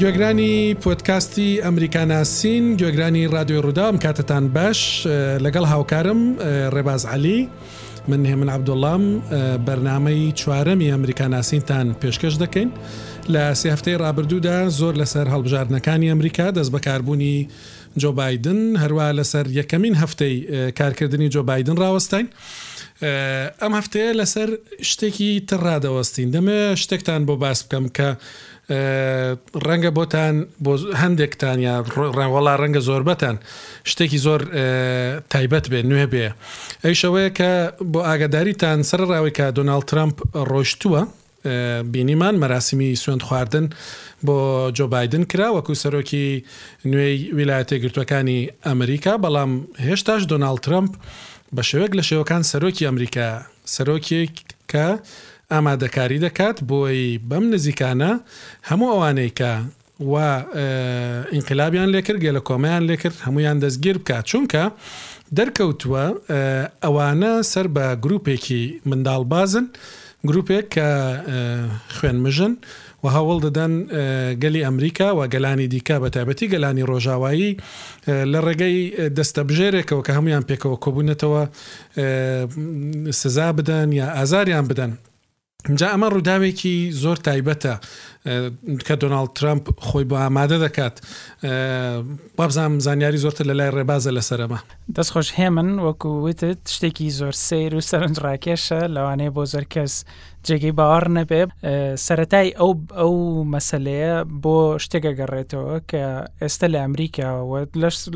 گوێگرانی 0.00 0.74
پۆتکاستی 0.84 1.48
ئەمریکاناسیین 1.64 2.64
گوێگرانی 2.80 3.24
رادیۆ 3.36 3.58
ڕوودام 3.64 3.94
کاتتان 4.04 4.44
باش 4.56 4.80
لەگەڵ 5.44 5.64
هاوکارم 5.72 6.20
ڕێباز 6.74 7.02
علی 7.14 7.48
من 8.08 8.20
هێمن 8.30 8.48
عبدوڵام 8.56 9.02
بەرنمەی 9.66 10.20
چوارەمی 10.40 10.88
ئەمریکاناسیینتان 10.96 11.86
پێشکەش 12.02 12.34
دەکەین 12.42 12.68
لە 13.32 13.42
سێ 13.60 13.68
هەفتەی 13.74 13.96
ڕابردوودا 14.02 14.58
زۆر 14.78 14.94
لەسەر 15.00 15.26
هەڵبژاردنەکانی 15.34 16.08
ئەمریکا 16.12 16.46
دەست 16.56 16.70
بەکاربوونی 16.74 17.36
جۆبایدن 18.02 18.60
هەروە 18.82 19.06
لەسەر 19.18 19.46
یەکەمین 19.58 19.94
هەفتەی 20.02 20.34
کارکردنی 20.78 21.28
جۆبایدن 21.34 21.76
ڕوەستین. 21.82 22.26
ئەم 23.62 23.72
هەفتەیە 23.78 24.10
لەسەر 24.20 24.48
شتێکی 24.90 25.30
تڕادەوەستین 25.50 26.28
دەمە 26.34 26.58
شتێکتان 26.82 27.22
بۆ 27.28 27.34
باس 27.42 27.60
بکەم 27.64 27.86
کە 27.96 28.08
ڕەنگە 29.66 29.90
بۆتان 29.98 30.34
بۆ 30.64 30.72
هەندێکتان 31.02 31.58
یا 31.68 31.74
ڕەنوەڵا 32.16 32.54
ڕەنگە 32.62 32.80
زۆربەتان 32.88 33.36
شتێکی 33.90 34.18
زۆر 34.26 34.40
تایبەت 35.32 35.64
بێ 35.72 35.80
نوێ 35.90 36.06
بێ 36.12 36.26
ئەیشەوەیە 36.86 37.30
کە 37.38 37.52
بۆ 37.92 38.00
ئاگاداریتان 38.08 38.78
سەر 38.90 39.00
ڕاوی 39.10 39.32
کە 39.38 39.46
دۆناال 39.58 39.82
ترامپ 39.90 40.16
ڕۆشتووە 40.50 41.02
بینیمان 41.92 42.34
مەراسمی 42.42 42.90
سوێن 43.02 43.20
خواردن 43.26 43.66
بۆ 44.26 44.36
جۆبایدن 44.76 45.24
کرا 45.30 45.48
وەکو 45.56 45.72
سەرۆکی 45.82 46.26
نوێی 46.90 47.16
ویلایەتە 47.38 47.76
گرتوەکانی 47.82 48.40
ئەمریکا 48.66 49.12
بەڵام 49.24 49.52
هێشتاش 49.86 50.22
دۆناال 50.32 50.58
ترامپ 50.66 50.92
بە 51.56 51.62
شێوەیەک 51.68 51.92
لە 51.98 52.02
شێوەکان 52.08 52.42
سەرۆکی 52.52 52.86
ئەمریکا 52.88 53.28
سەرۆکێک 53.74 54.34
کە 54.72 54.88
ئامادەکاری 55.56 56.18
دەکات 56.26 56.56
بۆی 56.70 57.04
بەم 57.30 57.44
نزیکانە 57.54 58.12
هەموو 58.70 58.90
ئەوانەی 58.94 59.32
کە 59.38 59.52
و 60.10 60.14
ئینقلابیان 61.34 61.88
لێکرد 61.94 62.20
گە 62.24 62.30
لە 62.36 62.40
کۆمەیان 62.48 62.82
لێکرد 62.90 63.16
هەمویان 63.26 63.58
دەستگیر 63.64 63.96
بکات 64.02 64.24
چونکە 64.30 64.62
دەرکەوتووە 65.38 66.04
ئەوانە 66.84 67.32
سەر 67.52 67.66
بە 67.76 67.86
گرروپێکی 68.04 68.62
منداڵ 68.88 69.22
بازن 69.32 69.66
گرروپێک 70.28 70.66
کە 70.74 70.86
خوێنمژن 71.96 72.52
و 73.02 73.06
هەوڵ 73.16 73.38
دەدەن 73.46 73.72
گەلی 74.42 74.64
ئەمریکا 74.66 75.08
و 75.18 75.20
گەلانی 75.34 75.68
دیکە 75.74 75.96
بە 76.02 76.08
تایبەتی 76.14 76.46
گەلانی 76.54 76.84
ڕۆژاوایی 76.90 77.50
لە 78.32 78.38
ڕێگەی 78.46 78.78
دەستەبژێرێکەوە 79.18 80.02
کە 80.06 80.12
هەمویان 80.18 80.44
پێکەوە 80.50 80.76
کۆبوونەتەوە 80.84 81.42
سزا 83.20 83.48
بدەن 83.58 83.88
یا 84.00 84.06
ئازاریان 84.18 84.66
بدەن 84.72 84.92
جا 85.68 85.88
ئەمە 85.92 86.08
ڕووداوێکی 86.14 86.76
زۆر 87.02 87.16
تایبەتە 87.26 87.74
کە 88.86 88.94
دۆناالد 89.02 89.32
ترامپ 89.38 89.64
خۆی 89.86 90.04
بۆ 90.10 90.16
ئامادە 90.24 90.56
دەکات 90.66 90.96
بابزانام 92.38 92.78
زانیاری 92.86 93.18
زۆرتە 93.24 93.42
لە 93.48 93.54
لای 93.58 93.70
ڕێبازە 93.76 94.10
لەسەرەمە 94.16 94.58
دەستخۆش 94.96 95.28
هێمن 95.38 95.68
وەکو 95.86 96.08
وتت 96.24 96.60
شتێکی 96.74 97.08
زۆر 97.20 97.34
سیر 97.48 97.72
و 97.76 97.80
سەرنج 97.90 98.16
ڕاکێشە 98.26 98.80
لەوانەیە 98.94 99.30
بۆ 99.36 99.42
زۆر 99.52 99.64
کەس 99.74 99.92
جێگەی 100.46 100.74
باوەڕ 100.78 101.06
نەبێ 101.18 101.42
سەتای 102.06 102.48
ئەو 102.60 102.72
ئەو 103.00 103.14
مەسلەیە 103.54 104.14
بۆ 104.44 104.56
شتێکە 104.84 105.12
گەڕێتەوە 105.20 105.76
کە 105.90 106.02
ئێستا 106.42 106.66
لە 106.74 106.78
ئەمریکاوە 106.82 107.60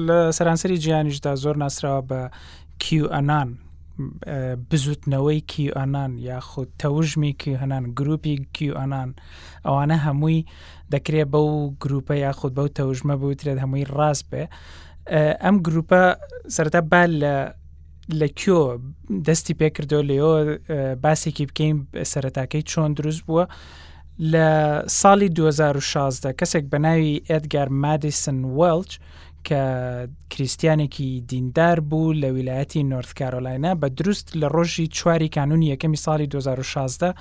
لە 0.09 0.19
سەرانسەری 0.39 0.79
گیانیشدا 0.85 1.33
زۆر 1.45 1.57
ناسراوە 1.63 2.03
بە 2.11 2.21
کیو 2.83 3.07
ئەنان 3.15 3.49
بزوتنەوەی 4.71 5.41
کیئانان 5.47 6.17
یاخود 6.19 6.69
تەوژمی 6.83 7.33
کیهنان 7.39 7.85
گروپی 7.99 8.37
کیئانان 8.53 9.15
ئەوانە 9.67 9.97
هەمووی 10.07 10.47
دەکرێت 10.95 11.29
بەو 11.33 11.77
گروپە 11.85 12.15
یاخود 12.27 12.53
بەو 12.57 12.69
تەوژمە 12.79 13.15
بوترێت 13.21 13.59
هەمووی 13.65 13.87
ڕاست 13.97 14.27
بێ 14.31 14.45
ئەم 15.45 15.57
گروپە 15.67 16.03
سەرتا 16.57 16.81
با 16.91 17.03
لە 17.23 17.35
لە 18.21 18.29
کیۆ 18.39 18.63
دەستی 19.27 19.55
پێکردو 19.61 20.03
لەەوە 20.11 20.35
باسێکی 21.05 21.47
بکەین 21.49 21.77
سەرەتاکەی 22.13 22.63
چۆن 22.71 22.91
دروست 22.99 23.23
بووە 23.27 23.45
لە 24.33 24.47
ساڵی 25.01 25.29
2016 25.29 26.29
کەسێک 26.39 26.65
بەناوی 26.73 27.23
ئەدگار 27.31 27.69
مادیسن 27.83 28.39
وەلچ 28.59 28.93
کە 29.49 29.63
کریسیانێکی 30.35 31.11
دیندار 31.31 31.77
بوو 31.91 32.15
لە 32.23 32.29
ویلایەتی 32.37 32.83
نۆرت 32.93 33.13
کارۆلاینا 33.21 33.73
بە 33.81 33.87
دروست 33.99 34.27
لە 34.41 34.47
ڕۆژی 34.57 34.87
چواری 34.99 35.29
کانونی 35.37 35.73
یەکەمی 35.77 35.99
ساڵی 36.07 36.27
2016 36.27 37.15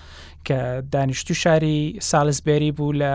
کە 0.50 0.58
دانیشتو 0.92 1.34
شاری 1.44 1.78
سالزبێری 2.10 2.72
بوو 2.78 2.94
لە 3.02 3.14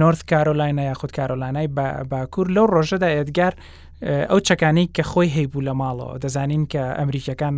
نۆرت 0.00 0.22
کارۆلاینا 0.30 0.82
یاخود 0.90 1.12
کارۆلانای 1.18 1.68
باکوور 2.10 2.46
لەو 2.56 2.66
ڕۆژەدا 2.74 3.08
ئێدگار 3.16 3.54
ئەو 4.02 4.38
چەکانەی 4.48 4.86
کە 4.96 5.02
خۆی 5.10 5.30
هەیبوو 5.38 5.66
لە 5.68 5.72
ماڵەوە 5.80 6.18
دەزانین 6.24 6.64
کە 6.72 6.82
ئەمریکەکان 7.00 7.56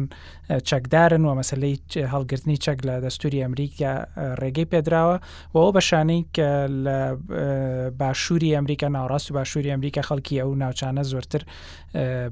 چەکدارن 0.68 1.22
و 1.24 1.34
مەسلەی 1.40 1.76
هەڵگرتنی 2.12 2.56
چەک 2.64 2.78
لە 2.88 2.94
دەستوری 3.06 3.42
ئەمریکا 3.46 3.92
ڕێگەی 4.40 4.66
پێدراوە 4.72 5.16
و 5.52 5.56
ئەو 5.64 5.70
بەشانەی 5.76 6.20
کە 6.36 6.48
لە 6.84 6.98
باشووری 8.00 8.54
ئەمریکا 8.58 8.86
ناوڕاست 8.96 9.26
و 9.30 9.34
باشووری 9.38 9.72
ئەمریکا 9.74 10.02
خەڵکی 10.08 10.34
ئەو 10.40 10.50
ناوچانە 10.62 11.02
زۆرتر 11.12 11.42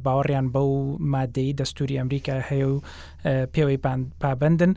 باوەڕیان 0.04 0.46
بەو 0.54 0.70
مادەی 1.14 1.50
دەستوری 1.60 1.98
ئەمریکا 2.00 2.34
هەیە 2.48 2.68
و 2.72 2.76
پێوەی 3.54 3.78
پابندن 4.22 4.72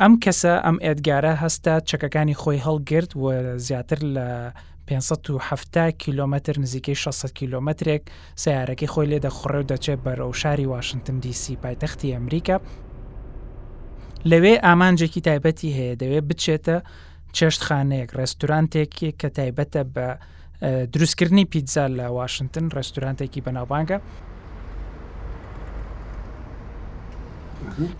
ئەم 0.00 0.12
کەسە 0.24 0.52
ئەم 0.66 0.76
ئێدگارە 0.84 1.32
هەستا 1.44 1.74
چەکەکانی 1.88 2.38
خۆی 2.42 2.62
هەڵگرت 2.66 3.10
و 3.20 3.24
زیاتر 3.66 3.98
لە 4.14 4.28
570 4.88 5.90
کیلومتر 5.98 6.60
نزیکەی 6.60 6.94
600 6.94 7.32
کیلومترێک 7.40 8.02
سیارەکەی 8.42 8.88
خۆی 8.92 9.08
لێ 9.12 9.18
دەخڕێ 9.26 9.58
و 9.60 9.66
دەچێت 9.72 10.00
بەرەو 10.06 10.32
شاری 10.40 10.66
واشنگتن 10.72 11.18
دیسی 11.24 11.56
پایتەختی 11.64 12.14
ئەمریکا 12.16 12.56
لەوێ 14.30 14.54
ئامانجێکی 14.66 15.20
تایبەتی 15.28 15.70
هەیە 15.78 15.94
دەوێت 16.02 16.24
بچێتە 16.30 16.76
چێشتخانەیەک 17.36 18.10
ڕێستورانتێکی 18.18 19.10
کە 19.20 19.28
تایبەتە 19.38 19.82
بە 19.94 20.06
دروستکردنی 20.92 21.44
پیتزا 21.52 21.86
لە 21.98 22.06
واشنگتن 22.18 22.66
ڕێستورانتێکی 22.76 23.40
بەناوبانگە 23.46 23.98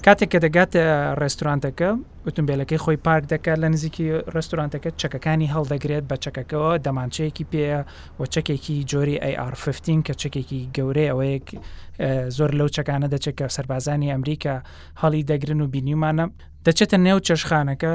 کاتێک 0.04 0.28
کە 0.32 0.38
دەگاتە 0.44 0.82
ڕێستورانتەکە 1.20 1.90
ئۆتمبیلەکەی 2.28 2.78
خۆی 2.84 2.96
پارک 3.06 3.24
دەکات 3.32 3.58
لە 3.62 3.68
نزیکی 3.74 4.06
ڕستورانتەکە 4.34 4.90
چەکەکانی 5.00 5.52
هەڵدەگرێت 5.54 6.04
بە 6.10 6.16
چەکەکەەوە 6.24 6.72
دەمانچەیەکی 6.84 7.46
پێە 7.52 7.80
و 8.20 8.24
چەکێکی 8.34 8.76
جۆری 8.90 9.16
AR15 9.44 9.86
کە 10.06 10.14
چەکێکی 10.22 10.60
گەورەی 10.76 11.10
ئەوەیەک 11.10 11.46
زۆر 12.36 12.50
لەو 12.58 12.68
چەکانە 12.76 13.08
دەچێت 13.14 13.34
کە 13.40 13.46
سربازانی 13.56 14.10
ئەمریکا 14.14 14.56
هەڵی 15.02 15.22
دەگرن 15.30 15.60
و 15.62 15.70
بینیمانە 15.74 16.24
دەچێتە 16.66 16.96
نێو 17.06 17.18
چێشخانەکە 17.26 17.94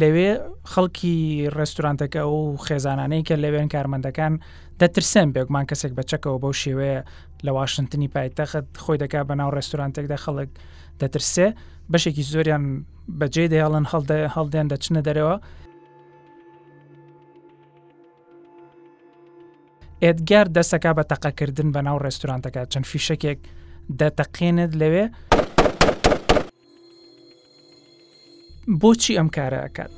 لەوێ 0.00 0.30
خەڵکی 0.72 1.16
ڕێستورانتەکە 1.56 2.22
و 2.34 2.40
خێزانانەی 2.66 3.22
کە 3.28 3.34
لەوێن 3.44 3.68
کارمەندەکان 3.74 4.32
دەترسم 4.82 5.28
بێکمان 5.34 5.64
کەسێک 5.70 5.92
بەچەکەەوە 5.98 6.38
بەو 6.42 6.52
شێوەیە 6.62 7.00
لە 7.46 7.50
واشنگتنی 7.58 8.08
پایتەخت 8.14 8.66
خۆی 8.82 8.98
دەکا 9.02 9.20
بە 9.28 9.34
ناو 9.40 9.50
ڕێستورانتێکدا 9.56 10.16
خەڵک 10.24 10.50
دەترسێ 11.00 11.48
بەشێکی 11.92 12.24
زۆریان 12.32 12.64
بەجێ 13.20 13.44
دەیاڵن 13.52 13.84
هەڵدێن 14.34 14.66
دەچنە 14.72 15.00
دەرەوە 15.06 15.36
ئێدگار 20.04 20.46
دەسەکە 20.56 20.90
بە 20.98 21.04
تەقەکردن 21.10 21.68
بە 21.74 21.80
ناو 21.86 21.98
ڕێستورانتەکە 22.04 22.62
چەند 22.72 22.86
فیشەکێک 22.90 23.40
دەتەقێنت 24.00 24.72
لەوێ 24.80 25.04
بۆچی 28.82 29.16
ئەم 29.20 29.28
کارە 29.36 29.58
ئەکات 29.64 29.92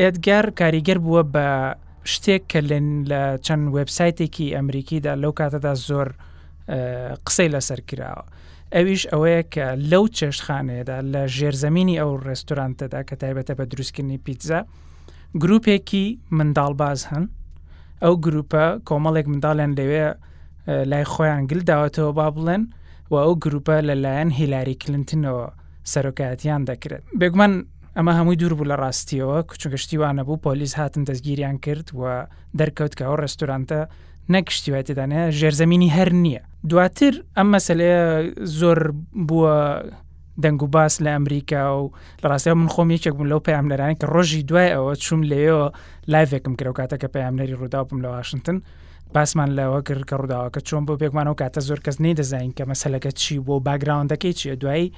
ئێدگار 0.00 0.44
کاریگەر 0.60 0.98
بووە 1.04 1.22
بە 1.34 1.48
شتێک 2.12 2.42
کە 2.52 2.60
لێن 2.68 2.88
لە 3.10 3.22
چەند 3.46 3.64
وبسایتێکی 3.76 4.54
ئەمریکیدا 4.56 5.14
لەو 5.22 5.32
کاتەدا 5.40 5.74
زۆر 5.88 6.08
قسەی 7.26 7.48
لەسەر 7.54 7.80
کراوە 7.88 8.24
ئەویش 8.74 9.02
ئەوەیە 9.12 9.42
کە 9.54 9.66
لەو 9.90 10.04
چێشخانەیەدا 10.16 10.98
لە 11.12 11.22
ژێرزەمینی 11.36 11.96
ئەو 12.00 12.10
ڕێستورانتەدا 12.26 13.00
کە 13.08 13.14
تایبەتە 13.20 13.52
بە 13.58 13.64
دروستکردنی 13.72 14.18
پیتزا 14.24 14.60
گرروپێکی 15.42 16.06
منداڵباز 16.36 17.00
هەن 17.10 17.24
ئەو 18.04 18.14
گروپە 18.24 18.64
کۆمەڵێک 18.88 19.26
منداڵیان 19.32 19.72
لەوێ 19.78 20.06
لای 20.90 21.04
خۆیان 21.12 21.42
گلداوەتەوە 21.50 22.10
با 22.18 22.28
بڵێن 22.36 22.62
و 23.14 23.16
ئەو 23.22 23.34
گروپە 23.44 23.76
لەلایەن 23.88 24.30
هیلاری 24.38 24.76
کلنتنەوە 24.82 25.46
سەرۆکاتیان 25.92 26.62
دەکرێت 26.70 27.02
بێگومان 27.20 27.52
ئەمە 27.96 28.12
هەمووی 28.18 28.38
دوور 28.40 28.54
بوو 28.58 28.70
لە 28.70 28.76
ڕاستیەوە 28.82 29.36
کچگەشتیوانە 29.50 30.22
بوو 30.26 30.42
پۆلیس 30.46 30.72
هاتن 30.80 31.02
دەستگیریان 31.08 31.56
کرد 31.64 31.86
و 31.98 32.02
دەرکەوتکەەوە 32.58 33.16
ڕستورانتە 33.24 33.78
نەکشتیواتێدانە 34.34 35.20
ژێرزەمینی 35.38 35.92
هەر 35.96 36.10
نییە 36.24 36.42
دواتر 36.70 37.14
ئەم 37.36 37.48
مەسلەیە 37.54 38.02
زۆر 38.58 38.78
بووە 39.28 39.56
دەنگ 40.44 40.60
و 40.62 40.66
باس 40.74 40.94
لە 41.04 41.10
ئەمریکا 41.16 41.62
و 41.80 41.84
لە 42.22 42.26
ڕاستەوە 42.30 42.56
من 42.60 42.68
خۆم 42.74 42.88
یەکێک 42.96 43.14
بوون 43.16 43.28
لەو 43.32 43.40
پەیاملەرانی 43.48 43.98
کە 44.00 44.06
ڕۆژی 44.14 44.42
دوای 44.50 44.70
ئەوە 44.74 44.92
چوم 45.04 45.20
لێەوە 45.30 45.66
لایڤێکم 46.12 46.54
کرە 46.58 46.68
و 46.70 46.78
کاتەکە 46.80 47.06
پەیاملەری 47.14 47.58
ڕووداوبم 47.62 47.98
لە 48.04 48.08
وااشنگتن 48.12 48.58
باسمان 49.12 49.48
لەوە 49.58 49.80
کرد 49.86 50.04
کە 50.08 50.14
ڕووداوەکە 50.20 50.60
چۆن 50.68 50.82
بۆ 50.86 50.94
پێکمان 51.02 51.26
و 51.28 51.34
کاتە 51.40 51.60
زۆر 51.68 51.78
کەس 51.84 51.96
نەیدەزین 52.04 52.52
کە 52.56 52.64
مەسلەکە 52.72 53.10
چی 53.20 53.34
بۆ 53.46 53.54
باگراوندەکەی 53.66 54.32
چیە 54.40 54.54
دوایی 54.62 54.92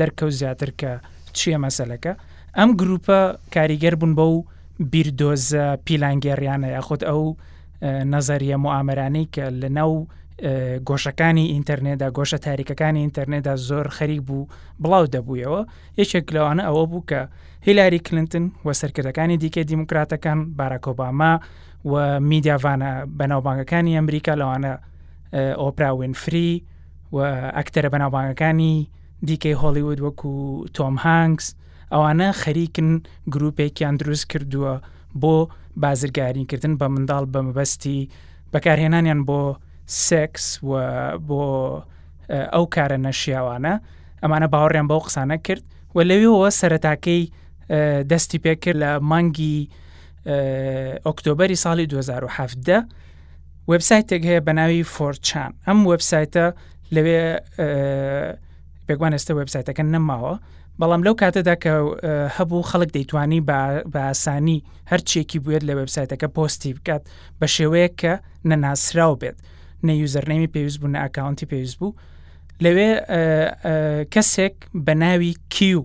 دەرکەوت 0.00 0.34
زیاتر 0.40 0.70
کە 0.80 0.92
چییە 1.38 1.58
مەسلەکە 1.66 2.12
ئەم 2.58 2.70
گروپە 2.80 3.18
کاریگەر 3.54 3.94
بوون 4.00 4.12
بە 4.18 4.24
و 4.34 4.44
بیردۆزە 4.92 5.64
پیلانگەێڕیانە 5.86 6.68
یاخود 6.76 7.02
ئەو 7.08 7.22
نەزەریە 8.12 8.56
معامرانەی 8.64 9.28
کە 9.34 9.44
لە 9.62 9.68
ناو 9.78 9.92
گۆشەکانی 10.88 11.50
ئینتەرنێدا 11.54 12.08
گۆشە 12.16 12.38
تاریکەکانی 12.46 13.00
ئینتەرنێدا 13.04 13.54
زۆر 13.68 13.86
خەریک 13.96 14.20
بوو 14.28 14.48
بڵاو 14.82 15.04
دەبوویەوە 15.14 15.60
یەکێک 16.00 16.26
لەوانە 16.34 16.62
ئەوە 16.68 16.84
بوو 16.90 17.04
کە 17.10 17.20
هیلاری 17.66 17.98
کلنتن 18.06 18.44
وە 18.66 18.72
سەرکردەکانی 18.80 19.36
دیکە 19.42 19.62
دیموکراتەکان 19.70 20.38
باراکۆباما 20.58 21.32
و 21.86 22.20
میدیاوانە 22.20 22.90
بەناوبانگەکانی 23.18 23.92
ئەمریکا 23.98 24.32
لەوانە 24.40 24.72
ئۆپراون 25.62 26.12
فری 26.22 26.62
و 27.12 27.18
ئەکتەرە 27.58 27.88
بەناوبانگەکانی 27.94 28.74
دیکەی 29.26 29.54
هۆلیود 29.62 29.98
وەکو 30.06 30.34
تۆم 30.76 30.96
هانگس 31.04 31.46
ئەوانە 31.94 32.28
خەریکن 32.42 32.90
گرروپێکیان 33.34 33.94
دروست 34.02 34.26
کردووە 34.32 34.74
بۆ 35.22 35.34
بازرگارینکردن 35.82 36.72
بە 36.80 36.86
منداڵ 36.94 37.24
بە 37.32 37.40
مەبەستی 37.46 37.98
بەکارهێنانیان 38.52 39.20
بۆ 39.28 39.40
سکس 40.08 40.44
و 40.62 40.72
بۆ 41.28 41.42
ئەو 42.54 42.64
کارە 42.74 42.98
نەشییاوانە 43.06 43.74
ئەمانە 44.22 44.48
باوەڕیان 44.52 44.86
بەو 44.90 45.00
قسانە 45.06 45.36
کرد 45.46 45.64
و 45.94 45.98
لەوێەوە 46.08 46.48
سەرەتاکەی 46.60 47.22
دەستی 48.10 48.38
پێ 48.44 48.52
کرد 48.62 48.76
لە 48.82 48.90
مانگی 49.10 49.58
ئۆکتۆبری 51.06 51.56
ساڵی 51.64 51.84
2017 51.92 52.80
وبسایتێک 53.72 54.22
هەیە 54.28 54.40
بەناوی 54.46 54.82
فۆرچان 54.94 55.50
ئەم 55.66 55.78
وبسایتە 55.90 56.46
لەوێ 56.94 57.22
پێگوان 58.86 59.12
ئێستا 59.16 59.32
وبسایتەکە 59.40 59.82
نەماوە 59.94 60.34
بەڵام 60.80 61.02
لەو 61.06 61.14
کاتەدا 61.20 61.54
کە 61.62 61.72
هەبوو 62.36 62.66
خەڵک 62.70 62.90
دەیتوانی 62.96 63.40
بەسانی 63.94 64.58
هەرچێکی 64.90 65.38
بێت 65.44 65.62
لە 65.68 65.72
وبسایتەکە 65.80 66.26
پۆستی 66.36 66.74
بکات 66.76 67.02
بە 67.40 67.46
شێوەیە 67.56 67.88
کە 68.00 68.12
نەناسرااو 68.48 69.14
بێت 69.22 69.38
نەیوزەرنەیمی 69.88 70.50
پێویست 70.54 70.78
بوو 70.80 70.92
نە 70.94 70.98
ئاکاونتی 71.02 71.46
پێویست 71.52 71.76
بوو 71.78 71.94
لەوێ 72.64 72.90
کەسێک 74.14 74.54
بە 74.86 74.92
ناوی 75.02 75.32
کیو 75.54 75.82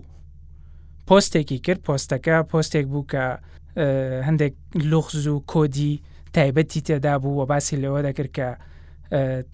پۆستێکی 1.08 1.58
کرد 1.64 1.80
پۆستەکە 1.86 2.36
پۆستێک 2.50 2.86
بوو 2.92 3.04
کە 3.12 3.24
هەندێک 3.76 4.54
لوخز 4.90 5.26
و 5.26 5.44
کۆدی 5.50 6.00
تایبەتی 6.36 6.80
تێدا 6.88 7.14
بوو 7.22 7.40
و 7.42 7.46
باسی 7.46 7.76
لەوە 7.84 8.00
دەکرد 8.06 8.30
کە 8.36 8.48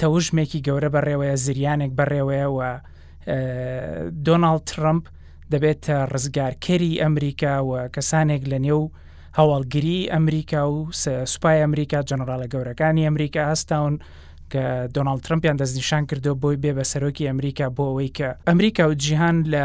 تەوژمێکی 0.00 0.61
گەورە 0.67 0.88
بەڕێوەیە 0.94 1.35
زریانێک 1.44 1.93
بەڕێوەیە 1.99 2.47
و 2.55 2.59
دۆناالد 4.26 4.65
ترمپ 4.70 5.05
دەبێتە 5.53 5.97
ڕزگارکەری 6.12 7.00
ئەمریکا 7.03 7.55
و 7.69 7.73
کەسانێک 7.94 8.43
لە 8.53 8.59
نێو 8.67 8.82
هەواڵگیری 9.38 10.00
ئەمریکا 10.15 10.62
و 10.73 10.91
سوپای 11.32 11.61
ئەمریکا 11.65 11.99
جەنرالە 12.11 12.47
گەورەکانی 12.55 13.06
ئەمریکا 13.09 13.43
هەستاون 13.53 13.94
کە 14.53 14.65
دۆناالد 14.94 15.23
ترمپیان 15.26 15.56
دەستنیشان 15.62 16.03
کردو 16.11 16.32
بۆی 16.43 16.56
بێ 16.62 16.70
بە 16.79 16.85
سەرۆکی 16.93 17.29
ئەمریکا 17.31 17.67
بۆ 17.76 17.85
ئەوەی 17.91 18.11
کە 18.19 18.29
ئەمریکا 18.50 18.85
و 18.88 18.94
جیهان 19.05 19.37
لە 19.55 19.65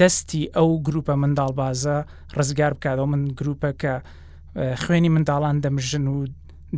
دەستی 0.00 0.50
ئەو 0.56 0.82
گروپە 0.86 1.14
منداڵبازە 1.22 1.96
ڕزگار 2.38 2.72
بکاتەوە 2.74 3.06
من 3.12 3.22
گروپە 3.38 3.70
کە 3.82 3.94
خوێنی 4.82 5.08
منداڵان 5.16 5.56
دەمژن 5.64 6.06
و 6.14 6.26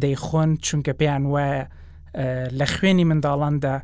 دەیخۆن 0.03 0.51
چونکە 0.67 0.93
پێیان 1.01 1.25
وایە 1.33 1.63
لە 2.59 2.67
خوێنی 2.75 3.07
منداڵاندا 3.11 3.75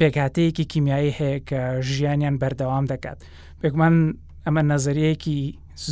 پێکاتەیەکی 0.00 0.64
کیمیایی 0.72 1.12
هەیە 1.18 1.38
کە 1.48 1.62
ژیانیان 1.92 2.36
بەردەوام 2.42 2.84
دەکات 2.92 3.18
پێکمان 3.62 3.94
ئەمە 4.46 4.62
نەزریەکی 4.72 5.40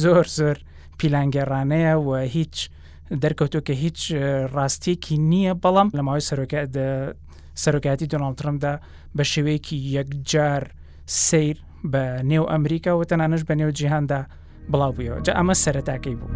زۆر 0.03 0.27
زۆر 0.39 0.57
پیلانگەڕانەیە 1.01 1.95
و 2.07 2.11
هیچ 2.37 2.55
دەرکەوتو 3.23 3.61
کە 3.67 3.73
هیچ 3.85 3.99
ڕاستێکی 4.57 5.17
نییە 5.31 5.53
بەڵام 5.63 5.89
لە 5.99 6.03
ماوەی 6.07 6.25
سەرۆکات 6.29 6.71
سەرۆکاتی 7.63 8.07
دۆناڵترمدا 8.13 8.75
بە 9.17 9.25
شێوەیەکی 9.33 9.77
یەکجار 9.97 10.63
سیر 11.07 11.57
بە 11.93 12.05
نێو 12.29 12.45
ئەمریکا 12.51 12.93
و 12.99 13.05
تەنانش 13.11 13.43
بە 13.49 13.55
نێو 13.61 13.71
جیهاندا 13.79 14.21
بڵاو 14.73 14.93
بوویەوە 14.97 15.19
جە 15.27 15.33
ئەمە 15.39 15.55
سەرەتاکەی 15.65 16.15
بوو. 16.21 16.31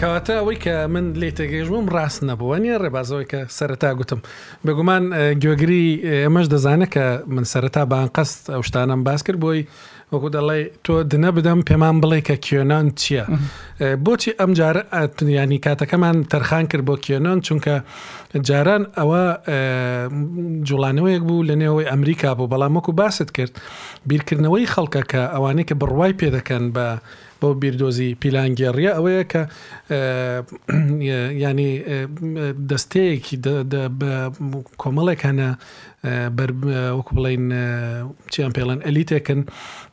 کەواتە 0.00 0.32
ئەوەی 0.40 0.58
کە 0.64 0.74
من 0.94 1.06
لێ 1.20 1.30
تێگەیژبووم 1.38 1.86
ڕاست 1.94 2.20
نەبووە 2.28 2.56
نیە 2.64 2.76
ڕێبازەوەی 2.82 3.26
کە 3.32 3.40
سەرەتا 3.58 3.90
گوتم 3.98 4.20
بگومان 4.66 5.02
گوێگری 5.42 5.84
ئەمەش 6.26 6.46
دەزانە 6.54 6.86
کە 6.94 7.04
من 7.34 7.44
سەرەتا 7.52 7.82
بان 7.90 8.06
قەست 8.16 8.38
ئەو 8.52 8.62
شتانم 8.68 9.00
باس 9.06 9.20
کرد 9.26 9.38
بۆی 9.42 9.60
وەکو 10.12 10.28
دەڵێ 10.36 10.58
تۆ 10.84 10.94
دنە 11.12 11.30
بدەم 11.36 11.60
پێمان 11.68 11.96
بڵێ 12.02 12.20
کە 12.28 12.36
کێنان 12.46 12.86
چییە 13.00 13.24
بۆچی 14.04 14.30
ئەم 14.38 14.50
جارە 14.58 14.82
ئەتونیانی 14.94 15.58
کاتەکەمان 15.64 16.16
تەرخان 16.32 16.64
کرد 16.70 16.84
بۆ 16.88 16.94
کێنان 17.04 17.38
چونکە 17.46 17.74
جاران 18.48 18.82
ئەوە 18.98 19.22
جوڵانەوەیەک 20.68 21.22
بوو 21.28 21.46
لە 21.48 21.54
نێەوەی 21.60 21.88
ئەمریکا 21.92 22.30
بوو 22.36 22.50
بەڵام 22.52 22.72
وەکو 22.76 22.92
باست 23.00 23.28
کرد 23.36 23.52
بیرکردنەوەی 24.08 24.70
خەڵکە 24.72 25.02
کە 25.10 25.22
ئەوانەیە 25.34 25.68
کە 25.68 25.74
بڕوای 25.80 26.14
پێدەکەن 26.20 26.64
بە 26.74 26.86
بەو 27.42 27.52
بیردۆزی 27.62 28.08
پیلانگەڕیە 28.24 28.92
ئەوەیە 28.98 29.24
کە 29.32 29.42
ینی 31.48 31.72
دەستەیەکی 32.70 33.36
کۆمەڵێک 34.82 35.20
هەنە 35.28 35.48
وەکو 36.96 37.12
بڵین 37.16 37.44
چیان 38.32 38.52
پێڵەن 38.56 38.78
ئەلیتێکن 38.86 39.40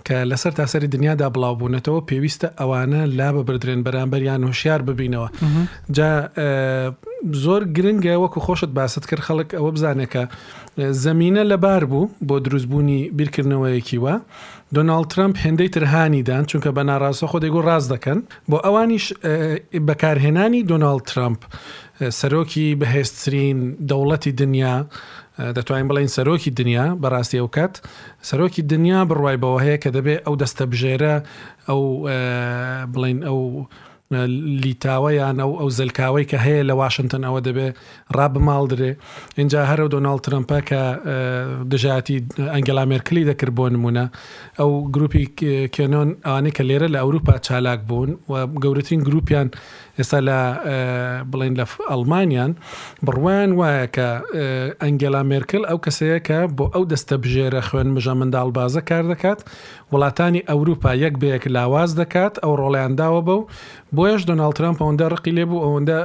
کە 0.07 0.17
لەسەر 0.29 0.53
تاسەری 0.61 0.87
دنیادا 0.95 1.27
بڵاوبوونەتەوە 1.35 2.01
پێویستە 2.09 2.47
ئەوانە 2.59 3.01
لا 3.17 3.29
بەبدرێن 3.35 3.81
بەرامبەریان 3.85 4.41
هوشیار 4.49 4.81
ببینەوە 4.87 5.27
جا 5.95 6.11
زۆر 7.43 7.61
گرنگە 7.77 8.13
وەکو 8.21 8.39
خۆشت 8.45 8.71
باست 8.77 9.03
کرد 9.09 9.23
خەڵک 9.27 9.49
ئەوە 9.57 9.71
بزانێکە 9.75 10.23
زمینە 11.05 11.41
لەبار 11.51 11.83
بوو 11.91 12.05
بۆ 12.27 12.35
دروستبوونی 12.45 12.99
بیرکردنەوەیەکی 13.17 13.97
وە 14.03 14.13
دۆناالد 14.77 15.07
ترامپ 15.13 15.35
هێندەی 15.43 15.69
ترهانیدان 15.75 16.43
چونکە 16.49 16.69
بە 16.77 16.83
ناڕاستە 16.89 17.25
خۆ 17.31 17.37
دەیگو 17.43 17.61
ڕاز 17.69 17.83
دەکەن 17.93 18.19
بۆ 18.49 18.57
ئەوانیش 18.65 19.05
بەکارهێنانی 19.87 20.61
دۆناالد 20.71 21.03
ترامپ 21.11 21.39
سەرۆکی 22.19 22.67
بەهێستترین 22.81 23.57
دەوڵەتی 23.89 24.31
دنیا 24.41 24.75
دەتوانین 25.57 25.87
بڵین 25.91 26.09
سەرۆکی 26.17 26.51
دنیا 26.59 26.85
بەڕاستی 27.03 27.37
ئەو 27.41 27.49
کات 27.57 27.73
سەرۆکی 28.29 28.61
دنیا 28.73 28.99
بڕوای 29.09 29.37
بەوە 29.43 29.59
هەیە 29.65 29.77
کە 29.83 29.89
دەبێت 29.97 30.19
ئەو 30.25 30.35
دەستە 30.41 30.63
بژێرە 30.71 31.15
ئەو 31.67 31.81
بڵین 32.93 33.19
ئەو 33.27 33.39
لیتاوەیان 34.11 35.39
ئەو 35.41 35.51
ئەو 35.61 35.69
زلکاوەی 35.77 36.25
کە 36.31 36.37
هەیە 36.45 36.63
لە 36.69 36.73
واشنگتن 36.81 37.21
ئەوە 37.25 37.39
دەبێ 37.47 37.67
ڕابماڵ 38.17 38.63
درێ 38.71 38.91
اینجا 39.39 39.61
هەرو 39.69 39.85
دۆناڵ 39.93 40.17
ترمپە 40.25 40.59
کە 40.69 40.81
دژاتی 41.71 42.17
ئەنگلا 42.53 42.83
مێرکلی 42.91 43.23
دەکرد 43.29 43.53
بۆ 43.57 43.65
نمونە 43.75 44.05
ئەو 44.59 44.71
گروپی 44.95 45.25
کێنۆن 45.75 46.09
ئەوانەی 46.25 46.55
کە 46.57 46.63
لێرە 46.69 46.87
لە 46.93 46.99
ئەوروپا 47.03 47.33
چالاک 47.47 47.79
بوون 47.89 48.09
و 48.29 48.33
گەورەترین 48.63 49.01
گروپیان 49.07 49.47
ئێستا 49.99 50.19
لە 50.29 50.39
بڵین 51.31 51.53
لە 51.59 51.65
ئەلمانیان 51.89 52.51
بڕوان 53.05 53.49
وایە 53.59 53.85
کە 53.95 54.07
ئەنگلا 54.83 55.21
مێرکل 55.31 55.63
ئەو 55.69 55.77
کەسەیە 55.85 56.19
کە 56.27 56.39
بۆ 56.57 56.65
ئەو 56.73 56.83
دەستە 56.91 57.15
بژێرە 57.23 57.61
خوێن 57.67 57.89
مژە 57.95 58.13
منداڵ 58.19 58.49
بازە 58.57 58.81
کار 58.89 59.03
دەکات 59.13 59.39
وڵاتانی 59.91 60.45
ئەوروپا 60.49 60.91
یەک 61.03 61.13
بەیەک 61.21 61.43
لاواز 61.55 61.91
دەکات 62.01 62.33
ئەو 62.43 62.53
ڕۆڵیانداوە 62.61 63.21
بەو 63.27 63.39
بۆیش 63.97 64.21
دۆناال 64.29 64.53
ترامپ 64.57 64.77
ئەوەندە 64.81 65.05
ڕقی 65.13 65.33
لێبوو 65.37 65.63
ئەوەندە 65.65 65.97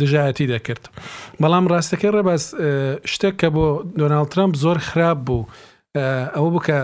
دژایەتی 0.00 0.46
دەکرد 0.54 0.84
بەڵام 1.40 1.64
ڕاستەکە 1.72 2.08
ڕێباز 2.16 2.42
شتێک 3.12 3.34
کە 3.40 3.48
بۆ 3.54 3.66
دۆناال 4.00 4.26
ترامپ 4.32 4.52
زۆر 4.62 4.76
خراپ 4.88 5.18
بوو. 5.28 5.42
ئەوە 6.34 6.50
بکە 6.54 6.76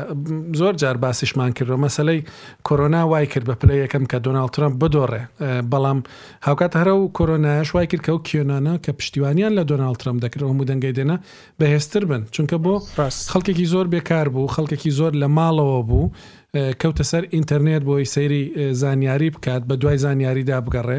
زۆر 0.60 0.74
جار 0.82 0.96
باسیشمان 1.04 1.50
کردەوە 1.58 1.78
مەسلەی 1.86 2.20
کۆرۆنا 2.68 3.02
وای 3.12 3.26
کرد 3.32 3.44
بە 3.50 3.54
پلە 3.60 3.74
یەکەم 3.84 4.04
کە 4.10 4.18
دۆناڵترم 4.26 4.72
بدۆڕێ 4.80 5.22
بەڵام 5.72 5.98
هاوکات 6.46 6.72
هەرە 6.80 6.94
و 7.00 7.08
کۆرۆناش 7.18 7.68
وای 7.74 7.86
کرد 7.90 8.02
کە 8.06 8.12
و 8.16 8.20
کیۆنانە 8.26 8.74
کە 8.84 8.90
پشتیوانیان 9.00 9.52
لە 9.58 9.62
دۆناڵترم 9.70 10.16
دەکرەوە 10.24 10.50
هەموو 10.52 10.68
دەنگی 10.70 10.92
دێنە 10.96 11.16
بەهێستر 11.60 12.02
بن 12.10 12.22
چونکە 12.34 12.56
بۆ 12.64 12.74
خەڵکێکی 13.32 13.66
زۆر 13.74 13.86
بێکار 13.94 14.26
بوو 14.34 14.48
خەڵکێکی 14.54 14.90
زۆر 14.98 15.12
لە 15.22 15.26
ماڵەوە 15.36 15.80
بوو 15.88 16.12
کەوتە 16.80 17.04
سەر 17.10 17.24
ئینتەرنێت 17.34 17.82
بۆی 17.88 18.06
سەیری 18.14 18.42
زانیاری 18.80 19.28
بکات 19.34 19.62
بە 19.68 19.74
دوای 19.80 19.98
زانیاریدا 20.04 20.58
بگەڕێ 20.66 20.98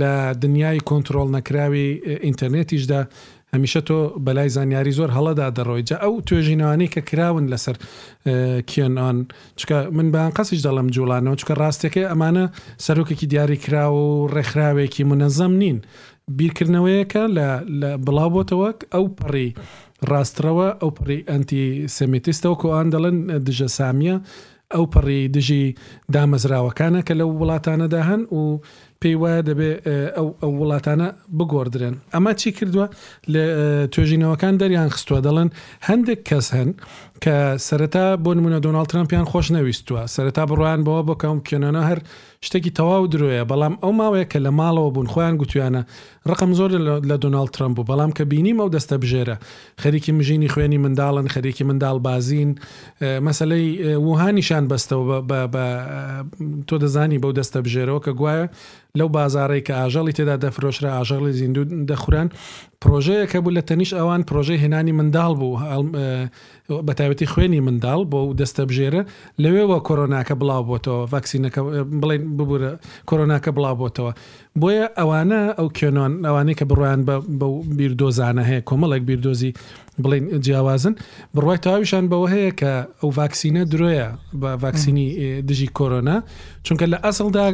لە 0.00 0.12
دنیای 0.42 0.80
کۆنتترۆل 0.88 1.28
نەکراوی 1.36 1.88
ئینتەرنێتیشدا 2.26 3.00
هەمیشە 3.56 3.80
تۆ 3.88 3.96
بەلای 4.26 4.48
زانیاری 4.56 4.92
زۆر 4.98 5.10
هەڵەدا 5.16 5.46
دەڕۆیجا 5.58 5.96
ئەو 6.04 6.14
توێژینەوەی 6.28 6.88
کە 6.94 7.00
کراون 7.08 7.46
لەسەر 7.52 7.76
کیانان 8.70 9.16
چکە 9.60 9.78
من 9.96 10.06
بەیان 10.14 10.32
قەسیش 10.36 10.60
دەڵم 10.66 10.88
جوڵانەوە 10.96 11.36
چکە 11.40 11.54
ڕاستەکەی 11.62 12.08
ئەمانە 12.10 12.44
سەرۆکێکی 12.84 13.26
دیاری 13.32 13.56
کرا 13.64 13.84
و 13.94 14.04
ڕێکخراوێکی 14.34 15.04
منەزەم 15.10 15.52
نین 15.62 15.78
بیرکردنەوەیەکە 16.38 17.22
لە 17.36 17.48
بڵاوبتەوە 18.06 18.70
ئەو 18.94 19.04
پڕی 19.18 19.48
ڕاسترەوە 20.10 20.68
ئەو 20.80 20.90
پڕی 20.98 21.20
ئەنتی 21.30 21.64
سمیتیستەوە 21.96 22.56
کۆان 22.62 22.86
دەڵن 22.94 23.16
دژە 23.46 23.68
سامیە 23.76 24.16
ئەو 24.74 24.84
پڕی 24.94 25.20
دژی 25.36 25.64
دامەزراوەکانە 26.14 27.00
کە 27.06 27.14
لەو 27.20 27.30
وڵاتانەدا 27.40 28.00
هەن 28.08 28.22
و 28.36 28.40
پێی 29.00 29.16
وایە 29.22 29.40
دەبێ 29.48 29.70
ئەو 30.16 30.28
ئەو 30.42 30.52
وڵاتانە 30.60 31.08
بگۆدرێن 31.38 31.94
ئەمە 32.14 32.32
چی 32.40 32.50
کردووە 32.58 32.86
لە 33.32 33.42
توێژینەوەکان 33.92 34.54
دەریان 34.60 34.88
خستووە 34.94 35.20
دەڵێن 35.26 35.48
هەندێک 35.88 36.20
کەس 36.30 36.46
هەن 36.56 36.70
کە 37.24 37.34
سەرەتا 37.68 38.02
بۆ 38.24 38.30
نمونە 38.38 38.58
دۆناال 38.66 38.86
ترامپیان 38.92 39.24
خۆش 39.32 39.46
نەویستووە 39.56 40.02
سەرەتا 40.14 40.44
بڕوان 40.50 40.80
بەوە 40.86 41.02
بۆ 41.08 41.14
کەم 41.22 41.38
کێنانە 41.48 41.82
هەر 41.88 41.98
شتێکی 42.46 42.70
تەواو 42.78 43.08
درۆیە 43.12 43.42
بەڵام 43.50 43.74
ئەو 43.82 43.92
ماوەیە 44.00 44.26
کە 44.32 44.38
لە 44.46 44.50
ماڵەوە 44.58 44.90
بوون 44.94 45.08
خۆیان 45.12 45.34
گوتویانە 45.40 45.82
ڕقم 46.30 46.50
زۆر 46.58 46.70
لە 47.10 47.16
دۆناال 47.24 47.48
ترامپ 47.54 47.74
بوو 47.76 47.88
بەڵام 47.90 48.10
کە 48.16 48.22
بینیم 48.30 48.56
ئەو 48.60 48.68
دەستە 48.76 48.96
بژێرە 49.02 49.36
خەریکی 49.82 50.12
مژینی 50.18 50.48
خوێنی 50.52 50.78
منداڵن 50.84 51.26
خەریکی 51.34 51.64
منداڵ 51.68 51.96
بازین 52.06 52.50
مەسلەی 53.26 53.66
وهانیشان 54.08 54.64
بەستەوە 54.72 55.16
تۆ 56.68 56.74
دەزانی 56.82 57.18
بەو 57.22 57.32
دەستە 57.40 57.58
بژێرەوە 57.64 58.00
کە 58.04 58.12
گوایە 58.20 58.44
لەو 58.98 59.08
بازارڕێک 59.16 59.64
کە 59.68 59.74
ئاژەڵی 59.80 60.12
تێدا 60.16 60.36
دەفرۆشرە 60.44 60.90
ئاژەڵی 60.96 61.32
زیندوو 61.40 61.64
دەخوران 61.90 62.28
پرۆژەیەکە 62.86 63.38
بوو 63.44 63.54
لە 63.58 63.62
تەنیش 63.70 63.90
ئەوان 63.98 64.22
پرۆژەی 64.28 64.58
هێنانی 64.64 64.94
منداڵ 64.98 65.30
بوو 65.40 65.58
بەتابەتی 66.88 67.26
خوێنی 67.32 67.60
منداڵ 67.66 68.00
بۆ 68.12 68.20
و 68.24 68.34
دەستەبژێرە 68.40 69.02
لەوێەوە 69.42 69.78
کۆرۆناکە 69.88 70.34
بڵاو 70.40 70.62
بۆتەوە 70.70 71.02
ڤکسینەکە 71.14 71.60
بڵێن 72.02 72.22
ببوورە 72.38 72.72
کۆرۆناکە 73.08 73.50
بڵاو 73.56 73.74
بۆتەوە 73.82 74.12
بۆیە 74.60 74.86
ئەوانە 74.98 75.40
ئەو 75.58 75.68
کێنۆن 75.78 76.12
ئەوانەیە 76.28 76.56
کە 76.60 76.64
بڕوان 76.70 77.00
بە 77.38 77.46
بیردۆزانە 77.78 78.42
هەیە 78.50 78.62
کۆمەڵێک 78.68 79.02
بیردۆزی 79.08 79.52
بڵین 80.04 80.24
جیاوازن 80.46 80.92
بڕوای 81.36 81.58
تاویشان 81.66 82.04
بەوە 82.12 82.26
هەیە 82.34 82.50
کە 82.60 82.72
ئەو 83.00 83.10
ڤاکسینە 83.18 83.62
درۆیە 83.72 84.08
بە 84.40 84.50
ڤاکسینی 84.62 85.06
دژی 85.48 85.68
کۆرۆنا 85.78 86.16
چونکە 86.66 86.84
لە 86.92 86.98
ئەسڵدا 87.04 87.44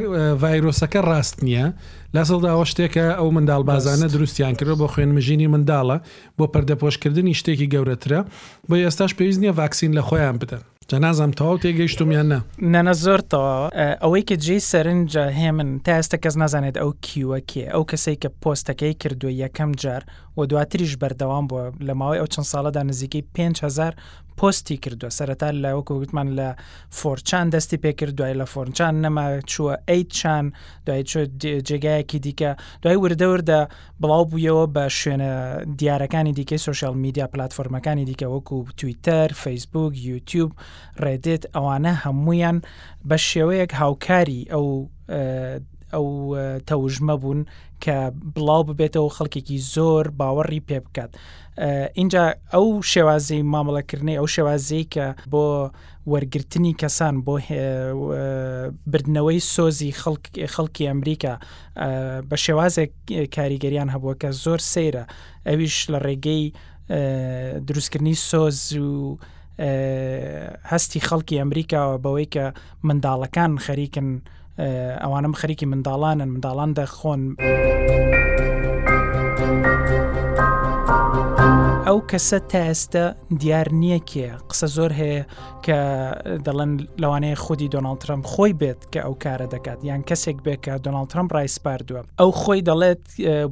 ڤایرۆسەکە 0.43 1.01
ڕاست 1.09 1.37
نییە 1.47 1.67
لەسەڵدا 2.15 2.49
ئەوە 2.53 2.67
شتێکە 2.73 3.07
ئەو 3.19 3.29
منداڵ 3.37 3.63
بازانە 3.71 4.07
دروستیان 4.15 4.55
کردەوە 4.59 4.81
بۆ 4.81 4.87
خوێنمەژینی 4.93 5.51
منداڵە 5.55 5.97
بۆ 6.39 6.45
پەردەپۆشکردنی 6.55 7.39
شتێکی 7.41 7.71
گەورەترە 7.75 8.21
بۆ 8.69 8.75
ئێستاش 8.85 9.11
پێویست 9.19 9.41
نییە 9.43 9.53
ڤاکسین 9.61 9.91
لە 9.99 10.03
خۆیان 10.09 10.37
بدەن 10.43 10.63
جە 10.91 10.99
نازم 11.05 11.31
تەواو 11.39 11.61
تێگەیشتومیان 11.63 12.27
نە 12.33 12.39
نەنە 12.75 12.95
زۆر 13.05 13.21
تەواوە 13.33 13.67
ئەوەی 14.03 14.25
کە 14.29 14.37
جێ 14.45 14.57
سەرنجە 14.71 15.25
هێمن 15.41 15.69
تا 15.85 15.91
ئێستا 15.99 16.17
کەس 16.25 16.35
نازانێت 16.43 16.77
ئەو 16.83 16.91
کیوە 17.07 17.39
کێ 17.51 17.65
ئەو 17.75 17.85
کەسەی 17.91 18.17
کە 18.23 18.29
پۆستەکەی 18.43 18.95
کردووە 19.03 19.33
یەکەم 19.43 19.71
جار 19.83 20.03
و 20.37 20.41
دواتریش 20.51 20.93
بەردەوام 21.03 21.45
بووە 21.51 21.65
لە 21.87 21.93
ماوەی 22.01 22.19
ئەو 22.23 22.29
چەند 22.33 22.49
ساڵەدا 22.53 22.83
نزیکەی 22.91 23.25
5هزار 23.35 23.93
پستی 24.41 24.77
کردووە 24.85 25.11
سەرەتا 25.19 25.49
لە 25.63 25.71
وەکوگوتمان 25.77 26.29
لە 26.39 26.49
فۆرچان 26.99 27.47
دەستی 27.55 27.79
پێکرد 27.85 28.13
دوای 28.19 28.35
لە 28.41 28.47
فۆرچان 28.53 28.95
نەما 29.05 29.27
چووە 29.53 29.75
ئەیچان 29.91 30.53
دوای 30.87 31.03
جێگایەکی 31.69 32.19
دیکە 32.27 32.51
دوای 32.83 32.97
وردەوردە 33.05 33.61
بڵاو 34.03 34.25
بوویەوە 34.31 34.65
بە 34.75 34.85
شوێنە 35.01 35.31
دیارەکانی 35.79 36.33
دیکەی 36.39 36.61
سوۆشال 36.67 36.95
میدیا 37.05 37.27
پلتفۆرمەکانی 37.35 38.07
دیکە 38.11 38.27
وەکو 38.35 38.59
تویتەر 38.79 39.29
فیسبوک 39.43 39.93
یوتیوب 40.07 40.51
ڕێدێت 41.03 41.43
ئەوانە 41.55 41.93
هەمویان 42.05 42.57
بە 43.09 43.17
شێوەیەک 43.29 43.73
هاوکاری 43.81 44.41
ئەو 44.53 44.67
ئەو 45.95 46.09
تەوژمە 46.69 47.17
بوون 47.23 47.41
کە 47.85 47.97
بڵاو 48.35 48.63
ببێتەوە 48.69 49.11
خەڵکێکی 49.17 49.59
زۆر 49.75 50.05
باوەڕی 50.21 50.61
پێ 50.69 50.79
بکات 50.85 51.11
اینجا 51.95 52.25
ئەو 52.55 52.83
شێوازی 52.93 53.43
مامەڵەکردنی 53.53 54.17
ئەو 54.21 54.25
شێوازی 54.35 54.85
کە 54.95 55.07
بۆ 55.31 55.45
وەرگرتنی 56.11 56.75
کەسان 56.83 57.17
بۆ 57.27 57.35
بردنەوەی 58.91 59.41
سۆزی 59.55 59.93
خەڵکی 60.55 60.83
ئەمریکا 60.89 61.35
بە 62.31 62.37
شێوازێک 62.45 62.91
کاریگەریان 63.37 63.89
هەبووە 63.95 64.15
کە 64.23 64.29
زۆر 64.45 64.61
سەیرە 64.73 65.05
ئەویش 65.47 65.77
لە 65.93 65.99
ڕێگەی 66.07 66.43
دروستکردنی 67.69 68.15
سۆز 68.31 68.59
و 68.77 69.19
هەستی 70.73 71.01
خەڵکی 71.09 71.41
ئەمریکاوە 71.43 71.97
بەوەی 72.05 72.27
کە 72.35 72.45
منداڵەکان 72.89 73.53
خەریکن 73.67 74.09
ئەوانم 75.05 75.35
خەریکی 75.41 75.67
منداڵانن 75.73 76.29
منداڵان 76.35 76.71
دەخۆن. 76.79 77.21
ئەو 81.93 82.01
کەسە 82.13 82.37
تا 82.51 82.61
ئێستا 82.71 83.03
دیار 83.41 83.69
نییە 83.81 84.01
کێ 84.11 84.29
قسە 84.51 84.67
زۆر 84.77 84.91
هەیە 85.01 85.23
کە 85.65 85.79
دەڵێن 86.47 86.73
لەوانەیە 87.03 87.37
خودی 87.45 87.69
دۆناال 87.75 87.99
ترمپ 88.05 88.25
خۆی 88.33 88.53
بێت 88.61 88.81
کە 88.93 89.01
ئەو 89.07 89.15
کارە 89.25 89.47
دەکات 89.55 89.79
یان 89.89 90.03
کەسێک 90.09 90.39
بێت 90.45 90.61
کە 90.65 90.73
دۆناال 90.87 91.07
ترمپ 91.13 91.29
ڕایسپاردووە 91.37 92.01
ئەو 92.21 92.31
خۆی 92.43 92.61
دەڵێت 92.69 93.03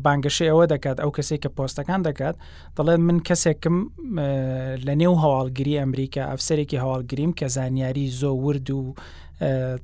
بانگەشی 0.05 0.49
ئەوە 0.53 0.65
دەکات 0.73 0.97
ئەو 1.03 1.11
کەسێک 1.17 1.41
کە 1.45 1.51
پۆستەکان 1.57 2.01
دەکات 2.09 2.37
دەڵێت 2.77 3.01
من 3.09 3.19
کەسێکم 3.29 3.77
لە 4.87 4.95
نێو 5.03 5.15
هەواڵگیری 5.23 5.79
ئەمریکا 5.83 6.23
ئەفسەرێکی 6.33 6.83
هەواڵگریم 6.85 7.33
کە 7.39 7.47
زانیاری 7.57 8.07
زۆ 8.21 8.31
ورد 8.45 8.69
و 8.71 8.83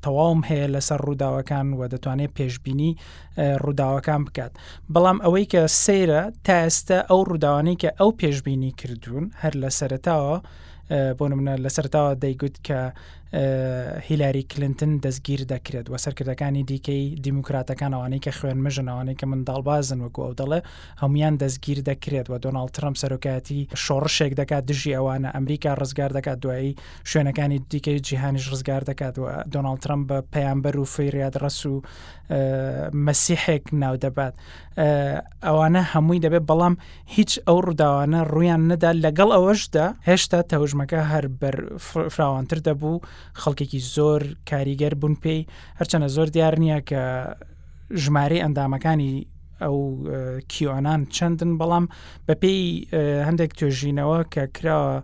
تەواوم 0.04 0.40
هەیە 0.48 0.66
لەسەر 0.76 1.00
ڕووداوەکان 1.06 1.66
و 1.78 1.88
دەتوانێت 1.92 2.32
پێشببینی 2.38 2.90
ڕووداوەکان 3.62 4.20
بکات 4.26 4.52
بەڵام 4.94 5.18
ئەوەی 5.24 5.46
کە 5.52 5.62
سێرە 5.84 6.22
تا 6.44 6.54
ئێستا 6.64 6.98
ئەو 7.10 7.20
ڕووداوانەی 7.28 7.76
کە 7.82 7.90
ئەو 8.00 8.10
پێشببینی 8.20 8.70
کردوون 8.80 9.24
هەر 9.42 9.54
لە 9.62 9.70
سەرتاوە 9.78 10.36
بۆ 11.18 11.24
منە 11.38 11.54
لە 11.64 11.70
سەرتاوە 11.76 12.12
دەیگوت 12.24 12.56
کە 12.68 12.80
هیلاری 13.34 14.42
کلنتن 14.42 14.98
دەستگیر 15.00 15.40
دەکرێت 15.44 15.86
وە 15.90 15.98
سەرکردەکانی 16.04 16.62
دیکەی 16.70 17.20
دیموکراتەکان 17.24 17.90
ئەوانەی 17.94 18.20
کە 18.26 18.30
خوێن 18.38 18.58
مژنەوانەی 18.66 19.16
کە 19.20 19.26
منداڵبازن 19.30 19.98
وەکو 20.04 20.22
ئەو 20.26 20.32
دەڵێ 20.40 20.60
هەمویان 21.02 21.34
دەستگیر 21.42 21.78
دەکرێت 21.90 22.26
وە 22.32 22.38
دۆناڵ 22.44 22.68
ترم 22.74 22.94
سەرۆکایەتی 23.02 23.60
شۆڕشێک 23.84 24.32
دەکات 24.40 24.64
دژی 24.70 24.96
ئەوانە 24.98 25.28
ئەمریکا 25.34 25.72
ڕزگار 25.80 26.10
دەکات 26.18 26.38
دوایی 26.42 26.76
شوێنەکانی 27.10 27.58
دیکەی 27.72 27.98
جیهانیش 28.06 28.46
ڕزگار 28.52 28.82
دەکات 28.90 29.14
دۆناڵ 29.54 29.76
ترم 29.82 30.00
بە 30.08 30.18
پەیامبەر 30.34 30.76
و 30.80 30.84
فریاد 30.94 31.34
ڕەس 31.42 31.60
و 31.66 31.74
مەسیحێک 33.06 33.64
ناو 33.72 33.94
دەبات 34.04 34.34
ئەوانە 35.46 35.82
هەمووی 35.92 36.20
دەبێت 36.26 36.44
بەڵام 36.50 36.74
هیچ 37.16 37.32
ئەو 37.46 37.58
ڕووداوانە 37.66 38.18
ڕویان 38.32 38.62
نەدا 38.70 38.90
لەگەڵ 39.04 39.30
ئەوەشدا 39.36 39.86
هێشتا 40.08 40.38
تەوژمەکە 40.50 41.00
هەر 41.12 41.24
بەر 41.40 41.56
فراوانتر 42.14 42.58
دەبوو 42.66 42.96
خەڵکێکی 43.40 43.80
زۆر 43.94 44.22
کاریگەر 44.50 44.94
بوون 45.00 45.14
پێی 45.22 45.40
هەرچەنە 45.78 46.06
زۆر 46.16 46.28
دیار 46.36 46.54
نییە 46.62 46.78
کە 46.88 47.02
ژمارە 48.02 48.38
ئەندامەکانی 48.44 49.12
ئەو 49.64 49.76
کیۆنان 50.52 51.00
چەندن 51.16 51.52
بەڵام 51.60 51.84
بە 52.26 52.34
پێی 52.42 52.62
هەندێک 53.28 53.50
توێژینەوە 53.58 54.18
کە 54.32 54.42
کراوە 54.56 54.94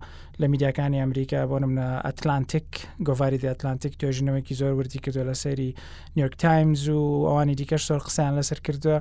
لە 0.40 0.46
میدیاکانی 0.52 1.00
ئەمریکا 1.02 1.40
بۆ 1.50 1.56
نمە 1.64 1.86
ئەتلانتیک 2.06 2.68
گۆڤاری 3.06 3.38
دی 3.42 3.50
ئەتلانتیک 3.52 3.92
توێژنەوەیکی 4.00 4.58
زۆر 4.60 4.72
وردی 4.78 4.98
کردووە 5.04 5.24
لە 5.30 5.34
سەری 5.42 5.70
نیویورک 6.16 6.34
تایمز 6.46 6.82
و 6.88 7.00
ئەوانی 7.28 7.56
دیکەش 7.60 7.82
زۆر 7.90 8.00
قسەیان 8.06 8.34
لەسەر 8.38 8.58
کردووە 8.66 8.98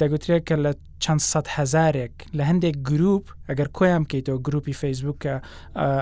دەگوترێت 0.00 0.42
کە 0.48 0.56
لە 0.64 0.72
چەند 1.04 1.20
سە 1.32 1.40
هزارێک 1.56 2.14
لە 2.36 2.42
هەندێک 2.50 2.76
گروپ 2.90 3.24
ئەگەر 3.48 3.68
کۆیان 3.76 4.02
بکەیتەوە 4.04 4.38
گروپی 4.46 4.74
فەیسبووکە 4.82 5.34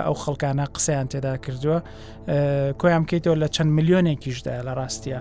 ئەو 0.07 0.15
خەڵکانە 0.23 0.65
قسەیان 0.75 1.07
تێدا 1.13 1.35
کردووە 1.45 1.79
کۆیان 2.81 3.03
بکەیتەوە 3.05 3.37
لە 3.43 3.49
چەند 3.55 3.71
میلیۆنێکیشدا 3.77 4.55
لە 4.67 4.73
ڕاستیە. 4.79 5.19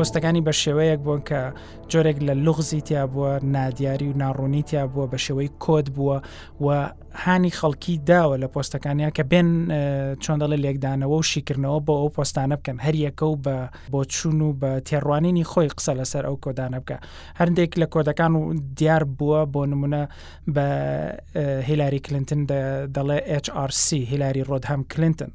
پۆستەکانی 0.00 0.40
بە 0.46 0.52
شێوەیەک 0.62 1.00
بوون 1.06 1.22
کە 1.28 1.40
جۆرێک 1.90 2.16
لە 2.28 2.34
لغزی 2.46 2.80
تیا 2.86 3.04
بووە 3.12 3.32
نادیاری 3.44 4.08
و 4.12 4.18
ناڕوونی 4.22 4.62
تیا 4.68 4.84
بووە 4.92 5.06
بە 5.12 5.18
شێوەی 5.24 5.50
کۆت 5.64 5.86
بووە 5.96 6.16
و 6.64 6.68
هاانی 7.24 7.50
خەڵکی 7.58 7.94
داوە 8.08 8.36
لە 8.42 8.48
پۆستەکانیان 8.54 9.12
کە 9.16 9.22
بێن 9.30 9.48
چۆندەڵی 10.24 10.58
لێکدانەوە 10.64 11.16
و 11.18 11.22
شیکردنەوە 11.32 11.80
بۆ 11.86 11.94
ئەو 12.00 12.08
پۆستانە 12.16 12.54
بکەن 12.60 12.78
هەریەکە 12.86 13.22
و 13.26 13.36
بە 13.44 13.56
بۆ 13.92 14.00
چون 14.14 14.40
و 14.42 14.50
بە 14.60 14.70
تێڕوانینی 14.88 15.44
خۆی 15.50 15.68
قسە 15.76 15.92
لەسەر 16.00 16.24
ئەو 16.28 16.36
کۆدانە 16.44 16.78
بکە 16.84 16.96
هەندێک 17.40 17.72
لە 17.80 17.86
کۆدەکان 17.94 18.32
و 18.38 18.42
دیار 18.78 19.02
بووە 19.18 19.40
بۆ 19.52 19.60
نمونە 19.72 20.02
بە 20.54 20.66
هیلاری 21.68 22.00
کلنتن 22.06 22.40
دەڵێ 22.96 23.18
HRC 23.46 23.82
هیلاری 24.10 24.42
ڕۆدهام 24.50 24.80
کلنتن 24.92 25.30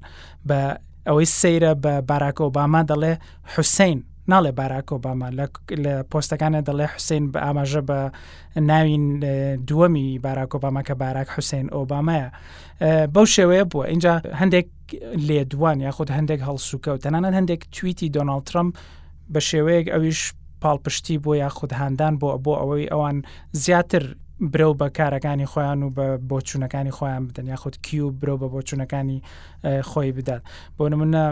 بە 0.50 0.60
ئەوەی 1.08 1.28
سەیرە 1.42 1.72
بە 1.84 1.94
باراکە 2.10 2.42
و 2.44 2.50
باما 2.58 2.82
دەڵێ 2.92 3.14
حوسین 3.56 4.00
ناڵێ 4.32 4.52
باراکۆباما 4.60 5.28
لە 5.86 5.94
پۆستەکانە 6.12 6.62
دەڵێ 6.68 6.86
حوسین 6.94 7.24
بە 7.32 7.40
ئاماژە 7.46 7.82
بە 7.90 8.00
ناوین 8.72 9.06
دووەمی 9.68 10.20
باراکۆباما 10.26 10.82
کە 10.88 10.94
باراک 11.04 11.28
حوسین 11.36 11.66
ئۆبامەیە 11.76 12.28
بەو 13.14 13.26
شێوەیە 13.36 13.66
بووە 13.72 13.84
اینجا 13.94 14.14
هەندێک 14.42 14.68
لێدوان 15.28 15.78
یاخود 15.88 16.10
هەندێک 16.18 16.40
هەڵسوکەوت 16.48 17.00
تەنانەت 17.06 17.34
هەندێک 17.40 17.62
توییتی 17.76 18.08
دۆناڵ 18.16 18.42
ترمپ 18.50 18.72
بە 19.34 19.40
شێوەیەک 19.50 19.88
ئەویش 19.94 20.22
پاڵپشتی 20.64 21.18
بۆ 21.24 21.32
یاخود 21.44 21.72
هاندان 21.80 22.14
بۆ 22.22 22.30
بۆ 22.46 22.54
ئەوەی 22.62 22.88
ئەوان 22.94 23.18
زیاتر 23.64 24.04
برو 24.54 24.72
بە 24.80 24.88
کارەکانی 24.98 25.48
خۆیان 25.52 25.80
و 25.84 25.90
بە 25.98 26.06
بۆچوونەکانی 26.30 26.94
خۆیان 26.98 27.24
بدەن 27.28 27.48
یاخود 27.54 27.76
کی 27.86 28.00
و 28.00 28.10
برو 28.22 28.36
بە 28.42 28.48
بۆچوونەکانی 28.54 29.18
خۆی 29.90 30.12
بدات 30.18 30.42
بۆ 30.78 30.84
نمونە 30.94 31.24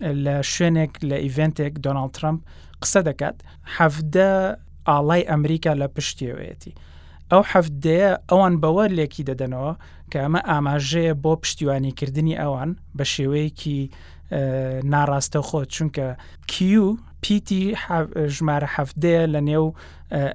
لە 0.00 0.36
شوێنێک 0.52 0.90
لە 1.08 1.16
ئیڤنتێک 1.24 1.74
دۆناالد 1.86 2.10
ترامپ 2.16 2.40
قسە 2.84 3.00
دەکات 3.08 3.36
هەفتە 3.78 4.32
ئاڵای 4.88 5.22
ئەمریکا 5.30 5.72
لە 5.80 5.86
پشتیەوەیەتی. 5.98 6.72
ئەو 7.30 7.42
هەفتەیە 7.52 8.10
ئەوان 8.30 8.54
بەوە 8.62 8.84
لێکی 8.96 9.24
دەدەنەوە 9.30 9.72
کە 10.10 10.18
ئەمە 10.24 10.40
ئاماژەیە 10.50 11.14
بۆ 11.24 11.32
پشتیوانیکردنی 11.42 12.36
ئەوان 12.42 12.70
بە 12.96 13.04
شێوەیەکی 13.14 13.80
ناڕاستە 14.92 15.40
خۆت 15.48 15.68
چونکە 15.76 16.06
کیو 16.52 16.86
پیتی 17.22 17.62
ژمارە 18.36 18.68
هەفتەیە 18.76 19.22
لە 19.34 19.40
نێو 19.50 19.66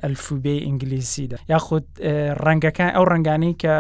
ئەلفوبێ 0.04 0.56
ئینگلیسیدا 0.68 1.38
یاخود 1.54 1.86
ڕەنگەکان 2.46 2.90
ئەو 2.96 3.06
ڕنگانی 3.14 3.54
کە 3.62 3.76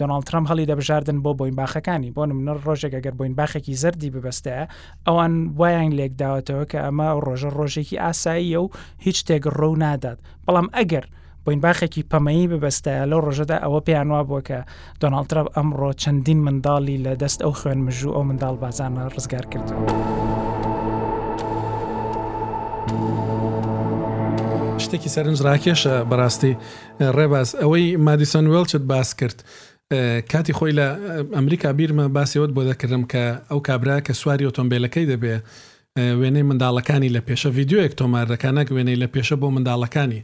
دۆناالد 0.00 0.24
ترامپ 0.24 0.46
هەڵی 0.50 0.64
دەبژاردن 0.72 1.18
بۆ 1.24 1.34
بۆین 1.40 1.54
باخەکانی 1.56 2.10
بۆ 2.16 2.22
منە 2.32 2.54
ڕۆژێک 2.66 2.92
ئەگەر 2.96 3.14
بۆین 3.20 3.34
باخێکی 3.34 3.74
زەری 3.82 4.10
ببەستەیە 4.14 4.62
ئەوان 5.06 5.32
وایان 5.58 5.90
لێک 5.98 6.12
داوەتەوە 6.20 6.64
کە 6.70 6.78
ئەمە 6.86 7.08
ڕۆژە 7.26 7.50
ڕۆژێکی 7.58 7.96
ئاساییە 8.04 8.58
و 8.64 8.68
هیچ 9.04 9.18
تێک 9.28 9.44
ڕوو 9.58 9.76
نادات 9.84 10.18
بەڵام 10.46 10.68
ئەگەر 10.76 11.04
بۆین 11.44 11.60
باخێکی 11.64 12.06
پەمەیی 12.12 12.50
ببەستەیە 12.52 13.04
لەو 13.10 13.20
ڕۆژەدا 13.26 13.56
ئەوە 13.64 13.80
پێیانوا 13.86 14.20
بووە 14.28 14.40
کە 14.48 14.58
دۆناالترب 15.00 15.46
ئەمڕۆ 15.56 15.90
چەندین 16.02 16.40
منداڵی 16.46 16.96
لە 17.04 17.12
دەست 17.22 17.40
ئەو 17.42 17.52
خوێن 17.60 17.78
مژوو 17.86 18.14
ئەو 18.16 18.24
منداڵ 18.28 18.54
بازانە 18.62 19.02
ڕزگار 19.14 19.44
کردو. 19.52 19.76
شتێکی 24.90 25.10
سەرنج 25.16 25.38
ڕاکێشە 25.48 25.94
بەڕاستی 26.10 26.52
ڕێباز 27.16 27.48
ئەوەی 27.60 27.86
مادیسۆن 28.06 28.46
وێلچت 28.52 28.84
باس 28.92 29.08
کرد. 29.20 29.38
کاتی 30.32 30.52
خۆی 30.58 30.72
لە 30.78 30.86
ئەمریکا 31.36 31.68
بیرمە 31.78 32.04
باسیەوەت 32.16 32.50
بۆ 32.56 32.62
دەکردم 32.70 33.02
کە 33.12 33.22
ئەو 33.50 33.58
کابرا 33.68 33.96
کە 34.06 34.12
سواری 34.20 34.44
ئۆتۆمبیلەکەی 34.48 35.06
دەبێ 35.12 35.34
وێنەی 36.20 36.44
منداڵەکانی 36.50 37.10
لە 37.16 37.20
پێشە 37.28 37.50
یددیوەک 37.60 37.92
تۆمارەکانەک 38.00 38.68
وێنەی 38.76 38.98
لە 39.02 39.08
پێشە 39.14 39.36
بۆ 39.42 39.48
منداڵەکانی 39.56 40.22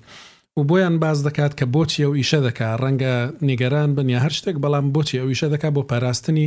و 0.58 0.62
بۆیان 0.68 0.94
باز 1.02 1.18
دەکات 1.28 1.52
کە 1.58 1.64
بۆچی 1.74 2.00
ئەو 2.06 2.12
ئیشە 2.20 2.40
دەکا 2.46 2.68
ڕەنگە 2.82 3.14
نیگەران 3.48 3.88
بنیا 3.96 4.18
هەر 4.24 4.32
شتێک 4.38 4.56
بەڵام 4.64 4.86
بۆچی 4.94 5.16
ئەو 5.20 5.28
ئیشە 5.32 5.48
دەکا 5.54 5.68
بۆ 5.76 5.82
پاراستنی 5.90 6.46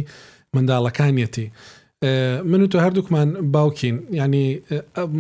منداڵەکانیەتی 0.56 1.48
من 2.46 2.62
و 2.62 2.68
تۆ 2.72 2.76
هەردووکمان 2.80 3.30
باوکین 3.56 3.96
ینی 4.22 4.46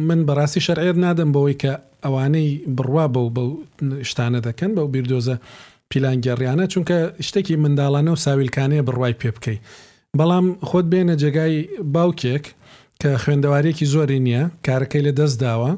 من 0.09 0.19
بەڕاستی 0.27 0.61
شەرعێر 0.67 0.95
نادەم 1.05 1.29
بەوەی 1.35 1.57
کە 1.61 1.73
ئەوانەی 2.03 2.49
بڕوا 2.77 3.05
بە 3.13 3.19
و 3.23 3.31
بە 3.35 3.43
شتانە 4.09 4.39
دەکەن 4.47 4.71
بەو 4.77 4.87
بیردۆزە 4.93 5.35
پیلانگەڕیانە 5.89 6.65
چونکە 6.73 6.97
شتێکی 7.27 7.55
منداڵانە 7.63 8.11
و 8.13 8.21
ساویلکانەیە 8.25 8.83
بڕوای 8.87 9.15
پێ 9.19 9.29
بکەیت 9.35 9.59
بەڵام 10.19 10.45
خۆت 10.69 10.85
بێنە 10.91 11.15
جێگای 11.21 11.55
باوکێک 11.95 12.45
کە 13.01 13.09
خوێندەوارێکی 13.23 13.85
زۆری 13.93 14.19
نییە 14.27 14.43
کارەکەی 14.67 15.05
لە 15.07 15.11
دەست 15.19 15.37
داوە 15.43 15.71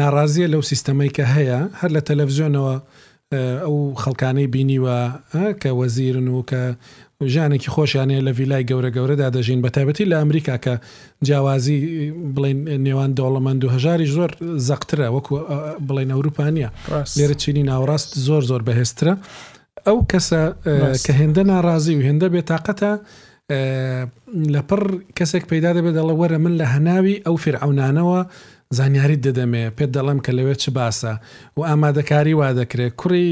ناڕازیە 0.00 0.46
لەو 0.52 0.62
سیستەمەی 0.70 1.10
کە 1.16 1.24
هەیە 1.34 1.58
هەر 1.80 1.90
لە 1.96 2.00
تەلەڤزیۆنەوە 2.08 2.74
ئەو 3.64 3.76
خەڵکانەی 4.02 4.48
بینیوە 4.54 4.98
کە 5.62 5.70
وەزیرن 5.80 6.28
و 6.30 6.42
کە 6.50 6.62
ژیانێکی 7.22 7.70
خۆشیانەیە 7.74 8.20
لە 8.26 8.32
ویلای 8.38 8.66
گەورە 8.70 8.90
گەورەدا 8.96 9.28
دەژین 9.36 9.60
بە 9.64 9.70
تایبەتی 9.74 10.04
لە 10.10 10.16
ئەمریکا 10.20 10.56
کە 10.64 10.74
جیاوازی 11.26 11.78
بڵین 12.34 12.58
نێوان 12.86 13.10
دەوڵەمەند 13.18 13.64
و 13.64 13.72
هەژاری 13.74 14.06
زۆر 14.16 14.30
زەقترە 14.68 15.08
وەکو 15.14 15.34
بڵین 15.88 16.10
ئەوروپانیا 16.14 16.68
لێرە 17.18 17.36
چینی 17.42 17.64
ناوڕاست 17.70 18.10
زۆر 18.26 18.42
زۆر 18.50 18.62
بەهێسترە 18.66 19.12
ئەو 19.86 19.98
کەسە 20.12 20.40
کە 21.04 21.12
هێندە 21.20 21.42
ناڕازی 21.52 21.94
و 21.96 22.04
هێندە 22.08 22.26
بێتاقەتە 22.34 22.90
لەپڕ 24.54 24.82
کەسێک 25.18 25.44
پەیدا 25.50 25.70
دەبێت 25.76 25.94
دەڵە 25.98 26.14
وەرە 26.20 26.38
من 26.44 26.54
لە 26.60 26.66
هەناوی 26.74 27.22
ئەو 27.26 27.36
فرعونانەوە 27.44 28.20
زانیاری 28.78 29.22
دەدەمێ 29.26 29.64
پێت 29.76 29.90
دەڵم 29.96 30.18
کە 30.24 30.30
لەوێت 30.38 30.58
چ 30.64 30.66
باسە 30.76 31.12
و 31.56 31.60
ئامادەکاری 31.68 32.34
وا 32.38 32.48
دەکرێت 32.60 32.92
کوڕی 33.00 33.28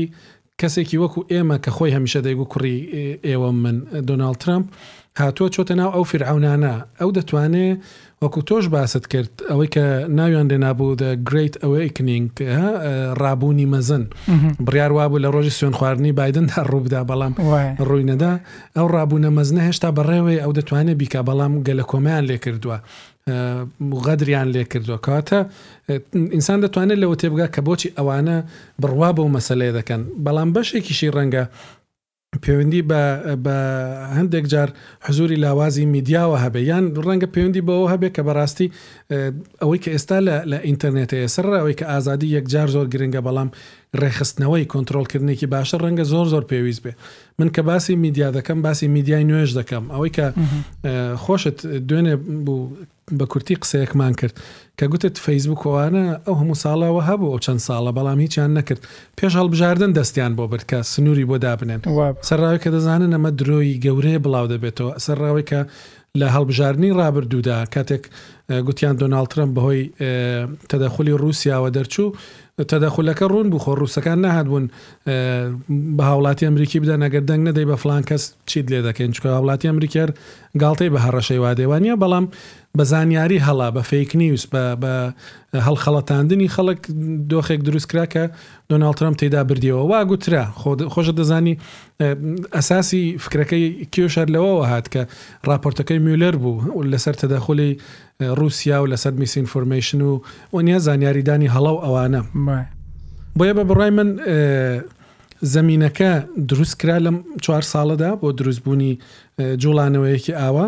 کەسێکی 0.62 1.00
وەکو 1.04 1.20
ئێمە 1.32 1.56
کە 1.64 1.70
خۆی 1.76 1.94
هەمیشە 1.96 2.20
دەیگو 2.26 2.44
کوڕی 2.52 2.76
ئێوە 3.28 3.50
من 3.64 3.76
دۆناال 4.08 4.34
ترامپ 4.42 4.66
هاتووە 5.22 5.48
چۆتە 5.54 5.74
ناو 5.80 5.90
ئەو 5.96 6.04
فرعونانە 6.10 6.74
ئەو 7.00 7.10
دەتوانێ 7.16 7.68
وەکو 8.22 8.40
تۆش 8.48 8.64
باست 8.74 9.04
کرد 9.12 9.32
ئەوەی 9.50 9.68
کە 9.74 9.84
ناویان 10.18 10.46
دێنابوو 10.52 10.96
دە 11.02 11.08
گریت 11.28 11.54
ئەوەیکنینگ 11.62 12.26
ڕابوونی 13.22 13.66
مەزن 13.74 14.04
بڕیار 14.66 14.92
وابوو 14.96 15.22
لە 15.24 15.28
ڕۆژی 15.34 15.52
سوێن 15.58 15.74
خواردنی 15.78 16.12
بادن 16.20 16.46
هەر 16.56 16.66
ڕووبدا 16.72 17.00
بەڵام 17.10 17.32
ڕووینەدا 17.88 18.32
ئەو 18.76 18.86
ڕابوونە 18.94 19.30
مەزنە 19.38 19.60
هێشتا 19.68 19.88
بەڕێوەی 19.96 20.40
ئەو 20.42 20.52
دەتوانێت 20.58 20.96
بیکە 21.00 21.20
بەڵام 21.28 21.52
گەلە 21.66 21.84
کۆمیان 21.92 22.24
لێ 22.28 22.36
کردووە 22.44 22.78
غەدریان 24.06 24.48
لێ 24.54 24.62
کردووە 24.72 24.98
کاتە 25.06 25.38
ئینسان 26.34 26.58
دەتوانێت 26.66 26.98
لەوە 27.02 27.16
تێبگا 27.20 27.46
کە 27.54 27.60
بۆچی 27.66 27.92
ئەوانە 27.98 28.38
بڕوا 28.82 29.10
بە 29.16 29.18
و 29.20 29.32
مەسلێ 29.38 29.70
دەکەن 29.78 30.02
بەڵام 30.24 30.50
بەشێکیشی 30.56 31.12
ڕەنگە 31.16 31.44
پەیوەندی 32.42 32.82
بە 33.44 33.56
هەندێک 34.18 34.46
جار 34.52 34.68
حزوری 35.06 35.36
لاوازی 35.44 35.86
میدیاوە 35.94 36.36
هەبێ 36.44 36.60
یان 36.70 36.84
ڕەنگە 37.06 37.28
پەیوەندی 37.34 37.62
بەوە 37.68 37.86
هەبێت 37.92 38.12
کە 38.16 38.22
بەڕاستی 38.28 38.68
ئەوەی 39.62 39.80
کە 39.84 39.90
ئێستا 39.94 40.18
لە 40.50 40.58
ئینتەرنێتە 40.68 41.16
ئێسەر 41.22 41.46
ئەوەی 41.60 41.78
کە 41.80 41.84
ئازادی 41.92 42.28
یەکجار 42.36 42.68
زۆر 42.74 42.86
گرنگە 42.92 43.20
بەڵام 43.26 43.48
ڕێخستنەوەی 44.00 44.68
کۆنتترۆلکردنێکی 44.72 45.46
باشە 45.54 45.76
ڕەنگە 45.84 46.04
زۆر 46.12 46.26
زۆر 46.32 46.44
پێویست 46.50 46.82
بێ 46.84 46.92
من 47.38 47.48
کە 47.48 47.60
باسی 47.62 47.96
میدیا 47.96 48.32
دەکەم 48.32 48.58
باسی 48.62 48.88
میدیای 48.88 49.24
نوێژ 49.28 49.50
دەکەم 49.58 49.84
ئەوەی 49.94 50.10
کە 50.16 50.24
خۆشت 51.24 51.58
دوێنێ 51.88 52.14
بوو 52.46 52.68
بە 53.18 53.24
کورتی 53.32 53.56
قسەیەکمان 53.62 54.14
کرد 54.20 54.34
کە 54.80 54.84
گوتت 54.92 55.16
فەیسبوکەوانە 55.26 56.04
ئەو 56.26 56.34
هەموو 56.40 56.60
ساڵەوە 56.64 57.02
هەبوو 57.10 57.30
ئەو 57.32 57.40
چەند 57.46 57.60
ساڵە 57.68 57.92
بەڵام 57.96 58.18
هیچیان 58.24 58.50
نەکرد 58.58 58.80
پێش 59.18 59.32
هەڵبژاردن 59.40 59.90
دەستیان 59.98 60.32
بۆ 60.38 60.44
برد 60.52 60.64
کە 60.70 60.78
سنووری 60.92 61.24
بۆ 61.30 61.36
دابنێن 61.44 61.80
سەرراوی 62.28 62.58
کە 62.64 62.68
دەزانن 62.76 63.12
ئەمە 63.16 63.30
درۆی 63.40 63.80
گەورەیە 63.84 64.20
بڵاو 64.24 64.46
دەبێتەوە 64.52 64.90
سەرراوی 65.06 65.44
کە 65.50 65.60
لە 66.20 66.26
هەڵبژارنی 66.36 66.90
ڕابردوودا 66.98 67.58
کاتێک 67.74 68.02
گوتیان 68.66 68.94
دۆناالترم 69.02 69.50
بەهۆی 69.56 69.82
تەدەخلی 70.70 71.12
رووسیاوە 71.22 71.68
دەرچوو 71.76 72.08
تەداخلەکە 72.60 73.24
ڕوون 73.32 73.48
بوو 73.50 73.58
خۆ 73.58 73.74
ڕووسەکان 73.80 74.18
نهادبوون 74.24 74.68
بە 75.96 76.02
هاوڵاتی 76.10 76.44
ئەمریکی 76.48 76.80
بدە 76.82 76.96
نەگەر 77.02 77.22
دەنگ 77.30 77.42
نەدەی 77.48 77.66
بە 77.70 77.76
فلان 77.82 78.02
کەس 78.02 78.22
چیت 78.46 78.66
لێ 78.72 78.80
دەکەین 78.88 79.12
چکە 79.16 79.26
هاوڵاتی 79.36 79.68
ئەمریکار 79.70 80.10
گاڵتەی 80.62 80.90
بە 80.94 80.98
هەڕەشەی 81.06 81.40
وادێوانە 81.44 81.94
بەڵام 82.02 82.24
بە 82.78 82.82
زانیاری 82.84 83.38
هەڵا 83.46 83.68
بە 83.76 83.80
فیکنیوس 83.90 84.44
بە 84.52 84.92
هەڵخەڵەتاندنی 85.66 86.48
خەڵک 86.56 86.80
دۆخێک 87.30 87.60
دروستکرا 87.66 88.06
کە 88.14 88.24
دۆناڵترم 88.70 89.14
تێدا 89.20 89.42
بردیەوە 89.48 89.82
وا 89.90 90.00
گوترا 90.10 90.44
خۆشە 90.92 91.12
دەزانی 91.20 91.54
ئەساسی 92.56 93.02
فکرەکەی 93.24 93.64
کێشار 93.94 94.28
لەوەوە 94.34 94.64
هات 94.72 94.86
کە 94.94 95.02
راپۆرتەکەی 95.48 95.98
میولەر 96.06 96.34
بوو 96.42 96.82
لەسەر 96.92 97.14
تەداخۆلی 97.22 97.72
رووسیا 98.30 98.82
و 98.84 98.96
لەسەر 98.96 99.12
میسینفۆرمشن 99.20 100.00
و 100.02 100.20
وەنیە 100.54 100.78
زانیاریدانی 100.86 101.48
هەڵاو 101.54 101.82
ئەوانە 101.84 102.22
بۆیە 103.38 103.54
بە 103.58 103.64
بڕای 103.70 103.90
من 103.98 104.08
زمینینەکە 105.54 106.10
دروستکرا 106.48 106.98
لەم 106.98 107.16
چوار 107.44 107.62
ساڵەدا 107.72 108.10
بۆ 108.20 108.32
دروستبوونی 108.38 108.98
جوڵانەوەیەکی 109.62 110.32
ئاوا 110.40 110.66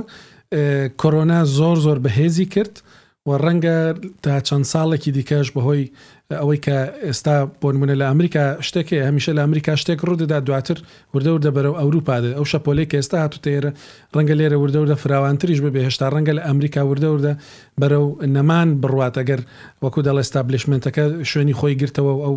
کۆرۆنا 1.00 1.44
زۆر 1.58 1.76
زۆر 1.84 1.98
بەهێزی 2.04 2.46
کرد 2.54 2.82
و 3.26 3.30
ڕەنگە 3.44 3.76
تا 4.22 4.40
چەند 4.46 4.66
ساڵێکی 4.72 5.10
دیکەش 5.16 5.48
بەهۆی 5.56 5.84
ئەوەی 6.32 6.58
کە 6.66 6.76
ئێستا 7.06 7.34
بۆنمونە 7.60 7.94
لە 8.00 8.04
ئەمریکا 8.10 8.44
شتێکی 8.66 8.96
هەمیشە 9.08 9.30
لە 9.36 9.40
ئەمریکا 9.44 9.72
شتێک 9.82 9.98
ڕوودەدا 10.06 10.38
دواتر 10.46 10.78
وردەوردە 11.14 11.50
بەرەو 11.56 11.74
ئەوروپادە 11.80 12.30
ئەو 12.36 12.44
شەپۆلێک 12.52 12.90
ئێستا 12.98 13.16
هاتو 13.24 13.38
تێرە 13.44 13.70
ڕەنگە 14.16 14.34
لێرە 14.40 14.56
وردەوردە 14.62 14.96
فراوانتریش 15.02 15.60
ببێ 15.64 15.80
هێشتا 15.86 16.06
ڕەنگە 16.14 16.32
لە 16.38 16.42
ئەمریکا 16.48 16.80
وردەوردە 16.90 17.32
بەرەو 17.80 18.04
نەمان 18.36 18.68
بڕواتەگەر 18.82 19.40
وەکو 19.82 20.00
دەڵ 20.06 20.16
ئێستابلشمنتەکە 20.22 21.04
شوێنی 21.30 21.54
خۆی 21.58 21.74
گرتەوە 21.80 22.12
ئەو 22.24 22.34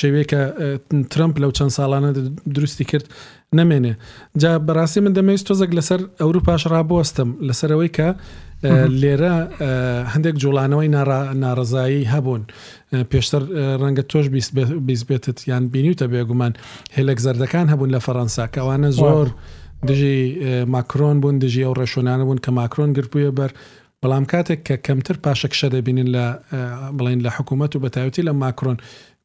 شێوەیە 0.00 0.24
کە 0.30 0.40
ترمپ 1.12 1.34
لەو 1.42 1.50
چەند 1.56 1.72
ساڵانە 1.76 2.10
دروستی 2.56 2.84
کرد 2.90 3.06
نامێنێ 3.58 3.94
جا 4.42 4.50
بەڕاستی 4.66 5.00
من 5.06 5.12
دەمەویست 5.18 5.44
تۆزەک 5.48 5.70
لەسەر 5.78 6.00
ئەوروپاش 6.20 6.62
ڕابۆستم 6.74 7.30
لەسەرەوەی 7.48 7.90
کە 7.96 8.08
لێرە 9.00 9.34
هەندێک 10.12 10.36
جوڵانەوەی 10.42 10.88
ناڕزایی 11.42 12.04
هەبوون 12.12 12.42
پێشتر 13.10 13.42
ڕەنگە 13.82 14.04
تۆش 14.10 14.26
بیسبێتت 14.86 15.38
یان 15.50 15.64
بینیوتە 15.72 16.06
بێگومان 16.12 16.52
هێلک 16.96 17.18
زەردەکان 17.26 17.66
هەبوون 17.72 17.90
لە 17.94 18.00
فەەنسا 18.06 18.44
کەوانە 18.54 18.88
زۆر 19.00 19.26
دژی 19.88 20.16
ماکرۆن 20.74 21.16
بوون 21.22 21.36
دژی 21.44 21.62
ئەو 21.66 21.74
ڕێشۆنانە 21.80 22.24
بوون 22.26 22.38
کە 22.44 22.50
ماکرۆن 22.58 22.90
گرپویە 22.96 23.30
بەر 23.38 23.50
بەڵام 24.02 24.24
کاتێک 24.32 24.60
کە 24.68 24.76
کەمتر 24.86 25.16
پاشەکشە 25.24 25.68
دەبینین 25.74 26.08
لە 26.14 26.26
بڵین 26.98 27.20
لە 27.26 27.30
حکوومەت 27.36 27.72
و 27.76 27.80
بەتاوتی 27.84 28.22
لە 28.28 28.32
ماکرۆن 28.42 28.76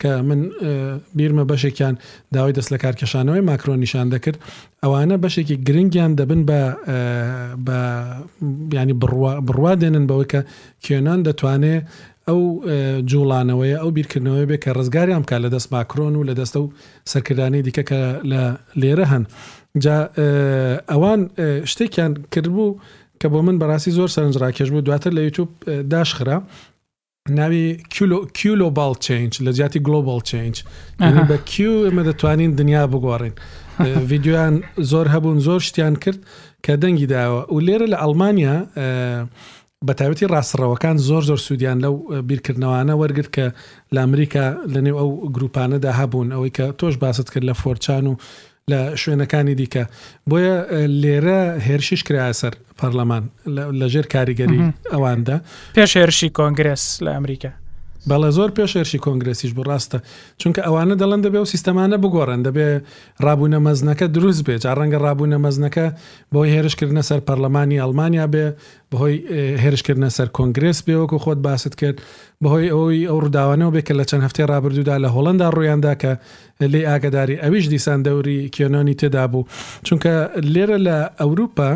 کە 0.02 0.08
من 0.28 0.42
بیرمە 1.18 1.44
بەشێکیان 1.52 1.96
داوای 2.34 2.54
دەست 2.58 2.70
لە 2.74 2.78
کارکەشانەوەی 2.84 3.44
ماکرۆن 3.50 3.80
نیشان 3.86 4.08
دەکرد 4.14 4.38
ئەوانە 4.86 5.18
بەشێکی 5.24 5.56
گرنگیان 5.68 6.12
دەبن 6.20 6.42
بە 7.68 7.80
ینی 8.78 8.94
بڕوا 9.48 9.74
دێنن 9.82 10.06
بەوەی 10.10 10.28
کە 10.34 10.42
کێنان 10.86 11.20
دەتوانێت 11.28 11.82
ئەو 12.28 12.40
جوڵانەوەی 13.10 13.74
ئەو 13.82 13.90
بیرکردنەوەی 13.98 14.46
بێ 14.50 14.58
کە 14.64 14.70
ڕزگاریان 14.78 15.22
بکە 15.24 15.38
لە 15.46 15.50
دەست 15.56 15.68
ماکرۆن 15.76 16.14
و 16.16 16.26
لە 16.30 16.34
دەستە 16.40 16.58
و 16.64 16.68
سەرکردانی 17.12 17.62
دیکە 17.68 17.84
کە 17.90 18.00
لە 18.32 18.42
لێرە 18.82 19.06
هەن 19.12 19.24
جا 19.84 19.96
ئەوان 20.92 21.22
شتێکیان 21.72 22.12
کردبوو 22.34 22.72
کە 23.20 23.28
بۆ 23.34 23.40
من 23.48 23.58
بەڕاستی 23.62 23.92
زۆر 23.98 24.10
سەرنجڕاکێش 24.16 24.70
بوو 24.72 24.80
دواتر 24.88 25.12
لە 25.12 25.18
یوتوب 25.22 25.50
داشخرا 25.66 26.42
ناوی 27.30 27.78
کیلو 28.36 28.70
باڵ 28.78 28.94
چنج 29.00 29.34
لە 29.46 29.50
جیاتی 29.58 29.80
گلۆبال 29.88 30.22
چنج 30.32 30.56
بە 31.30 31.38
کیو 31.52 31.90
ئمە 31.90 32.04
دەتوانین 32.10 32.52
دنیا 32.62 32.88
بگۆڕین 32.94 33.34
ویددیویان 34.10 34.56
زۆر 34.92 35.08
هەبوون 35.14 35.38
زۆر 35.48 35.60
شتیان 35.68 35.96
کرد 35.96 36.20
کە 36.66 36.74
دەنگی 36.84 37.08
داوە 37.14 37.42
و 37.54 37.62
لێرە 37.68 37.88
لە 37.94 37.98
ئەلمانیا 38.04 38.56
بەتابەتی 39.88 40.26
ڕاستڕەوەکان 40.34 40.96
زۆر 41.10 41.22
زۆر 41.30 41.38
سوودیان 41.38 41.78
لەو 41.86 42.14
بیرکردنەوەانە 42.30 42.94
وەرگرت 43.02 43.30
کە 43.36 43.46
لە 43.96 44.00
ئەمریکا 44.04 44.46
لەنێو 44.74 44.98
ئەو 45.00 45.10
گروپانەدا 45.36 45.92
هەبوون 46.00 46.28
ئەوەی 46.36 46.52
کە 46.58 46.66
تۆش 46.80 46.96
باست 46.98 47.30
کرد 47.34 47.46
لە 47.50 47.56
فۆرچان 47.62 48.06
و 48.08 48.16
لە 48.72 48.82
شوێنەکانی 49.02 49.56
دیکە 49.60 49.84
بۆیە 50.30 50.56
لێرە 51.02 51.42
هێرشیش 51.68 52.02
کراسەر 52.08 52.54
پەرلەمان 52.80 53.24
لەژێر 53.82 54.08
کاریگەری 54.14 54.60
ئەواندا 54.94 55.38
پێش 55.78 55.92
هێرشی 56.00 56.30
کۆنگرس 56.40 56.84
لە 57.06 57.12
ئەمریکا 57.16 57.52
بەڵە 58.10 58.30
زۆر 58.38 58.50
پێشێرشی 58.58 59.00
کۆنگرسیش 59.06 59.52
بڕاستە 59.58 59.98
چونکە 60.42 60.62
ئەوانە 60.68 60.96
دەڵند 61.02 61.24
دەبێ 61.28 61.40
و 61.44 61.52
سیستەمانە 61.54 61.98
بگۆڕن 62.04 62.40
دەبێ 62.48 62.68
ڕابوونە 63.26 63.60
مەزنەکە 63.68 64.06
دروست 64.16 64.42
بێت 64.48 64.62
جا 64.64 64.72
ڕەنگە 64.80 65.00
ڕابوونە 65.06 65.38
مەزنەکە 65.46 65.86
بۆی 66.34 66.50
هێرشکردنە 66.56 67.04
سەر 67.10 67.20
پەرلەمانی 67.28 67.78
ئەلمانیا 67.84 68.26
بێ 68.34 68.46
بەهۆی 68.92 69.18
هێرشکردنە 69.64 70.10
سەر 70.18 70.28
کۆنگرس 70.38 70.78
بێوەکو 70.88 71.18
خۆت 71.24 71.40
باست 71.48 71.74
کرد 71.82 71.98
بەهۆی 72.44 72.68
ئەوی 72.76 73.00
ئەو 73.10 73.18
ڕداوانەوە 73.26 73.72
بێکە 73.76 73.94
لە 74.00 74.06
چەند 74.10 74.24
هەفتەی 74.28 74.48
رابرردوودا 74.52 74.96
لە 75.04 75.08
هۆڵندا 75.16 75.48
ڕوویاندا 75.56 75.94
کە 76.02 76.12
لێ 76.74 76.82
ئاگداری 76.90 77.36
ئەویش 77.44 77.66
دیسان 77.74 78.00
دەوری 78.08 78.38
کیۆنۆنی 78.56 78.96
تێدا 79.02 79.24
بوو 79.32 79.44
چونکە 79.88 80.14
لێرە 80.54 80.78
لە 80.88 80.98
ئەوروپا 81.20 81.70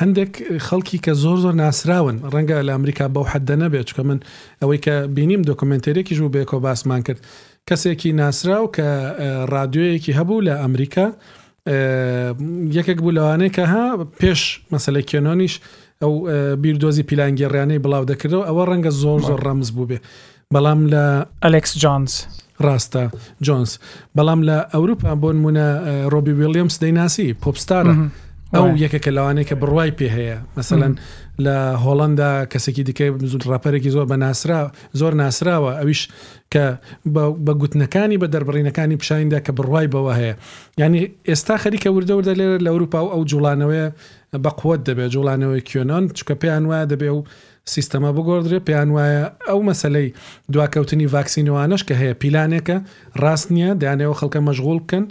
هەندێک 0.00 0.32
خەڵکی 0.66 0.98
کە 1.04 1.12
زۆر 1.22 1.36
زۆر 1.44 1.54
ناسراون 1.62 2.16
ڕەنگە 2.32 2.56
لە 2.66 2.72
ئەمریکا 2.76 3.04
بەو 3.14 3.24
حەدە 3.32 3.54
نەبێت 3.62 3.84
چکە 3.90 4.02
من 4.10 4.18
ئەوەی 4.60 4.78
کە 4.84 4.94
بینیم 5.16 5.42
دۆکمنتێرێکیش 5.48 6.18
و 6.20 6.32
بێکۆ 6.34 6.56
باسمان 6.66 7.02
کرد 7.06 7.20
کەسێکی 7.68 8.10
ناسرااو 8.20 8.66
کە 8.76 8.84
رادیۆیەکی 9.54 10.12
هەبوو 10.18 10.44
لە 10.46 10.54
ئەمریکا 10.62 11.06
یەکێک 12.78 12.98
بوو 13.02 13.12
لەوانەیە 13.16 13.52
کە 13.56 13.64
ها 13.72 13.84
پێش 14.22 14.40
مەسلەی 14.72 15.04
کێنۆنیش 15.10 15.54
ئەو 16.02 16.12
بیردۆزی 16.62 17.02
پیلانگەڕیانەی 17.10 17.78
بڵاو 17.84 18.04
دەکردەوە 18.10 18.44
ئەوە 18.50 18.64
ڕەنگە 18.70 18.90
زۆر 19.02 19.20
زۆر 19.28 19.40
ڕەمز 19.46 19.68
بوو 19.74 19.86
بێ 19.90 19.98
بەڵام 20.54 20.80
لە 20.92 21.04
ئەلکس 21.44 21.72
جانس 21.82 22.12
ڕاستە 22.64 23.04
جۆنس 23.46 23.70
بەڵام 24.18 24.40
لە 24.48 24.56
ئەوروپا 24.74 25.10
بۆ 25.22 25.28
نمونە 25.38 25.66
ڕۆبی 26.12 26.32
ویلیمس 26.40 26.74
دەیناسی 26.82 27.26
پۆپستارە 27.42 27.94
ئەو 28.56 28.66
یەکە 28.84 28.98
کە 29.04 29.10
لەوانەیە 29.16 29.46
کە 29.50 29.54
بڕوای 29.62 29.90
پێ 29.98 30.08
هەیە 30.16 30.36
مەمثلەن 30.56 30.94
لە 31.44 31.56
هۆڵندا 31.84 32.30
کەسێکی 32.52 32.82
دیکە 32.88 33.04
زود 33.32 33.42
ڕاپەرێکی 33.50 33.90
زۆر 33.96 34.06
بە 34.12 34.16
ناسرا 34.24 34.58
زۆر 35.00 35.12
ناسراوە 35.22 35.72
ئەویش 35.80 36.02
کە 36.52 36.64
بە 37.44 37.52
گوتنەکانی 37.62 38.18
بە 38.22 38.26
دەربڕینەکانی 38.34 38.96
پیششایندا 39.00 39.38
کە 39.46 39.52
بڕوای 39.58 39.88
بەوە 39.92 40.12
هەیە 40.20 40.34
ینی 40.80 41.00
ئێستا 41.28 41.56
خەریکە 41.64 41.88
وردەوردە 41.96 42.32
لێرە 42.38 42.58
لە 42.64 42.70
ئەوروپا 42.72 43.00
و 43.04 43.10
ئەو 43.12 43.22
جوڵانەوەی 43.30 43.84
بە 44.44 44.48
قوت 44.60 44.80
دەبێت 44.90 45.10
جوڵانەوەی 45.14 45.64
کوێنان 45.68 46.04
چکە 46.18 46.34
پێیان 46.40 46.64
وایە 46.70 46.86
دەبێ 46.92 47.08
و 47.16 47.20
سیستەما 47.74 48.10
بگۆدرێ 48.16 48.58
پێیان 48.68 48.88
وایە 48.96 49.24
ئەو 49.48 49.60
مەسلەی 49.68 50.08
دواکەوتنی 50.52 51.06
ڤاکسینەوانش 51.14 51.82
کە 51.88 51.94
هەیە 52.00 52.14
پیلانێکە 52.22 52.76
ڕاست 53.22 53.46
نییە 53.54 53.70
دایانەوە 53.80 54.14
خەڵکە 54.20 54.40
مەشغول 54.48 54.78
بکەن 54.84 55.04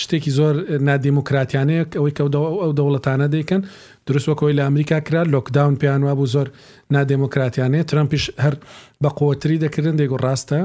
شتێکی 0.00 0.30
زۆر 0.38 0.54
نادیموکراتیانەیە 0.88 1.82
ئەوەی 1.98 2.12
کە 2.16 2.22
ئەو 2.62 2.70
دەوڵەتانە 2.78 3.26
دەیکەن 3.34 3.60
دروستوەکەی 4.06 4.54
لە 4.58 4.62
ئەمریکا 4.68 4.98
کرا 5.06 5.22
لۆکداون 5.34 5.74
پیانوا 5.80 6.12
بوو 6.18 6.28
زۆر 6.34 6.48
نادموکراتیانەیە 6.94 7.84
ترمپیش 7.90 8.24
هەر 8.44 8.54
بە 9.02 9.10
قوتری 9.18 9.56
دەکردن 9.64 9.94
دەیگو 10.00 10.18
ڕاستە 10.24 10.58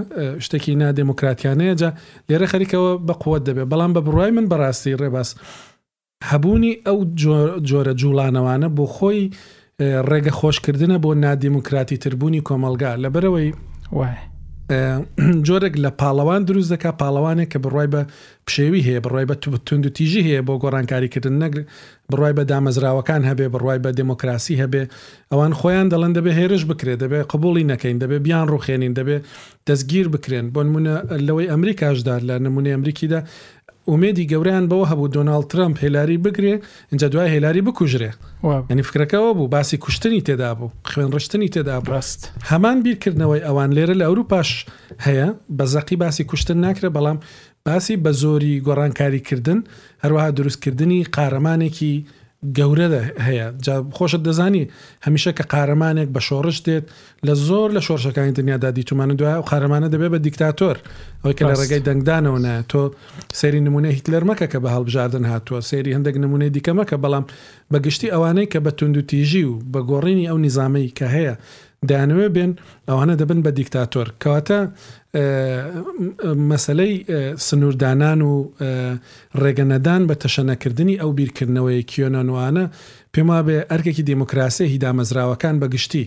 شتێکی 0.45 0.73
نادموکراتیانەیە 0.81 1.73
جا 1.81 1.89
لێرە 2.29 2.45
خەریکەوە 2.51 2.91
بە 3.07 3.13
قوت 3.23 3.41
دەبێت 3.49 3.67
بەڵام 3.71 3.91
بە 3.95 4.01
بڕای 4.07 4.31
من 4.37 4.45
بەڕاستی 4.51 4.91
ڕێباس 5.01 5.29
هەبوونی 6.29 6.73
ئەو 6.87 6.97
جۆرە 7.69 7.93
جوڵانەوانە 8.01 8.67
بۆ 8.77 8.85
خۆی 8.95 9.21
ڕێگە 10.09 10.33
خۆشکردنە 10.39 10.97
بۆ 11.03 11.11
نادیموکراتی 11.23 11.97
تربوونی 12.03 12.41
کۆمەلگا 12.49 12.91
لەبەرەوەی 13.03 13.49
وای 13.97 14.15
جۆرێک 15.47 15.75
لە 15.83 15.89
پاڵەوان 15.99 16.41
دروست 16.49 16.69
دەکا 16.73 16.91
پاڵەوانێک 17.01 17.49
کە 17.53 17.59
بڕای 17.65 17.87
بە 17.93 18.01
پشێوی 18.47 18.81
هەیە 18.87 18.99
بڕای 19.05 19.25
بە 19.29 19.35
تونند 19.65 19.85
و 19.85 19.89
تیژی 19.97 20.21
هەیە 20.27 20.41
بۆ 20.47 20.53
گۆڕانکاریکردن 20.63 21.35
نەگر 21.43 21.61
بڕای 22.11 22.33
بە 22.37 22.43
دامەزراوەکان 22.51 23.21
هەبێ 23.29 23.47
بڕای 23.55 23.79
بە 23.85 23.89
دموکراسی 24.01 24.55
هەبێ 24.63 24.83
ئەوان 25.31 25.53
خۆیان 25.59 25.87
دەڵەن 25.93 26.13
دەبێ 26.17 26.31
هێرش 26.39 26.63
بکرێت 26.71 26.99
دەبێ 27.03 27.19
قبولی 27.31 27.65
نەکەین 27.71 27.97
دەبێ 28.03 28.17
بیان 28.25 28.47
ڕوخێنین 28.53 28.93
دەبێ 28.99 29.17
دەستگیر 29.67 30.07
بکرێن 30.15 30.45
بۆ 30.53 30.61
نمونە 30.67 30.95
لەوەی 31.27 31.47
ئەمریکاشدا 31.53 32.15
لە 32.27 32.35
نمونی 32.45 32.71
ئەمریکیدا 32.75 33.19
ئومێدی 33.89 34.27
گەوریان 34.31 34.65
بەوە 34.71 34.85
هەبوو 34.91 35.11
دۆناالد 35.15 35.47
ترامپ 35.53 35.75
هێلاری 35.83 36.17
بگرێ 36.25 36.53
اینجا 36.91 37.07
دوای 37.13 37.29
هێلاری 37.35 37.61
بکوژرێ 37.67 38.11
ینی 38.71 38.83
فکرەکەەوە 38.89 39.29
بوو 39.37 39.47
باسی 39.53 39.77
کوشتنی 39.83 40.21
تێدا 40.27 40.51
بوو 40.57 40.71
خوێن 40.89 41.09
ڕشتنی 41.15 41.49
تێدا 41.55 41.75
ڕاست 41.89 42.21
هەمان 42.49 42.77
بیرکردنەوەی 42.85 43.41
ئەوان 43.47 43.69
لێرە 43.77 43.95
لە 43.99 44.05
ئەوروپاش 44.07 44.49
هەیە 45.05 45.27
بە 45.57 45.65
زەقی 45.73 45.97
باسی 46.03 46.23
کوشتن 46.29 46.57
ناکرێ 46.65 46.89
بەڵام 46.97 47.17
باسی 47.67 47.95
بە 48.03 48.11
زۆری 48.21 48.61
گۆڕانکاریکردن 48.65 49.59
هەروەها 50.03 50.29
دروستکردنی 50.37 51.01
قارەمانێکی 51.15 51.95
گەورە 52.57 52.87
هەیە 53.27 53.45
خۆشت 53.97 54.21
دەزانی 54.27 54.63
هەمیشە 55.05 55.31
کە 55.37 55.43
قارەمانێک 55.53 56.09
بە 56.15 56.21
شۆڕش 56.27 56.57
دێت 56.67 56.85
لە 57.27 57.33
زۆر 57.47 57.69
لە 57.77 57.81
شۆرشەکانی 57.87 58.33
دنیادا 58.39 58.69
دیتومانە 58.77 59.13
دوای 59.19 59.35
و 59.41 59.45
قارەمانە 59.49 59.87
دەبێت 59.93 60.11
بە 60.15 60.19
دیکتاتۆر 60.27 60.75
ئەوی 61.23 61.35
کە 61.37 61.43
لە 61.49 61.55
ڕێگەی 61.61 61.81
دەنگدانەوە 61.87 62.39
نە 62.45 62.53
تۆ 62.71 62.81
سەیری 63.39 63.59
نمونە 63.67 63.89
هیتلەر 63.97 64.23
مەکە 64.29 64.47
کە 64.51 64.57
بە 64.63 64.69
هەڵبژاردن 64.75 65.23
هاتووە 65.31 65.59
سێری 65.69 65.95
هەندێک 65.97 66.15
نمونەی 66.23 66.51
دیکەمەکە 66.55 66.95
بەڵام 67.03 67.25
بەگشتی 67.71 68.11
ئەوانەی 68.13 68.47
کە 68.53 68.59
بە 68.65 68.71
تونند 68.77 68.97
و 68.97 69.01
تیژی 69.09 69.43
و 69.51 69.53
بە 69.73 69.79
گۆڕینی 69.89 70.25
ئەو 70.29 70.37
نیزامی 70.45 70.89
کە 70.99 71.05
هەیە 71.15 71.35
دەیانوێ 71.91 72.27
بێن 72.35 72.51
ئەوانە 72.89 73.15
دەبن 73.21 73.39
بە 73.45 73.51
دیکتاتۆر 73.59 74.07
کەواتە 74.21 74.59
مەسلەی 76.49 76.93
سنووردانان 77.47 78.19
و 78.21 78.31
ڕێگەنەدان 79.41 80.01
بە 80.09 80.15
تەشەنەکردنی 80.23 80.99
ئەو 81.01 81.09
بیرکردنەوەی 81.19 81.79
کیۆنانوانە 81.91 82.65
پێم 83.13 83.27
وابێ 83.31 83.57
ئەرکێکی 83.71 84.03
دیموکراسی 84.11 84.69
هیدامەزراوەکان 84.73 85.55
بەگشتی 85.61 86.05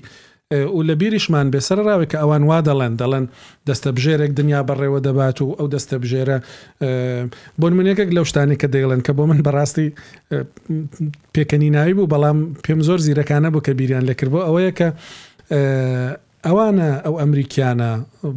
و 0.77 0.81
لە 0.89 0.95
بیریشمان 1.01 1.47
بێسەر 1.55 1.79
ڕاوێ 1.87 2.07
کە 2.13 2.17
ئەوان 2.23 2.43
وا 2.51 2.59
دەڵێن 2.69 2.95
دەڵێن 3.01 3.25
دەستە 3.69 3.89
بژێرێک 3.97 4.33
دنیا 4.41 4.61
بەڕێوە 4.69 5.01
دەبات 5.07 5.39
و 5.43 5.49
ئەو 5.59 5.67
دەستە 5.75 5.97
بژێرە 6.03 6.39
بۆ 7.61 7.67
منێکێک 7.79 8.11
لەو 8.17 8.25
شتانی 8.31 8.57
کە 8.61 8.69
دەیڵێن 8.75 9.01
کە 9.07 9.13
بۆ 9.17 9.23
من 9.31 9.41
بەڕاستی 9.47 9.89
پێکەنی 11.35 11.71
ناوی 11.77 11.95
بوو 11.99 12.09
بەڵام 12.13 12.39
پێم 12.65 12.81
زۆر 12.87 12.99
زیرەکانە 13.07 13.49
بوو 13.53 13.63
کە 13.67 13.73
بیریان 13.79 14.05
لەکردبوو 14.11 14.45
ئەوەیە 14.47 14.73
کە 14.79 14.89
ئەوانە 16.47 16.89
ئەو 17.05 17.15
ئەمریکیانە 17.23 17.91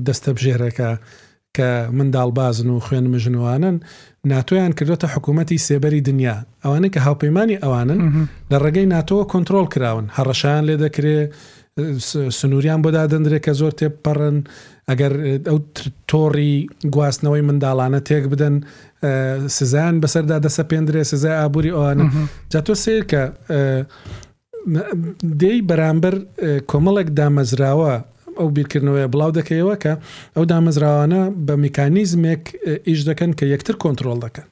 دەستە 0.08 0.30
بژێرەکە 0.38 0.90
کە 1.58 1.70
منداڵ 1.98 2.30
بازن 2.40 2.68
و 2.72 2.80
خوێن 2.86 3.06
مژنوانن 3.14 3.76
ناتۆیان 4.32 4.72
کردێتە 4.80 5.08
حکوومەتتی 5.14 5.64
سێبەری 5.68 6.02
دنیا 6.10 6.36
ئەوانە 6.64 6.88
کە 6.94 7.00
هاوپەیمانانی 7.08 7.62
ئەوانن 7.64 8.00
لە 8.52 8.58
ڕێگەی 8.64 8.88
ناتۆوە 8.96 9.24
کۆنتترۆل 9.34 9.68
کراون 9.74 10.06
هەڕەشیان 10.18 10.64
لێ 10.68 10.76
دەکرێ 10.86 11.18
سنووریان 12.40 12.80
بۆدا 12.86 13.04
دەندرێت 13.12 13.44
کە 13.46 13.52
زۆر 13.60 13.74
تێپەڕن 13.80 14.38
ئەگەر 14.90 15.14
ئەو 15.50 15.58
تۆڕی 16.12 16.54
گواستنەوەی 16.94 17.44
منداڵانە 17.48 18.00
تێک 18.08 18.24
بدەن 18.34 18.56
سزان 19.58 19.96
بەسەردا 20.04 20.38
دەسە 20.46 20.64
پێندرێ 20.72 21.02
سزای 21.12 21.36
ئابووری 21.40 21.72
ئەوانە 21.76 22.06
جاتۆ 22.54 22.74
سیر 22.84 23.04
کە 23.12 23.24
دەی 25.42 25.60
بەرامبەر 25.70 26.16
کۆمەڵێک 26.72 27.10
دامەزراوە 27.20 27.94
ئەو 28.40 28.48
بیرکردنەوەی 28.58 29.08
بڵاو 29.14 29.32
دەکەیەوە 29.40 29.76
کە 29.84 29.94
ئەو 30.36 30.44
دامەزراوانە 30.52 31.22
بە 31.48 31.54
میکانیزمێک 31.66 32.44
ئیش 32.90 33.00
دەکەن 33.10 33.32
کە 33.40 33.46
یەکتر 33.54 33.76
کۆنتترۆل 33.84 34.20
دەکەن 34.26 34.48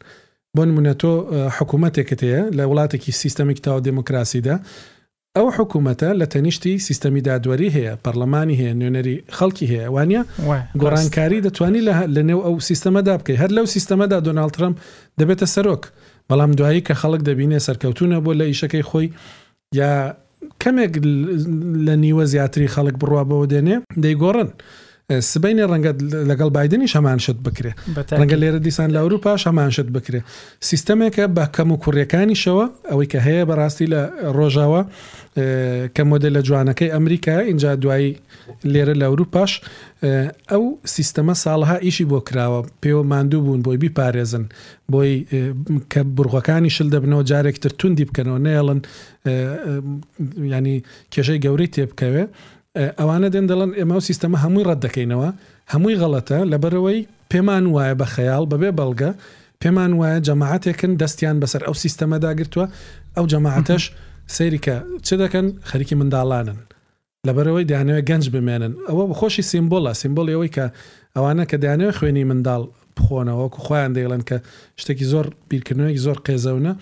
بۆ 0.56 0.62
نمونە 0.70 0.94
تۆ 1.02 1.12
حکوومەتێکت 1.58 2.20
هەیە 2.26 2.42
لە 2.58 2.64
وڵاتێکی 2.70 3.12
سیستەمێک 3.22 3.60
تاوا 3.66 3.80
دموکراسیدا 3.90 4.56
ئەو 5.38 5.48
حکوومەتە 5.58 6.10
لە 6.20 6.26
تەنیشتی 6.34 6.74
سیستەمی 6.88 7.22
دادوەری 7.28 7.70
هەیە 7.78 7.94
پەرلەمانی 8.04 8.56
هەیە 8.62 8.74
نوێنەری 8.80 9.16
خەڵکی 9.38 9.68
هەیە 9.72 9.86
وانە 9.96 10.22
گۆڕانکاری 10.82 11.40
دەتوانی 11.48 11.82
لە 12.16 12.22
نێو 12.30 12.40
ئەو 12.48 12.56
سیستەمەدا 12.70 13.14
بکەی 13.20 13.38
هەر 13.42 13.52
لەو 13.58 13.66
سیستەمەدا 13.76 14.18
دۆناڵترم 14.28 14.74
دەبێتە 15.20 15.48
سەرۆک 15.56 15.84
بەڵام 16.30 16.52
دوایی 16.60 16.84
کە 16.88 16.94
خەڵک 17.02 17.22
دەبینێ 17.30 17.60
سەرکەوتونە 17.68 18.18
بۆ 18.26 18.32
لە 18.40 18.46
ئیشەکەی 18.52 18.86
خۆی 18.90 19.08
یا 19.80 19.92
کەمێک 20.64 20.94
لە 21.86 21.96
نیوە 22.04 22.24
زیاتری 22.34 22.72
خەڵک 22.74 22.96
بڕوا 23.02 23.24
بەوە 23.30 23.46
دێنێ 23.52 23.78
دەیگۆڕن 24.04 24.50
سبینێ 25.34 25.64
ڕەنگە 25.72 25.92
لەگەڵ 26.30 26.50
بادننی 26.58 26.88
شەمانشت 26.94 27.38
بکرێ 27.48 27.72
ڕەنگە 28.20 28.38
لێرە 28.42 28.60
دیسان 28.68 28.90
لە 28.96 29.00
ئەوروپا 29.04 29.32
شەمانشت 29.44 29.88
بکرێ 29.96 30.20
سیستەمێکە 30.70 31.26
بە 31.36 31.46
کەم 31.56 31.70
و 31.74 31.78
کوڕیەکانیشەوە 31.84 32.66
ئەوەی 32.90 33.08
کە 33.12 33.20
هەیە 33.28 33.44
بەڕاستی 33.50 33.88
لە 33.94 34.02
ڕۆژاوە 34.38 34.82
کە 35.96 36.02
مۆدل 36.12 36.32
لە 36.38 36.42
جوانەکەی 36.48 36.90
ئەمریکا 36.96 37.36
اینجا 37.50 37.72
دوایی 37.84 38.10
لێرە 38.74 38.94
لە 39.02 39.06
ئەوروپاش 39.10 39.52
ئەو 40.52 40.64
سیستەمە 40.96 41.36
ساڵها 41.44 41.78
ئیشی 41.86 42.06
بۆ 42.12 42.20
کراوە 42.28 42.60
پێوە 42.84 43.04
ماندوو 43.12 43.42
بوون 43.46 43.60
بۆی 43.66 43.78
بیپارێزن 43.84 44.46
بۆی 44.94 45.14
کە 45.92 46.02
بڕغەکانی 46.18 46.72
شل 46.76 46.88
دەبنەوە 46.94 47.24
جارێکتر 47.32 47.72
توندی 47.80 48.06
بکەنەوە 48.10 48.40
نێڵن 48.46 48.80
ینی 50.56 50.78
کێشەی 51.14 51.40
گەورەی 51.44 51.70
تێبکەوێ 51.76 52.24
ئەوانە 52.78 53.28
دێن 53.34 53.46
دەڵن 53.52 53.72
ئێمە 53.80 53.96
و 53.98 54.06
سیستەمە 54.10 54.38
هەمووی 54.44 54.68
ڕەت 54.70 54.80
دەکەینەوە 54.86 55.30
هەمووی 55.74 56.00
غەڵەتە 56.02 56.40
لەبەرەوەی 56.54 57.00
پێمان 57.32 57.64
وایە 57.76 57.94
بە 58.02 58.06
خەیاڵ 58.14 58.44
بەبێ 58.52 58.70
بەڵگە 58.80 59.12
پێمان 59.62 59.92
وایە 60.00 60.18
جەماعاتێکن 60.28 60.92
دەستیان 61.02 61.38
بەسەر 61.44 61.62
ئەو 61.68 61.76
سیستەمەداگرتووە 61.84 62.66
ئەو 63.16 63.26
جەماعتەش 63.32 63.84
سەیریکە 64.36 64.76
چ 65.06 65.10
دەکەن 65.22 65.48
خەریکی 65.70 65.96
منداڵانن 66.02 66.60
لەبەرەوەی 67.28 67.66
دایانەوە 67.70 68.02
گەنج 68.10 68.26
بمێنن 68.34 68.74
ئەوە 68.88 69.04
بخۆشی 69.12 69.44
سیمبۆڵە 69.52 69.92
سیمبۆڵی 70.02 70.34
ئەوەی 70.36 70.52
کە 70.56 70.66
ئەوانە 71.16 71.44
کە 71.50 71.56
دایانەوە 71.64 71.94
خوێنی 71.98 72.30
منداڵ 72.32 72.62
بخۆنەوەکو 72.96 73.60
خۆیان 73.66 73.92
دەیڵن 73.98 74.22
کە 74.30 74.38
شتێکی 74.82 75.06
زۆر 75.12 75.26
بیرکردنەوەی 75.50 75.98
زۆر 76.06 76.18
قێزەونە 76.26 76.74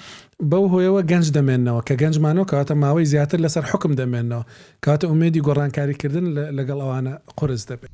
بەو 0.52 0.66
هۆیەوە 0.74 1.02
گەنج 1.12 1.28
دەمێنەوە 1.38 1.82
کە 1.88 1.94
گەنجمانەوە 2.02 2.48
کاتە 2.52 2.74
ماوەی 2.84 3.06
زیاتر 3.14 3.40
لەسەر 3.46 3.64
حکم 3.72 3.92
دەمێنەوە 4.02 4.44
کاتە 4.86 5.06
ئومێدی 5.10 5.42
گۆڕانکاریکردن 5.48 6.26
لەگەڵ 6.58 6.80
ئەوانە 6.84 7.14
قرس 7.38 7.64
دەبێت 7.70 7.90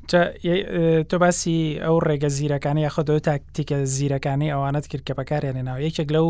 تۆ 1.10 1.16
باسی 1.24 1.58
ئەو 1.84 1.96
ڕێگە 2.08 2.30
زیرەکانی 2.38 2.82
یاخۆدۆ 2.88 3.16
تاکتیکە 3.30 3.78
زیرەکانی 3.96 4.54
ئەوانت 4.56 4.86
کرد 4.92 5.04
کە 5.08 5.14
بەکارێنێنەوە 5.20 5.80
یەکێک 5.88 6.10
لەو 6.16 6.28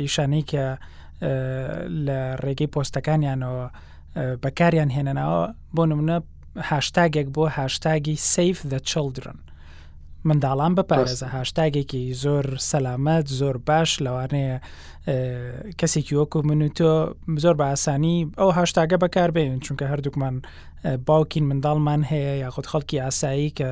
ئیشانەی 0.00 0.42
کە 0.50 0.64
لە 2.06 2.18
ڕێگەی 2.44 2.72
پۆستەکانیانەوە 2.74 3.64
بەکاریان 4.42 4.90
هێنەوە 4.96 5.42
بۆ 5.74 5.82
نمونە 5.90 6.16
هاشتاگێک 6.70 7.28
بۆ 7.36 7.42
هاشتاگی 7.58 8.16
سیف 8.34 8.58
دە 8.70 8.78
چلدرن 8.90 9.38
منداڵان 10.30 10.72
بپارێزە 10.80 11.28
هاشتاگێکی 11.36 12.02
زۆر 12.24 12.44
سەلامەت 12.70 13.26
زۆر 13.40 13.56
باش 13.68 13.90
لەوانەیە 14.04 14.56
کەسێکی 15.80 16.14
وەکو 16.20 16.38
من 16.48 16.60
و 16.62 16.68
تۆ 16.78 16.92
زۆر 17.44 17.54
بە 17.60 17.64
ئاسانی 17.72 18.16
ئەو 18.40 18.50
هاشتاگە 18.58 18.96
بەکار 19.04 19.30
بێن 19.36 19.58
چونکە 19.64 19.84
هەردووکمان 19.92 20.34
باوکین 21.08 21.44
منداڵمان 21.50 22.00
هەیە 22.12 22.32
یاخود 22.44 22.66
خەڵکی 22.72 22.96
ئاسایی 23.04 23.50
کە 23.58 23.68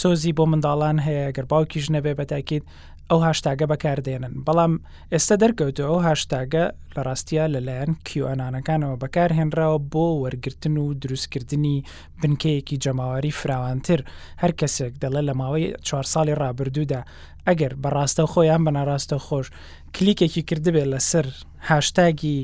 سۆزی 0.00 0.32
بۆ 0.38 0.44
منداڵان 0.52 0.96
هەیە 1.06 1.26
گەر 1.36 1.46
باوکیش 1.52 1.86
نەبێ 1.94 2.12
بەتاکیت 2.18 2.64
ئەو 3.10 3.20
هاشتاگە 3.26 3.66
بەکاردێنن 3.72 4.34
بەڵام 4.46 4.72
ئێستا 5.12 5.34
دەرکەوتەوە 5.42 5.98
هاشتاگە 6.08 6.64
لە 6.94 7.00
ڕاستیا 7.06 7.44
لەلایەن 7.54 7.90
کیوانانەکانەوە 8.06 9.00
بەکارهێنراوە 9.02 9.78
بۆ 9.92 10.06
وەرگتن 10.22 10.74
و 10.82 10.86
دروستکردنی 11.02 11.76
بنکەیەکی 12.20 12.76
جەماواری 12.84 13.32
فراوانتر 13.40 14.00
هەر 14.42 14.52
کەسێک 14.60 14.92
دەڵە 15.02 15.20
لە 15.28 15.34
ماوەی 15.40 15.66
چوار 15.86 16.06
ساڵی 16.12 16.34
ڕابردوودا 16.40 17.00
ئەگەر 17.48 17.72
بەڕاستە 17.82 18.22
خۆیان 18.32 18.62
بەناڕاستە 18.66 19.16
خۆش 19.26 19.46
کلیکێکی 19.96 20.42
کردبێت 20.48 20.86
لەسەر 20.94 21.26
هاشتاگی 21.70 22.38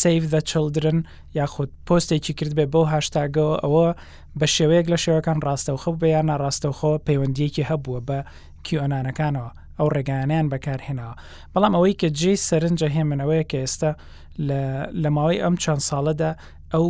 سیف 0.00 0.22
دە 0.34 0.40
چلدرن 0.50 0.98
یاخود 1.40 1.70
پۆستێکی 1.86 2.32
کردبێ 2.38 2.66
بۆ 2.74 2.80
هاشتاگەوە 2.94 3.54
ئەوە 3.64 3.86
بە 4.38 4.46
شێوەیەک 4.54 4.86
لە 4.92 4.98
شێوەکان 5.04 5.38
ڕاستەوخە 5.46 5.90
بەیان 6.02 6.26
ناڕاستەوخۆ 6.30 6.92
پەیوەندیەکی 7.06 7.68
هەبووە 7.70 8.00
بە 8.08 8.18
کیۆنانەکانەوە 8.66 9.50
ئەو 9.80 9.88
ڕێگانیان 9.96 10.46
بەکارهێنەوە 10.52 11.14
بەڵام 11.54 11.72
ئەوەی 11.76 11.94
کە 12.00 12.08
جێ 12.20 12.32
سەرنجە 12.48 12.88
هێمنەوەی 12.96 13.44
کە 13.50 13.58
ئێستا 13.64 13.90
لە 15.02 15.08
ماوەی 15.16 15.42
ئەم 15.44 15.54
چەند 15.62 15.82
ساڵەدا 15.88 16.30
ئەو 16.74 16.86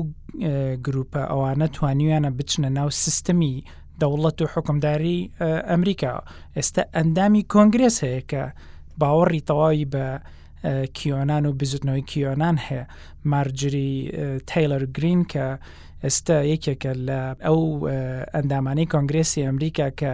گروپە 0.87 1.21
ئەوانە 1.31 1.67
توانیویانە 1.77 2.31
بچنە 2.39 2.71
ناو 2.79 2.89
سیستمی 3.03 3.55
دەوڵەت 4.01 4.39
و 4.45 4.51
حکمداری 4.55 5.19
ئەمریکا 5.71 6.13
ئێستا 6.57 6.83
ئەندامی 6.97 7.43
کۆنگرس 7.53 7.97
هەیە 8.07 8.23
کە 8.31 8.43
باوەڕی 9.01 9.43
تەواوی 9.49 9.87
بە 9.93 10.05
کیۆنان 10.65 11.47
و 11.47 11.53
بزتنەوەی 11.63 12.05
کیۆنان 12.11 12.57
هەیە 12.61 12.85
مارجری 13.25 14.13
تایلەر 14.51 14.85
گرین 14.97 15.23
کە 15.33 15.47
ئێستا 16.05 16.37
یەکێکە 16.53 16.93
لە 17.09 17.21
ئەو 17.47 17.61
ئەندامانەی 18.35 18.91
کۆنگرسی 18.95 19.45
ئەمریکا 19.49 19.89
کە 20.01 20.13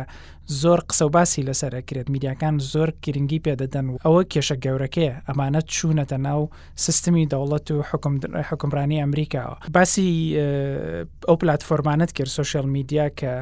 زۆر 0.62 0.80
قسە 0.90 1.02
و 1.02 1.09
باسی 1.16 1.42
لەسەرەکرێت 1.48 2.09
میدیاکان 2.14 2.54
زۆر 2.72 2.88
گرنگی 3.04 3.42
پێدەدەن 3.46 3.87
و 3.92 4.00
ئەوە 4.04 4.22
کێشە 4.32 4.56
گەورەکەیە 4.64 5.14
ئەمانە 5.28 5.61
چوونەتە 5.74 6.18
ناو 6.28 6.40
سیستمی 6.85 7.28
دەوڵەت 7.32 7.66
و 7.70 7.78
حکمڕانی 8.50 9.00
ئەمریکاوە 9.02 9.56
باسی 9.74 10.09
ئەو 11.28 11.37
پلتفۆرمانت 11.42 12.11
کرد 12.16 12.32
سوۆشل 12.37 12.66
میدیا 12.76 13.06
کە 13.18 13.32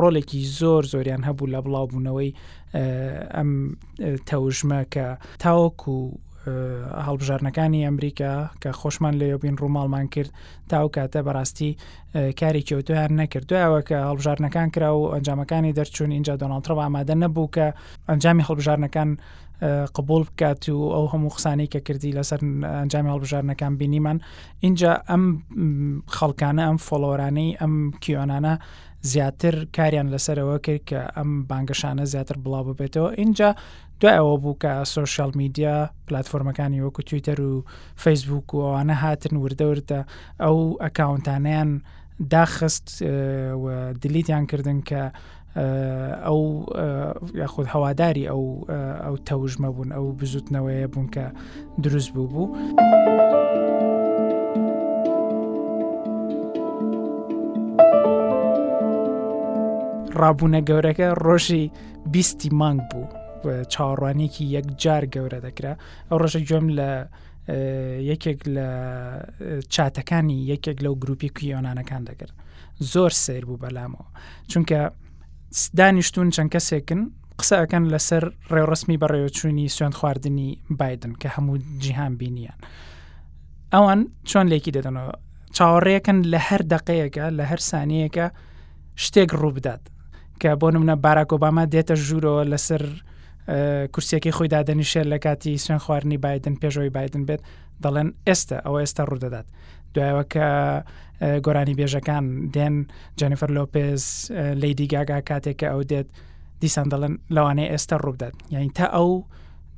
ڕۆلێکی 0.00 0.40
زۆر 0.58 0.82
زۆریان 0.92 1.22
هەبوو 1.28 1.52
لە 1.54 1.60
بڵاوبوونەوەی 1.64 2.30
ئەم 3.36 3.50
تەوژمە 4.28 4.80
کە 4.94 5.06
تاوەکو 5.44 5.96
هەڵبژارنەکانی 7.06 7.84
ئەمریکا 7.86 8.32
کە 8.62 8.70
خۆشمان 8.80 9.14
لێبین 9.20 9.56
ڕووماڵمان 9.62 10.06
کرد 10.14 10.30
تاو 10.70 10.86
کاتە 10.96 11.20
بەڕاستی 11.26 11.70
کاری 12.40 12.66
کەوتویان 12.68 13.12
نەکردوەوە 13.20 13.80
کە 13.88 13.96
هەڵبژارنەکان 14.08 14.68
کرا 14.74 14.90
و 14.98 15.02
ئەنجامەکانی 15.14 15.76
دەرچوون 15.78 16.10
اینجا 16.14 16.34
دۆناڵترەوە 16.42 16.82
ئامادە 16.84 17.14
نەبوو 17.22 17.52
کە 17.54 17.66
ئەنجامی 18.10 18.46
هەڵبژارنەکان 18.48 19.10
قبول 19.96 20.22
بکات 20.28 20.62
و 20.68 20.92
ئەو 20.94 21.06
هەموو 21.12 21.34
قسانی 21.36 21.66
کە 21.72 21.78
کردی 21.86 22.16
لەسەر 22.18 22.40
ئەنجامی 22.80 23.10
هەڵبژارنەکان 23.14 23.72
بینیمان 23.80 24.18
اینجا 24.64 24.92
ئەم 25.10 25.24
خەڵکانە 26.16 26.62
ئەم 26.68 26.78
فۆلۆرانەی 26.86 27.56
ئەم 27.60 27.74
کیۆنانە 28.02 28.54
زیاتر 29.04 29.56
کاریان 29.76 30.08
لەسەرەوە 30.16 30.56
کرد 30.66 30.82
کە 30.88 31.00
ئەم 31.16 31.30
بانگشانە 31.50 32.04
زیاتر 32.12 32.36
بڵاو 32.44 32.64
ببێتەوە 32.68 33.18
اینجا 33.20 33.50
دوای 34.00 34.16
ئەوە 34.18 34.38
بوو 34.42 34.56
کە 34.62 34.72
سوۆشال 34.92 35.30
میدیا 35.36 35.90
پلتفۆرمەکانی 36.08 36.80
وەکو 36.86 37.02
تویتەر 37.10 37.40
و 37.40 37.64
فیسبوک 37.96 38.54
و 38.54 38.58
ئەوانە 38.64 38.96
هاتن 39.04 39.34
وردەوردە 39.44 40.00
ئەو 40.42 40.56
ئەکاونتانیان 40.84 41.70
داخست 42.30 42.86
دلیتیان 44.02 44.44
کردن 44.46 44.78
کە 44.88 45.02
ئەو 46.26 46.40
یاخود 47.40 47.66
هەواداری 47.74 48.26
ئەو 48.32 48.44
ئەو 49.04 49.14
تەوژمە 49.28 49.68
بوون 49.74 49.88
ئەو 49.96 50.04
بزوتنەوەیە 50.20 50.86
بوون 50.92 51.06
کە 51.14 51.24
دروست 51.84 52.10
بوو 52.14 52.26
بوو. 52.26 52.44
ڕابوونە 60.20 60.60
گەورەکە 60.68 61.08
ڕۆژی 61.26 61.64
بیستی 62.12 62.50
مانگ 62.60 62.80
بوو 62.90 63.64
چاڕوانێکی 63.72 64.44
یەک 64.56 64.66
جار 64.82 65.04
گەورە 65.14 65.38
دەکرا 65.46 65.72
ئەو 66.08 66.18
ڕۆژە 66.22 66.40
گوێم 66.48 66.66
لە 66.78 66.90
یەکێک 68.10 68.40
لە 68.56 68.68
چاتەکانی 69.74 70.38
یەکێک 70.52 70.78
لەو 70.84 70.94
گروپی 71.02 71.30
کویۆنانەکان 71.36 72.02
دەکرد 72.08 72.34
زۆر 72.92 73.12
سیر 73.24 73.44
بوو 73.48 73.60
بەلامەوە 73.62 74.06
چونکە 74.50 74.78
دانیشتون 75.78 76.28
چەند 76.34 76.50
کەسێکن 76.54 77.00
قسەکەن 77.40 77.84
لەسەر 77.92 78.24
ڕێوڕسمی 78.54 78.98
بەڕێوەچوونی 79.02 79.72
سوێن 79.76 79.92
خواردنی 79.98 80.50
بادن 80.78 81.12
کە 81.20 81.28
هەموو 81.36 81.56
جیهان 81.82 82.12
بینیان 82.20 82.58
ئەوان 83.74 84.00
چۆن 84.30 84.46
لێکی 84.52 84.72
دەدەنەوە 84.76 85.14
چاوەڕێەکەن 85.56 86.18
لە 86.32 86.38
هەر 86.48 86.62
دقەیەکە 86.74 87.24
لە 87.38 87.44
هەر 87.50 87.60
سانیەکە 87.70 88.26
شتێک 89.04 89.30
ڕووبدات 89.40 89.82
کە 90.40 90.50
بۆ 90.60 90.68
منە 90.82 90.96
باراکۆباما 91.04 91.64
دێتە 91.72 91.94
ژوورەوە 92.06 92.42
لەسەر 92.52 92.82
کورسێکی 93.94 94.32
خۆی 94.36 94.48
دادەنیشێر 94.54 95.06
لە 95.12 95.18
کاتی 95.24 95.60
سوێن 95.64 95.78
خواردنی 95.84 96.18
بادن 96.24 96.54
پێشەوەی 96.62 96.90
بادن 96.96 97.22
بێت 97.28 97.40
دەڵێن 97.84 98.08
ئێستا 98.26 98.56
ئەوە 98.66 98.78
ئێستا 98.82 99.02
ڕوودەدات 99.10 99.46
دوایەوە 99.94 100.24
کە 100.32 100.48
گۆرانی 101.46 101.76
بێژەکان 101.78 102.24
دێن 102.54 102.74
جەنیفەر 103.18 103.50
لۆپێز 103.56 104.02
لیدی 104.62 104.86
گاگا 104.92 105.18
کاتێککە 105.30 105.66
ئەو 105.72 105.82
دێت 105.90 106.08
دیسان 106.60 106.86
دەڵێن 106.92 107.14
لەوانەیە 107.34 107.68
ئێستا 107.72 107.96
ڕوودات 108.04 108.34
یعنی 108.54 108.68
تا 108.76 108.86
ئەو 108.96 109.10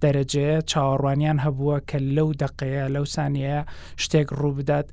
دەرەجەیە 0.03 0.57
چاوەڕوانیان 0.71 1.38
هەبووە 1.45 1.77
کە 1.88 1.99
لەو 2.16 2.29
دقەیە 2.42 2.85
لەو 2.95 3.05
سانیەیە 3.14 3.61
شتێک 4.03 4.29
ڕوو 4.40 4.57
بدات 4.59 4.87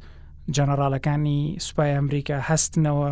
جەنەرالەکانی 0.55 1.37
سوپای 1.67 1.91
ئەمریکا 1.97 2.37
هەستنەوە 2.49 3.11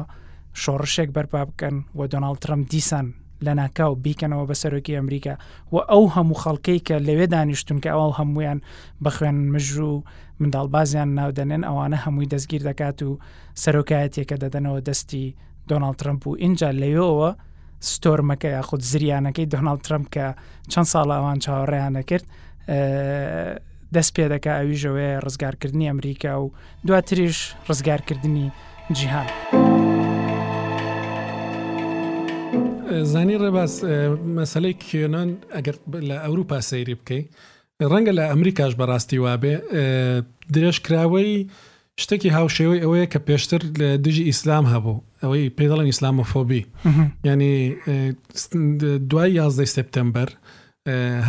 شۆڕشێک 0.62 1.10
بەرپا 1.16 1.42
بکەن 1.50 1.76
و 2.00 2.08
دۆناڵ 2.12 2.36
ترم 2.44 2.62
دیسان 2.72 3.08
لە 3.46 3.54
ناکاو 3.60 3.94
بیکەنەوە 4.06 4.46
بە 4.50 4.56
سەرۆکی 4.62 4.98
ئەمریکا 5.00 5.36
و 5.74 5.78
ئەو 5.92 6.04
هەموو 6.16 6.42
خەڵکەی 6.44 6.80
کە 6.88 6.96
لەوێ 7.08 7.26
دانیشتون 7.34 7.78
کە 7.84 7.90
ئەو 7.98 8.12
هەمویان 8.20 8.60
بە 9.04 9.10
خوێن 9.16 9.38
مژ 9.54 9.68
و 9.78 10.04
منداڵبازیان 10.42 11.10
ناودەنێن 11.18 11.64
ئەوانە 11.70 11.98
هەمووی 12.06 12.30
دەستگیر 12.34 12.62
دەکات 12.70 12.98
و 13.10 13.20
سەرۆکایەتێکە 13.64 14.36
دەدەنەوە 14.44 14.80
دەستی 14.88 15.26
دۆناڵ 15.70 15.94
ترمپ 16.02 16.22
و 16.28 16.32
اینجا 16.44 16.70
لەوەوە 16.82 17.32
ستۆرمەکە 17.92 18.50
یاخود 18.58 18.82
زریانەکەی 18.92 19.48
دۆناڵ 19.54 19.78
ترمپ 19.86 20.06
کە 20.16 20.26
چەند 20.72 20.88
ساڵاوان 20.94 21.38
چاوەڕێیانە 21.46 22.04
کرد 22.10 22.26
دەست 23.96 24.12
پێ 24.16 24.26
دەکە 24.34 24.52
ئەویژەوەی 24.60 25.14
ڕزگارکردنی 25.26 25.90
ئەمریکا 25.92 26.34
و 26.44 26.54
دواتریش 26.88 27.40
ڕزگارکردنی 27.70 28.48
جیهان. 28.98 29.28
زانی 33.12 33.36
ڕێباز 33.44 33.74
مەسلەی 34.38 34.76
کێنان 34.84 35.30
ئەگەر 35.56 35.76
لە 36.10 36.16
ئەوروپا 36.24 36.60
سەیری 36.70 36.96
بکەیت 37.00 37.26
ڕەنگە 37.92 38.14
لە 38.20 38.24
ئەمریکاش 38.32 38.74
بەڕاستی 38.82 39.20
وابێ 39.26 39.56
درێژکراوەی 40.54 41.32
شتێکی 42.04 42.30
هاوشێوەی 42.38 42.82
ئەوەیە 42.84 43.06
کە 43.14 43.20
پێشتر 43.28 43.62
لە 43.80 43.90
دژی 44.06 44.24
ئیسلام 44.30 44.66
هەبوو 44.74 45.02
ئەوەی 45.24 45.52
پێدەڵن 45.58 45.88
ئیسلامۆفۆبی 45.92 46.62
ینی 47.28 47.56
دوای 49.10 49.30
11 49.38 49.66
سپتمبەر 49.76 50.30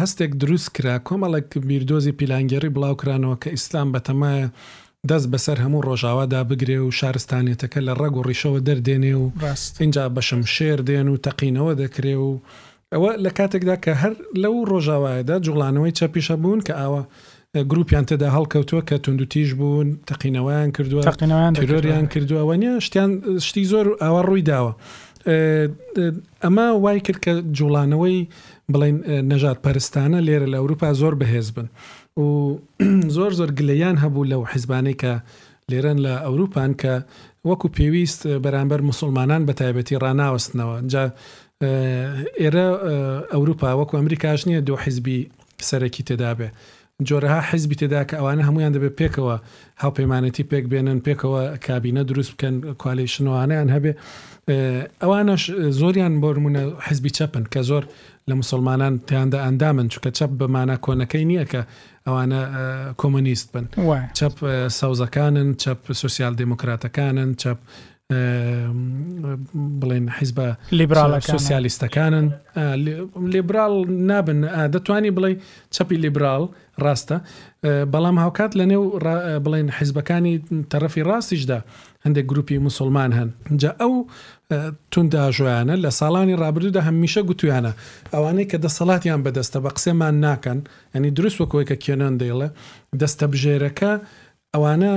هەستێک 0.02 0.30
دروست 0.40 0.68
کرا 0.76 0.96
کۆمەڵک 1.08 1.48
بیردۆزی 1.68 2.12
پیلانگەری 2.18 2.70
بڵاوکرانەوە 2.74 3.36
کە 3.44 3.48
ئیسلام 3.54 3.88
بەتەمایە 3.94 4.48
دەست 5.10 5.28
بەسەر 5.34 5.58
هەموو 5.64 5.80
ڕۆژاوادا 5.88 6.40
بگرێ 6.50 6.78
و 6.82 6.90
شارستانێتەکە 7.00 7.78
لە 7.88 7.92
ڕەگ 8.00 8.14
و 8.16 8.22
ڕیشەوە 8.28 8.58
دەردێنێ 8.68 9.14
و 9.20 9.24
اینجا 9.82 10.04
بەشم 10.16 10.42
شێر 10.54 10.78
دێن 10.88 11.08
و 11.08 11.16
تەقینەوە 11.26 11.72
دەکرێ 11.82 12.16
و 12.26 12.30
ئەوە 12.94 13.10
لە 13.24 13.30
کاتێکدا 13.38 13.76
کە 13.84 13.92
هەر 14.02 14.14
لەو 14.42 14.54
ڕۆژاوایەدا 14.72 15.36
جوڵانەوەی 15.46 15.92
چەپیشە 15.98 16.36
بوون 16.42 16.60
کە 16.66 16.72
ئاوە 16.80 17.02
گروپیان 17.70 18.04
تێدا 18.08 18.28
هەڵکەوتووە 18.36 18.82
کە 18.88 18.96
تونند 19.04 19.20
و 19.22 19.26
تیژ 19.32 19.48
بوون 19.60 19.88
تەقینەوەیان 20.08 20.70
کردووە 20.76 21.02
تەقینەوەیان 21.10 21.52
تۆریان 21.56 22.06
کردووە 22.14 22.54
نیە 22.62 22.72
شتیان 22.86 23.10
شتی 23.48 23.64
زۆر 23.72 23.86
ئاوە 24.02 24.20
ڕووی 24.28 24.44
داوە 24.50 24.72
ئەمە 26.44 26.66
وای 26.84 27.00
کرد 27.06 27.20
کە 27.24 27.32
جوڵانەوەی 27.58 28.18
بڵین 28.72 28.96
نەژات 29.30 29.58
پەرستانە 29.64 30.18
لێرە 30.26 30.46
لە 30.52 30.56
ئەوروپا 30.60 30.88
زۆر 31.00 31.14
بەهێز 31.20 31.48
بن. 31.56 31.68
و 32.16 32.22
زۆر 33.16 33.32
زۆر 33.38 33.50
گلەیان 33.58 33.96
هەبوو 34.04 34.28
لەو 34.32 34.42
حیزبانەی 34.52 34.96
کە 35.02 35.12
لێرەن 35.70 35.98
لە 36.04 36.12
ئەوروپان 36.24 36.72
کە 36.82 36.94
وەکو 37.48 37.68
پێویست 37.78 38.20
بەرامبەر 38.44 38.80
مسلمانان 38.90 39.42
بە 39.48 39.52
تایبەتی 39.60 40.00
ڕناوەستنەوە 40.04 40.76
جا 40.92 41.04
ئێرە 42.42 42.66
ئەوروپا 43.32 43.68
وەکو 43.80 43.96
ئەمریکاش 43.98 44.40
نییە 44.48 44.60
دو 44.68 44.76
حیزبی 44.82 45.28
سەرەکی 45.68 46.02
تێدابێ 46.08 46.48
جۆرەها 47.08 47.40
حیزبی 47.50 47.76
تێدا 47.80 48.02
کە 48.08 48.14
ئەوانە 48.20 48.42
هەمویان 48.48 48.72
دەبێت 48.76 48.94
پێکەوە 49.00 49.36
هاوپەیمانەتی 49.82 50.44
پێک 50.50 50.64
بێنن 50.72 50.98
پێکەوە 51.06 51.42
کابینە 51.66 52.02
دروست 52.10 52.30
بکەن 52.34 52.54
کوالیشنەوانیان 52.82 53.68
هەبێ 53.74 53.92
ئەوانش 55.02 55.42
زۆریان 55.80 56.14
بۆرمونە 56.22 56.62
حزبی 56.86 57.10
چەپن 57.18 57.44
کە 57.52 57.60
زۆر 57.70 57.84
لمسلمانان 58.28 59.04
تاندا 59.06 59.48
اندامن 59.48 59.88
ئەندامن 59.88 59.92
چکە 59.94 60.10
چەپ 60.20 60.42
معنا 60.54 60.76
کۆنەکەی 60.86 61.24
نییە 61.30 61.44
کە 61.52 61.62
ئەوانە 62.06 62.42
کۆمونیست 63.02 63.48
بن 63.54 63.66
چەپ 64.18 64.44
ساوزەکانن 64.80 65.48
چەپ 65.64 65.92
سوسیال 66.02 66.34
دموکراتەکانن 66.38 67.34
چەپ 67.44 67.56
بڵێن 69.82 70.08
حیزبە 70.18 70.48
لیبرال 70.72 71.20
سوسیالیستەکانن 71.20 72.28
لیبرال 73.36 73.74
نابن 74.10 74.40
دەتوانی 74.72 75.10
بڵێ 75.18 75.30
ليبرال 75.80 75.98
لیبرال 76.02 76.44
ڕاستە 76.84 77.16
بەڵام 77.92 78.16
هاوکات 78.22 78.52
لە 78.58 78.62
نێو 78.70 78.82
كاني 79.44 79.70
حیزبەکانی 79.78 80.34
تەرەفی 80.74 81.02
ڕاستیشدا 81.10 81.60
هەندێک 82.06 82.26
گروپی 82.32 82.58
مسلمان 82.58 83.10
هەن 83.18 83.28
جا 83.62 83.72
ئەو 83.80 83.92
تونداژۆیانە 84.96 85.74
لە 85.84 85.90
ساڵانی 86.00 86.34
ڕابردا 86.42 86.80
هەمیشە 86.88 87.20
گوتویانە 87.30 87.72
ئەوانەی 88.14 88.46
کە 88.50 88.56
دەسەڵاتیان 88.64 89.20
بەدەستە 89.26 89.58
بە 89.64 89.70
قسێمان 89.76 90.14
ناکەن 90.26 90.58
ئەنی 90.94 91.10
دروست 91.18 91.38
وەکۆی 91.42 91.66
کە 91.70 91.76
کێنان 91.84 92.14
دەیڵە 92.20 92.48
دەستە 93.00 93.24
بژێرەکە 93.32 93.92
ئەوانە 94.54 94.92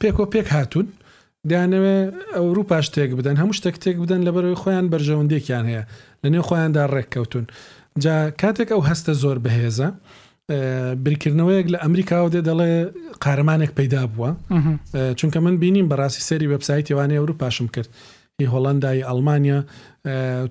پێکۆ 0.00 0.24
پێک 0.32 0.46
هاتوون 0.56 0.86
دیانەوێ 1.50 1.98
ئەوروپاش 2.36 2.86
تێک 2.94 3.10
بدەن 3.18 3.36
هەموو 3.40 3.56
شتێک 3.58 3.76
تێک 3.84 3.96
بدەن 4.02 4.20
لە 4.26 4.30
بەرەوەی 4.34 4.58
خۆیان 4.62 4.86
بەرژەوەندێکیان 4.92 5.64
هەیە 5.70 5.82
لە 6.22 6.28
نێو 6.32 6.42
خۆیاندا 6.48 6.82
ڕێککەوتون 6.94 7.44
جا 8.02 8.14
کاتێک 8.40 8.68
ئەو 8.74 8.80
هەستە 8.90 9.12
زۆر 9.22 9.38
بەهێزە 9.44 9.88
بریکردنەوەیەک 11.04 11.66
لە 11.72 11.78
ئەمریکاوە 11.84 12.28
دێ 12.34 12.40
دەڵێ 12.48 12.72
قارەمانێک 13.24 13.72
پەیدا 13.78 14.02
بووە 14.14 14.30
چونکە 15.18 15.38
من 15.44 15.54
بینیم 15.62 15.86
بەڕاستی 15.90 16.22
سەری 16.28 16.46
وبسایت 16.54 16.86
یوانە 16.92 17.14
ئەوروپاشم 17.18 17.66
کرد 17.74 17.90
هۆڵندای 18.46 19.00
ئەلمانیا 19.10 19.56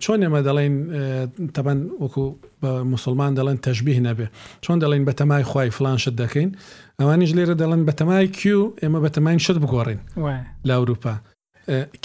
چۆن 0.03 0.19
ئێمە 0.27 0.41
دەڵێن 0.47 0.75
تەبەن 1.55 1.79
وەکو 2.03 2.25
بە 2.61 2.71
مسلمان 2.93 3.31
دەڵێن 3.39 3.57
تەشببیه 3.65 3.99
نەبێ 4.07 4.27
چۆن 4.63 4.77
دەڵێن 4.83 5.03
بە 5.07 5.13
تەمای 5.19 5.43
خی 5.51 5.69
فلانشت 5.77 6.11
دەکەین 6.21 6.49
ئەوانیش 6.99 7.31
لێرە 7.37 7.55
دەڵێن 7.61 7.83
بە 7.87 7.93
تەمای 7.99 8.27
کیو 8.37 8.61
ئێمە 8.81 8.99
بە 9.05 9.09
تەماین 9.15 9.39
شت 9.45 9.57
بگۆڕین 9.63 9.99
لە 10.67 10.73
ئەوروپا 10.77 11.15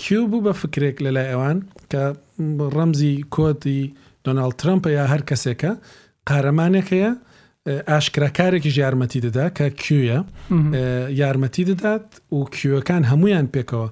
کیو 0.01 0.23
بوو 0.31 0.43
بە 0.47 0.53
فکرێک 0.63 0.97
لە 1.05 1.11
لای 1.17 1.29
ئەوان 1.33 1.59
کە 1.93 2.03
ڕەمزی 2.77 3.15
کۆتی 3.35 3.81
دۆناال 4.27 4.53
ترمپ 4.61 4.83
یا 4.87 5.05
هەر 5.13 5.23
کەسێکە 5.31 5.73
قارەمانێکەیە 6.29 7.11
ئاشکراکارێکی 7.91 8.71
یارمەتی 8.83 9.21
دەدا 9.27 9.47
کە 9.57 9.67
کیوە 9.83 10.19
یارمەتی 11.21 11.65
دەدات 11.71 12.05
و 12.35 12.39
کیوەکان 12.55 13.03
هەمویان 13.11 13.47
پێکەوە 13.55 13.89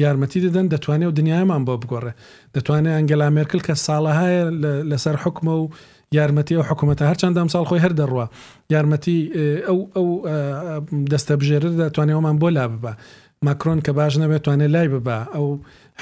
یارمەتی 0.00 0.40
دەدەن 0.48 0.66
دەتوانێت 0.74 1.08
و 1.10 1.16
دنیامان 1.20 1.62
بۆ 1.68 1.74
بگۆڕێ 1.82 2.12
دەتوانێت 2.56 2.94
ئەنگەلا 2.96 3.28
مێرکل 3.36 3.60
کە 3.66 3.74
ساڵەهایە 3.86 4.44
لەسەر 4.90 5.16
حکمە 5.24 5.52
و 5.62 5.64
یارمەتی 6.16 6.56
و 6.56 6.62
حکوومەتە 6.68 7.04
هەرچەندام 7.10 7.48
ساڵ 7.54 7.64
خۆی 7.68 7.80
هەر 7.84 7.92
دەڕوە 8.00 8.26
یارمەتی 8.74 9.18
ئەو 9.68 9.78
ئەو 9.96 10.08
دەستە 11.12 11.34
بژێر 11.40 11.62
دەتوانێتمان 11.82 12.36
بۆ 12.42 12.48
لا 12.56 12.64
ببە 12.72 12.92
ماکرۆن 13.46 13.78
کە 13.86 13.90
باش 13.98 14.14
نەبێت 14.22 14.42
توانێت 14.44 14.70
لای 14.74 14.88
ببە 14.94 15.18
ئەو 15.36 15.46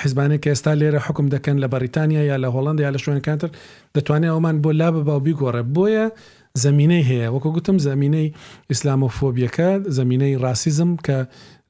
حیزبانە 0.00 0.37
کە 0.42 0.48
ئێستا 0.53 0.72
لێرە 0.81 1.00
حکم 1.07 1.26
دەکەن 1.35 1.57
لە 1.62 1.66
بەریتانیا 1.74 2.22
یا 2.31 2.37
لە 2.42 2.48
هۆڵند 2.55 2.79
یا 2.85 2.90
لە 2.94 2.98
شوێنکانتر 3.05 3.50
دەتوانێت 3.96 4.33
ئەومان 4.35 4.57
بۆ 4.64 4.70
لا 4.81 4.88
ببە 4.94 5.12
و 5.18 5.20
بیگۆڕێ 5.26 5.62
بۆیە 5.76 6.05
زمینەی 6.64 7.05
هەیە 7.11 7.26
وەکو 7.35 7.50
گوتم 7.57 7.76
زمینەی 7.88 8.26
ئیسلامۆفۆبیەکە 8.70 9.68
زمینەی 9.99 10.34
راسیزم 10.45 10.91
کە 11.07 11.16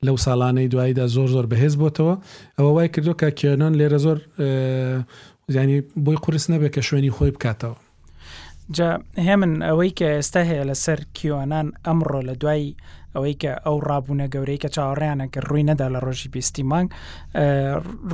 لەو 0.08 0.16
ساڵانەی 0.22 0.68
دواییدا 0.72 1.06
زۆر 1.14 1.28
زۆر 1.34 1.46
بەهێز 1.52 1.74
بۆتەوە 1.82 2.14
ئەوە 2.56 2.70
وای 2.76 2.88
کردو 2.94 3.14
کە 3.20 3.28
کێنۆن 3.38 3.72
لێرە 3.78 3.98
زۆر 4.04 4.18
زیانی 5.52 5.78
بۆی 6.04 6.18
قرس 6.24 6.44
نەبێت 6.52 6.72
کە 6.76 6.80
شوێنی 6.88 7.14
خۆی 7.16 7.30
بکاتەوە 7.36 7.76
جا 8.76 8.88
هێمن 9.26 9.52
ئەوەی 9.68 9.90
کە 9.98 10.06
ئێستا 10.16 10.42
هەیە 10.50 10.64
لەسەر 10.70 10.98
کیوانان 11.16 11.66
ئەمڕۆ 11.86 12.20
لە 12.28 12.34
دوایی 12.42 12.76
ئەوەی 13.14 13.34
کە 13.42 13.52
ئەو 13.66 13.76
ڕابوونە 13.88 14.26
گەورەی 14.34 14.60
کە 14.62 14.68
چاوەڕیانە 14.74 15.26
کە 15.32 15.40
ڕووی 15.48 15.66
نەدا 15.68 15.88
لە 15.94 15.98
ڕۆژی 16.06 16.28
بیستی 16.34 16.62
مانگ 16.70 16.88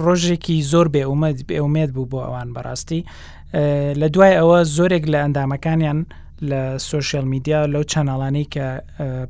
ڕۆژێکی 0.04 0.56
زۆر 0.72 0.86
بێومەد 0.94 1.38
بێومێت 1.48 1.90
بوو 1.94 2.10
بۆ 2.10 2.18
ئەوان 2.26 2.48
بەڕاستی 2.54 3.00
لە 4.00 4.06
دوای 4.14 4.32
ئەوە 4.40 4.58
زۆرێک 4.76 5.04
لە 5.12 5.18
ئەندامەکانیان 5.22 5.98
لە 6.44 6.76
سوۆشیل 6.88 7.24
میدیا 7.32 7.64
لەو 7.72 7.82
چەناڵانی 7.92 8.46
کە 8.54 8.66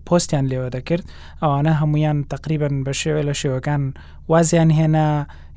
پۆستیان 0.07 0.44
لێوە 0.50 0.68
دەکرد 0.76 1.04
ئەوانە 1.42 1.70
هەمویان 1.80 2.18
تقریبن 2.30 2.74
بە 2.86 2.92
شێوە 3.00 3.22
لە 3.28 3.32
شێوەکان 3.40 3.82
وازیان 4.30 4.70
هێنا 4.78 5.09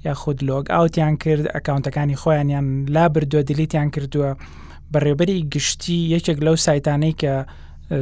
یاخود 0.05 0.37
لۆگ 0.47 0.65
ئاوتیان 0.73 1.13
کرد 1.23 1.45
ئەکاونتەکانی 1.55 2.15
خۆیانیان 2.21 2.67
لا 2.93 3.05
بردووە 3.13 3.43
دیلیتیان 3.49 3.89
کردووە 3.95 4.29
بەڕێبەری 4.93 5.45
گشتی 5.53 5.99
یەکێک 6.15 6.37
لەو 6.45 6.55
سایتانەی 6.65 7.15
کە 7.21 7.33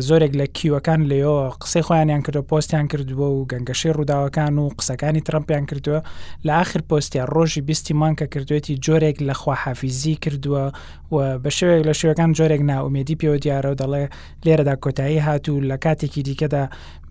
زۆرێک 0.07 0.33
لە 0.39 0.45
کیوەکان 0.57 1.01
لێەوە 1.11 1.43
قسەی 1.61 1.83
خۆیانیان 1.88 2.21
کردو 2.25 2.41
پۆستیان 2.51 2.85
کردووە 2.91 3.27
و 3.31 3.47
گەنگەشی 3.51 3.95
ڕووداوەکان 3.97 4.53
و 4.59 4.65
قسەکانی 4.79 5.21
ترمپیان 5.27 5.65
کردووە 5.69 5.99
لە 6.47 6.51
آخر 6.63 6.79
پۆستیان 6.89 7.27
ڕۆژی 7.35 7.61
بیستی 7.67 7.93
مانکە 8.01 8.25
کردوێتی 8.33 8.79
جۆرێک 8.85 9.17
لە 9.27 9.33
خواحافیزی 9.41 10.15
کردووە 10.23 10.65
و 11.11 11.15
بە 11.43 11.49
شوێک 11.57 11.81
لە 11.89 11.93
شوەکان 12.01 12.29
جۆرێک 12.38 12.61
ناومێدی 12.71 13.15
پێوە 13.21 13.38
دیارە 13.43 13.67
و 13.71 13.75
دەڵێ 13.81 14.03
لێرەدا 14.45 14.75
کۆتایی 14.83 15.23
هاتوو 15.27 15.61
لە 15.69 15.77
کاتێکی 15.83 16.21
دیکەدا 16.27 16.63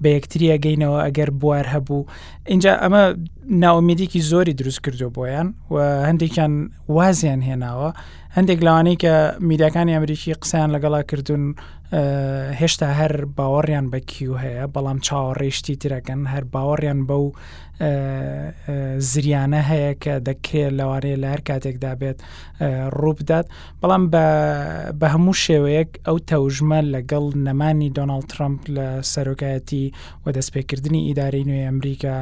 بە 0.02 0.08
یەکتریە 0.16 0.56
گەینەوە 0.64 0.98
ئەگەر 1.06 1.30
بوار 1.40 1.66
هەبوو 1.74 2.02
اینجا 2.52 2.72
ئەمە 2.82 3.02
ناومێدیکی 3.64 4.20
زۆری 4.30 4.54
دروست 4.60 4.80
کردو 4.84 5.08
بۆیان 5.16 5.48
و 5.74 5.76
هەندێکیان 6.08 6.52
وازیان 6.96 7.40
هێناوە 7.48 7.90
هەندێک 8.36 8.60
لەوانەیە 8.66 8.98
کە 9.02 9.14
میداکانی 9.48 9.94
ئەمریکی 9.96 10.34
قسەیان 10.42 10.70
لەگەڵا 10.76 11.00
کردوون 11.10 11.44
هێشتا 12.60 12.88
هەر 13.00 13.12
باوەڕیان 13.38 13.86
بە 13.92 13.98
کیو 14.10 14.32
هەیە 14.44 14.64
بەڵام 14.74 14.98
چاوەڕێشتی 15.06 15.76
ترەکەن 15.82 16.20
هەر 16.32 16.44
باوەڕیان 16.54 17.00
بەو 17.08 17.24
زریانە 19.10 19.60
هەیە 19.70 19.92
کە 20.02 20.14
دەکرێت 20.28 20.72
لەوارەیە 20.78 21.16
لە 21.22 21.28
هەر 21.32 21.42
کاتێکدا 21.48 21.92
بێت 22.00 22.18
ڕووبدات 23.00 23.46
بەڵام 23.80 24.04
بە 25.00 25.06
هەموو 25.14 25.38
شێوەیەک 25.44 25.90
ئەو 26.06 26.16
تەوژمە 26.30 26.78
لەگەڵ 26.94 27.24
نەمانی 27.46 27.90
دۆناالد 27.98 28.26
ترامپ 28.32 28.60
لە 28.76 28.86
سەرۆکایەتی 29.12 29.84
و 30.24 30.26
دەستپێکردنی 30.36 31.00
ئیداری 31.08 31.44
نوێی 31.48 31.66
ئەمریکا 31.70 32.16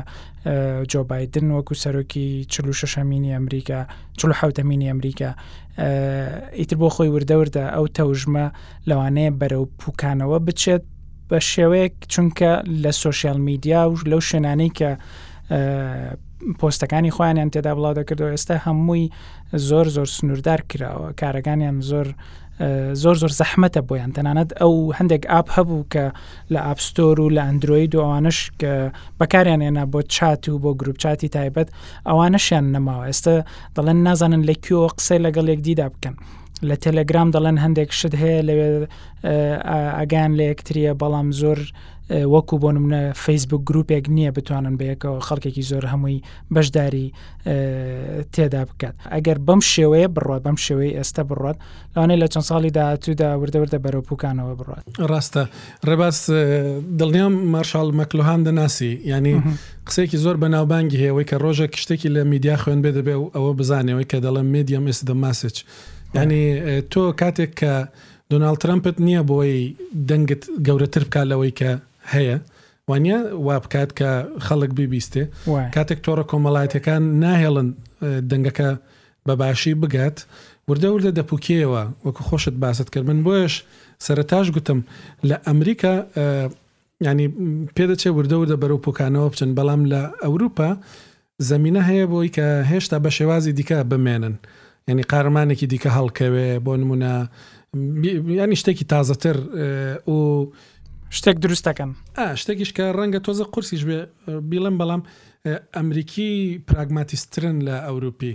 جۆبایدن 0.93 1.47
وەکو 1.57 1.75
سەرۆکی 1.85 2.27
46مینی 2.53 3.31
ئەمریکا 3.39 3.81
1970مینی 4.21 4.87
ئەمریکا 4.93 5.31
ئیتر 6.59 6.77
بۆ 6.81 6.89
خۆی 6.95 7.11
وردەوردە 7.17 7.65
ئەو 7.75 7.87
تەوژمە 7.97 8.47
لەوانەیە 8.89 9.31
بەرەو 9.41 9.65
پوکانەوە 9.81 10.39
بچێت 10.49 10.83
بە 11.29 11.39
شێوەیەک 11.53 11.95
چونکە 12.13 12.51
لە 12.83 12.91
سوۆسیال 13.01 13.39
میدیا 13.49 13.81
و 13.91 13.95
لەو 14.11 14.21
شوێنانەی 14.29 14.73
کە 14.79 14.91
پۆستەکانی 16.61 17.11
خۆیانیان 17.17 17.51
تێدا 17.55 17.73
بڵاو 17.77 17.99
دەکردەوە 18.01 18.31
ئێستا 18.35 18.55
هەمووی 18.67 19.13
زۆر 19.69 19.87
زۆر 19.97 20.09
سنووردار 20.17 20.61
کراوە 20.73 21.09
کارەکانیان 21.21 21.77
زۆر 21.91 22.07
زۆر 23.03 23.17
زۆر 23.23 23.33
زەحمەتە 23.41 23.81
بۆیان 23.89 24.13
تەنانەت 24.17 24.51
ئەو 24.61 24.75
هەندێک 24.99 25.23
ئاپ 25.33 25.49
هەبوو 25.57 25.87
کە 25.93 26.05
لە 26.53 26.59
ئاپستۆر 26.67 27.17
و 27.21 27.31
لە 27.37 27.43
ئەندروید 27.47 27.93
و 27.95 28.01
ئەوانش 28.05 28.39
کە 28.61 28.73
بەکاریان 29.21 29.61
هێنا 29.67 29.85
بۆ 29.93 30.01
چات 30.15 30.45
و 30.49 30.59
بۆ 30.65 30.71
گروپچاتی 30.81 31.29
تایبەت 31.37 31.69
ئەوانەشیان 32.09 32.67
نەماوە 32.77 33.05
ئێستا 33.09 33.37
دەڵێن 33.77 33.99
نازانن 34.07 34.43
لە 34.49 34.55
کوێوە 34.65 34.89
قسەی 34.99 35.21
لەگەڵ 35.27 35.47
یەک 35.53 35.61
دیدا 35.67 35.87
بکەن. 35.95 36.15
لە 36.69 36.77
تەلەگرام 36.85 37.29
دەڵێن 37.35 37.59
هەندێک 37.65 37.91
شت 37.99 38.15
هەیە 38.23 38.41
لەوێ 38.49 38.71
ئەگان 39.99 40.31
لە 40.39 40.45
یەکتریە 40.51 40.93
بەڵام 41.01 41.29
زۆر 41.41 41.59
وەکو 42.11 42.57
بۆ 42.63 42.71
منە 42.85 43.15
فیسبوک 43.17 43.63
گرروپێک 43.71 44.05
نییە 44.17 44.31
بتوانن 44.37 44.77
بەیەکەوە 44.81 45.21
خەڵکێکی 45.27 45.63
زۆر 45.71 45.85
هەمووی 45.93 46.21
بەشداری 46.55 47.07
تێدا 48.33 48.63
بکات 48.69 48.95
ئەگەر 49.15 49.39
بەم 49.47 49.61
شێوەیە 49.73 50.09
بڕات 50.17 50.41
بەم 50.47 50.57
شێوەی 50.67 50.93
ئێستا 50.99 51.23
بڕات 51.31 51.57
لەوانەیە 51.95 52.21
لە 52.23 52.29
چەند 52.33 52.47
ساڵی 52.51 52.71
داهاتوودا 52.77 53.29
وردەوردە 53.41 53.79
بەرەوپوکانەوە 53.85 54.53
بڕات 54.61 54.85
ڕاستە 55.11 55.43
ڕێباز 55.89 56.17
دڵنیام 56.99 57.33
مارشال 57.55 57.89
مەکلوهان 58.01 58.41
دەناسی 58.47 58.91
ینی 59.13 59.35
قسێکی 59.87 60.17
زۆر 60.25 60.37
بەناوبانگی 60.43 60.99
هەیەەوەی 61.03 61.27
کە 61.31 61.37
ڕۆژە 61.45 61.67
کشتێکی 61.75 62.09
لە 62.17 62.21
میدیا 62.33 62.57
خوێن 62.63 62.81
بێ 62.85 62.91
دەبێ 62.99 63.15
ئەوە 63.37 63.53
بزانەوەی 63.61 64.07
کە 64.11 64.17
دەڵم 64.25 64.47
میدیام 64.57 64.85
ئێست 64.89 65.03
دەماسچ 65.11 65.57
ینی 66.19 66.43
تۆ 66.93 67.03
کاتێک 67.21 67.53
کە 67.61 67.73
دۆناال 68.33 68.57
ترمپت 68.63 68.97
نییە 69.07 69.23
بۆی 69.31 69.57
دەنگت 70.09 70.43
گەورەتر 70.67 71.03
بکالەوەی 71.09 71.53
کە 71.61 71.71
هەیە 72.13 72.37
وانە 72.91 73.17
وا 73.47 73.57
بکات 73.65 73.91
کە 73.99 74.11
خەڵک 74.47 74.71
ببیستێ 74.79 75.23
کاتێک 75.75 75.99
تۆڕە 76.07 76.25
کۆمەڵایەتەکان 76.31 77.03
ناهێڵن 77.23 77.69
دەنگەکە 78.31 78.69
بەباشی 79.27 79.75
بگات 79.83 80.17
وردە 80.71 80.89
وردە 80.95 81.11
دەپوکیەوە 81.19 81.83
وەکو 82.05 82.23
خۆشت 82.29 82.57
باست 82.63 82.89
کرد 82.93 83.05
من 83.11 83.21
بۆیش 83.27 83.55
سەرتاش 84.07 84.47
گوتم 84.55 84.81
لە 85.29 85.37
ئەمریکا 85.47 85.95
ینی 87.07 87.27
پێدەچێ 87.77 88.11
وردە 88.19 88.37
وردە 88.41 88.57
بەرەو 88.63 88.79
پوکانەوە 88.87 89.29
بچن 89.33 89.51
بەڵام 89.59 89.83
لە 89.93 90.03
ئەوروپا 90.25 90.71
زمینە 91.51 91.81
هەیە 91.89 92.05
بۆی 92.13 92.29
کە 92.37 92.47
هێشتا 92.71 92.97
بە 93.05 93.11
شێوازی 93.19 93.53
دیکە 93.59 93.79
بمێنن 93.91 94.35
ینی 94.91 95.05
قارمانێکی 95.13 95.67
دیکە 95.73 95.91
هەڵکەوێ 95.97 96.47
بۆ 96.65 96.73
نمونە 96.81 97.13
ینی 98.45 98.57
شتێکی 98.63 98.85
تازەتر 98.93 99.37
و 100.15 100.17
شتێک 101.19 101.37
دروستەکەم 101.47 101.91
شتێکیش 102.41 102.71
کە 102.77 102.85
ڕەنگە 102.99 103.21
تۆزە 103.27 103.43
قرسیش 103.55 103.83
بێ 103.89 104.01
بیڵم 104.51 104.75
بەڵام 104.81 105.03
ئەمریکی 105.77 106.31
پراگماتیسترن 106.69 107.57
لە 107.67 107.77
ئەوروپی 107.87 108.33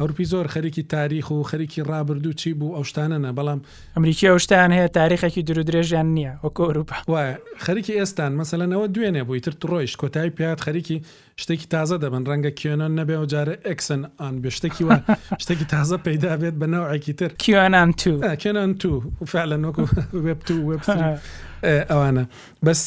ئەوروپی 0.00 0.24
زۆر 0.32 0.46
خەریکی 0.54 0.82
تاریخ 0.94 1.26
و 1.30 1.42
خەریکی 1.50 1.80
ڕابردوو 1.90 2.34
چی 2.40 2.50
بوو 2.58 2.74
ئەو 2.76 2.84
شتانەنە 2.90 3.30
بەڵام 3.38 3.60
ئەمریکی 3.96 4.26
ئەو 4.30 4.38
شتان 4.44 4.70
هەیە 4.78 4.88
تاریخێکی 4.98 5.42
درودرێژیان 5.48 6.08
نییە 6.16 6.32
وەکو 6.44 6.62
ئەوروپا 6.68 6.96
وایە 7.12 7.34
خەریکی 7.64 7.92
ئێستان 8.00 8.32
مەسەلەن 8.40 8.70
ئەوە 8.74 8.86
دوێنێ 8.94 9.22
بووی 9.26 9.40
تر 9.44 9.52
ڕۆیشت 9.72 9.96
کۆتایی 10.02 10.30
پیات 10.36 10.58
خەریکی 10.66 10.98
شتێکی 11.42 11.66
تازە 11.74 11.96
دەبن 12.02 12.22
ڕەنگە 12.30 12.52
کیێنان 12.58 12.92
نەبێ 13.00 13.16
و 13.22 13.26
جارە 13.32 13.54
ئەکسن 13.68 14.02
ئان 14.20 14.34
بێ 14.42 14.50
شتێکی 14.56 14.84
وە 14.88 14.96
شتێکی 15.42 15.66
تازە 15.74 15.96
پەیدا 16.06 16.32
بێت 16.40 16.56
بە 16.60 16.66
ناوعێکی 16.74 17.12
تر 17.18 17.30
کیانان 17.42 17.90
تو 18.00 18.12
کێنان 18.42 18.70
تو 18.82 18.90
فعلەن 19.32 19.62
وەکو 19.66 19.84
وێب 20.24 20.40
تو 20.46 20.54
وێب 20.68 20.82
ئەوانە 21.70 22.24
بەس 22.66 22.82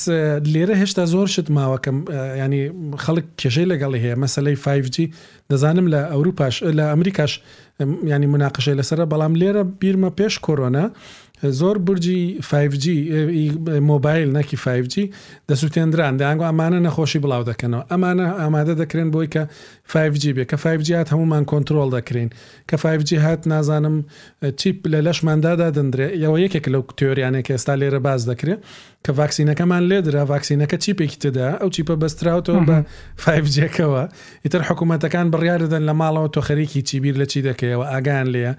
لێرە 0.54 0.76
هێشتا 0.82 1.04
زۆر 1.14 1.28
شت 1.34 1.48
ماوەکەم 1.56 1.98
ینی 2.42 2.62
خەڵک 3.04 3.26
کێشەی 3.42 3.68
لەگەڵی 3.72 4.00
هەیە 4.04 4.20
مەسلەی 4.24 4.58
5G 4.66 4.96
دەزانم 5.52 5.88
لە 5.94 6.00
ئەوروپاش 6.12 6.56
لە 6.78 6.84
ئەمریکاش 6.92 7.32
ینی 8.14 8.28
مناقشەی 8.34 8.76
لەسرە 8.80 9.06
بەڵام 9.12 9.34
لێرە 9.42 9.64
بیرمە 9.80 10.10
پێش 10.20 10.34
کۆرۆنا 10.46 10.86
زۆر 11.52 11.78
برجی 11.78 12.40
5G 12.42 12.86
مۆبایل 13.92 14.30
نەکی 14.40 14.58
5G 14.64 14.96
دەسووتێنران 15.52 16.14
دەیانگو 16.22 16.46
ئەمانە 16.50 16.80
نەخۆشی 16.88 17.20
بڵاو 17.24 17.44
دەکەنەوە 17.52 17.84
ئەمانە 17.92 18.28
ئامادە 18.42 18.74
دەکرێن 18.82 19.10
بۆی 19.14 19.28
کە 19.34 19.44
5G 19.94 20.24
بێ 20.36 20.46
کە 20.52 20.58
5G 20.64 20.90
هات 20.98 21.08
هەمومان 21.14 21.44
کۆنتترۆل 21.52 21.90
دەکرین 21.98 22.30
کە 22.72 22.76
5G 22.84 23.12
هات 23.26 23.42
نازانم 23.52 23.96
چیپ 24.60 24.78
لە 24.94 25.00
لەشماندادا 25.08 25.68
دەندرێ 25.78 26.08
یەوە 26.24 26.38
یەکێک 26.46 26.66
لەو 26.74 26.82
تۆریانێک 27.00 27.48
ئێستا 27.52 27.74
لێرە 27.82 28.00
باز 28.08 28.22
دەکرێت 28.30 28.62
کە 29.06 29.12
ڤاکسینەکەمان 29.22 29.84
لێدرا 29.90 30.22
ڤاکسینەکە 30.34 30.78
چیپێکی 30.84 31.18
تدا 31.26 31.48
ئەو 31.62 31.70
چیپە 31.76 31.96
بەستراوتەوە 32.02 32.62
بە 32.70 32.78
5جەکەوە 33.26 34.04
ئیتر 34.44 34.62
حکوومەتەکان 34.68 35.26
بڕیاردەدەن 35.34 35.84
لە 35.90 35.94
ماڵەوە 36.02 36.30
تۆ 36.36 36.40
خەریکی 36.48 36.82
چیبیر 36.90 37.16
لە 37.22 37.26
چی 37.32 37.40
دەکەیەوە 37.50 37.86
ئاگان 37.92 38.28
لێە 38.34 38.52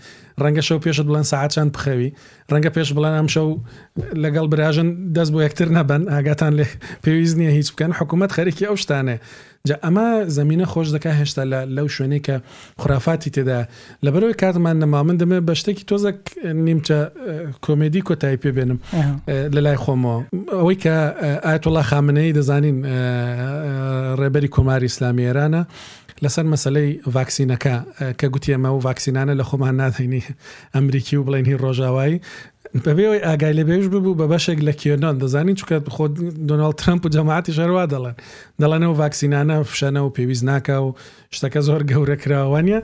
ڕەنگە 0.42 0.62
شەو 0.68 0.78
پێشت 0.84 1.04
بڵند 1.08 1.26
ساعتچەند 1.32 1.70
بخەوی 1.76 2.08
ڕەنگە 2.52 2.70
پێش 2.76 2.88
بڵێن 2.96 3.14
ئەم 3.18 3.28
شەو 3.34 3.48
لەگەڵ 4.24 4.46
براژن 4.52 4.88
دەست 5.16 5.30
بۆ 5.34 5.38
یەکتر 5.46 5.68
نەبن 5.76 6.02
ئاگاتان 6.14 6.52
لێ 6.58 6.66
پێویست 7.04 7.36
نییە 7.40 7.52
هیچ 7.58 7.68
بکەن 7.74 7.92
حکوومەت 7.98 8.30
خەرێکی 8.36 8.64
ئەو 8.68 8.76
شتانێ 8.82 9.16
جا 9.68 9.76
ئەمە 9.86 10.04
زمینە 10.38 10.66
خۆش 10.72 10.88
دەکە 10.96 11.10
هێشتا 11.18 11.42
لەو 11.76 11.86
شوێنێک 11.94 12.22
کە 12.28 12.36
خرافاتی 12.80 13.30
تێدا 13.34 13.60
لەبەرەوەی 14.04 14.36
کاتمان 14.42 14.76
نەمامن 14.82 15.16
دەمێ 15.22 15.38
بە 15.48 15.54
شتێکی 15.60 15.84
تۆزەک 15.90 16.18
نیمچە 16.66 16.98
کۆمێدی 17.64 18.00
کۆتایی 18.08 18.38
پێ 18.42 18.50
بێنم 18.56 18.78
لە 19.54 19.60
لای 19.66 19.78
خۆمەوە 19.84 20.18
ئەوەی 20.58 20.78
کە 20.84 20.94
ئاەتوڵا 21.46 21.82
خامنەی 21.90 22.34
دەزانین 22.38 22.78
ڕێبەری 24.20 24.50
کۆماری 24.54 24.88
ئسلامی 24.90 25.26
ئێرانە 25.28 25.62
لەسەر 26.24 26.46
مەسلەی 26.54 26.90
ڤاکسینەکە 27.14 27.74
کە 28.20 28.26
گوتیەمە 28.34 28.68
و 28.74 28.80
ڤاکسینانە 28.86 29.34
لە 29.40 29.44
خۆمان 29.48 29.74
ناتینی 29.82 30.22
ئەمریکی 30.74 31.14
و 31.18 31.24
بڵێنی 31.26 31.54
ڕۆژاوایی 31.62 32.16
بەبێەوەی 32.84 33.24
ئاگای 33.26 33.54
لە 33.58 33.64
بێژ 33.68 33.84
ببوو 33.92 34.16
بە 34.20 34.26
بەشێک 34.38 34.60
لە 34.68 34.72
کێنان 34.80 35.14
دەزانین 35.22 35.54
چکات 35.60 35.84
خۆ 35.94 36.04
دۆناال 36.50 36.72
ترمپ 36.80 37.02
و 37.06 37.08
جەماعتی 37.14 37.52
شەروا 37.58 37.84
دەڵێن 37.94 38.16
دەڵێنەوە 38.62 38.94
ڤاکسینانە 39.00 39.56
فشەنەوە 39.70 40.10
پێویست 40.16 40.44
ناکە 40.50 40.76
و 40.86 40.88
شتەکە 41.36 41.60
زۆر 41.68 41.82
گەورە 41.90 42.16
کراوانە 42.22 42.78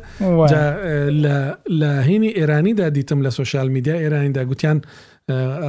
لە 1.81 1.91
هینی 2.09 2.31
ئێرانیدا 2.39 2.87
دیتم 2.99 3.19
لە 3.27 3.31
سوۆشال 3.37 3.69
میدیا 3.77 3.95
ئێرانیدا 4.03 4.43
گوتیان 4.51 4.79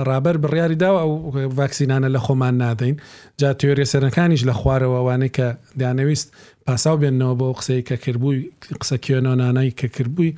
ڕابەر 0.07 0.35
بڕیاری 0.43 0.77
داوە 0.83 0.99
ئەو 1.03 1.11
ڤاکسینانە 1.59 2.09
لە 2.15 2.19
خۆمان 2.25 2.55
نادەین 2.63 2.95
جا 3.41 3.49
توێری 3.59 3.85
سەرەکانیش 3.93 4.41
لە 4.49 4.53
خوارەوەوانەی 4.59 5.31
کە 5.37 5.47
دانەویست 5.79 6.27
پاساو 6.65 6.95
بێنەوە 7.01 7.33
بۆ 7.39 7.47
قسەی 7.59 7.81
کە 7.87 7.95
کردبووی 8.05 8.39
قسە 8.81 8.95
کێنۆنانەی 9.05 9.71
کە 9.79 9.85
کردبووی 9.95 10.33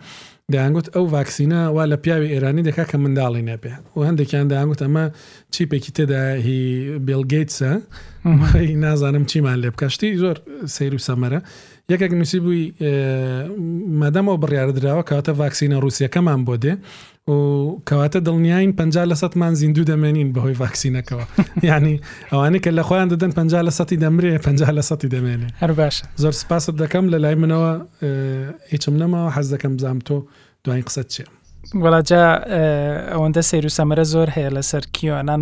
دەیانگوت 0.54 0.88
ئەو 0.96 1.06
ڤاکسینە 1.16 1.60
وا 1.76 1.84
لە 1.92 1.98
پیاوی 2.04 2.32
ئێرانی 2.34 2.64
دەکا 2.70 2.84
کە 2.90 2.98
منداڵی 3.04 3.44
نەبێ 3.52 3.74
و 3.96 4.00
هەندێکیان 4.08 4.48
دەیانگوت 4.52 4.82
ئەمە 4.86 5.06
چیپێکی 5.54 5.92
تێدا 5.98 6.22
هی 6.46 6.62
بێلگەیتسە 7.08 7.72
نازانم 8.86 9.26
چیمان 9.32 9.58
لێ 9.64 9.70
بکەشتی 9.74 10.10
زۆر 10.24 10.38
سیر 10.76 10.94
و 10.96 11.02
سەمەرە 11.08 11.40
یەکێک 11.94 12.12
نووسی 12.20 12.40
بووی 12.46 12.64
مەدەمەوە 14.02 14.36
بڕیاە 14.44 14.66
درراوە 14.78 15.04
کاتە 15.10 15.32
ڤاکسینە 15.40 15.78
رووسەکەمان 15.84 16.42
بۆ 16.48 16.56
دێ 16.64 16.74
و 17.32 17.36
کەواتە 17.90 18.20
دڵنیایین 18.28 18.72
50 18.74 19.10
لە 19.12 19.16
سەمان 19.22 19.54
زیندوو 19.62 19.86
دەمێنین 19.92 20.30
بەهۆی 20.36 20.56
ڤاکسینەکەەوە 20.62 21.26
ینی 21.72 21.96
ئەوانەی 22.32 22.60
کە 22.66 22.72
لە 22.78 22.84
خۆیان 22.88 23.10
دەدەن 23.14 23.32
50 23.36 23.62
لە 23.62 23.70
سەی 23.78 23.98
دەمرێ 24.04 24.34
50 24.38 24.72
لە 24.78 24.82
سەی 24.90 25.10
دەمێنێ 25.14 25.48
هەر 25.62 25.72
باشە 25.80 26.06
زۆر 26.24 26.32
سپاست 26.42 26.70
دەکەم 26.82 27.06
لە 27.14 27.18
لای 27.24 27.36
منەوە 27.44 27.72
هیچم 28.72 28.96
نەمەوە 29.02 29.30
حەز 29.38 29.48
دەکەم 29.54 29.72
بزانام 29.78 30.00
تۆ 30.08 30.14
دوای 30.66 30.82
قسە 30.88 31.04
چێ 31.14 31.26
وڵاجا 31.84 32.24
ئەوەندە 33.14 33.42
سیر 33.50 33.66
و 33.66 33.70
سەمەرە 33.78 34.06
زۆر 34.14 34.28
هەیە 34.36 34.52
لەسەر 34.58 34.84
کیۆنان 34.96 35.42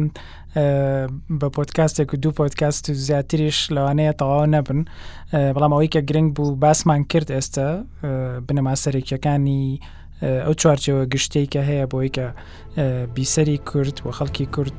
بە 1.10 1.50
پۆتکاستێک 1.58 2.14
و 2.14 2.18
دوو 2.18 2.32
پۆتکاست 2.38 2.90
و 2.90 2.94
زیاتریش 2.94 3.70
لەوانەیە 3.76 4.14
تەواو 4.22 4.46
نەبن 4.56 4.80
بەڵام 5.56 5.72
ئەوەی 5.76 5.90
کە 5.94 6.00
گرنگ 6.10 6.30
بوو 6.36 6.56
باسمان 6.62 7.04
کرد 7.12 7.30
ئێستا 7.38 7.68
بنەما 8.48 8.74
سەرێکیەکانی 8.84 9.64
ئەو 10.46 10.54
چوارچەوە 10.62 11.02
گشتەی 11.14 11.46
کە 11.54 11.62
هەیە 11.70 11.86
بۆی 11.92 12.10
کە 12.16 12.28
بیسەری 13.16 13.58
کورد 13.70 13.96
و 14.06 14.12
خەڵکی 14.18 14.46
کورد 14.56 14.74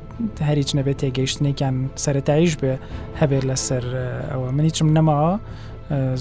هەریچ 0.49 0.69
نەبێت 0.77 0.97
تێگەیشتنێکیان 1.01 1.75
سەتایش 2.05 2.53
بێ 2.61 2.73
هەبێت 3.21 3.43
لەسەر 3.49 3.83
ئەوە 4.31 4.47
منیچم 4.57 4.87
نەماوە 4.97 5.33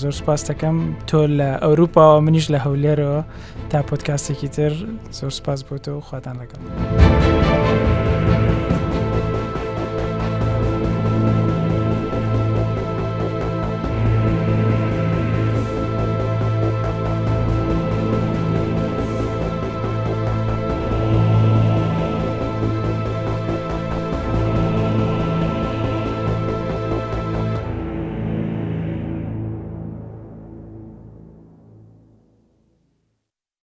زۆر 0.00 0.14
سپاس 0.20 0.40
دەکەم 0.50 0.76
تۆ 1.09 1.20
لە 1.38 1.50
ئەوروپا 1.64 2.07
و 2.16 2.20
منیش 2.26 2.46
لە 2.55 2.59
هەولێرەوە 2.66 3.20
تا 3.70 3.78
پۆتکاسێکی 3.88 4.48
تر 4.57 4.72
زۆر 5.18 5.32
سپاس 5.38 5.61
بۆ 5.66 5.74
تۆ 5.84 5.92
خواتان 6.09 6.36
لەگەڵ. 6.42 6.61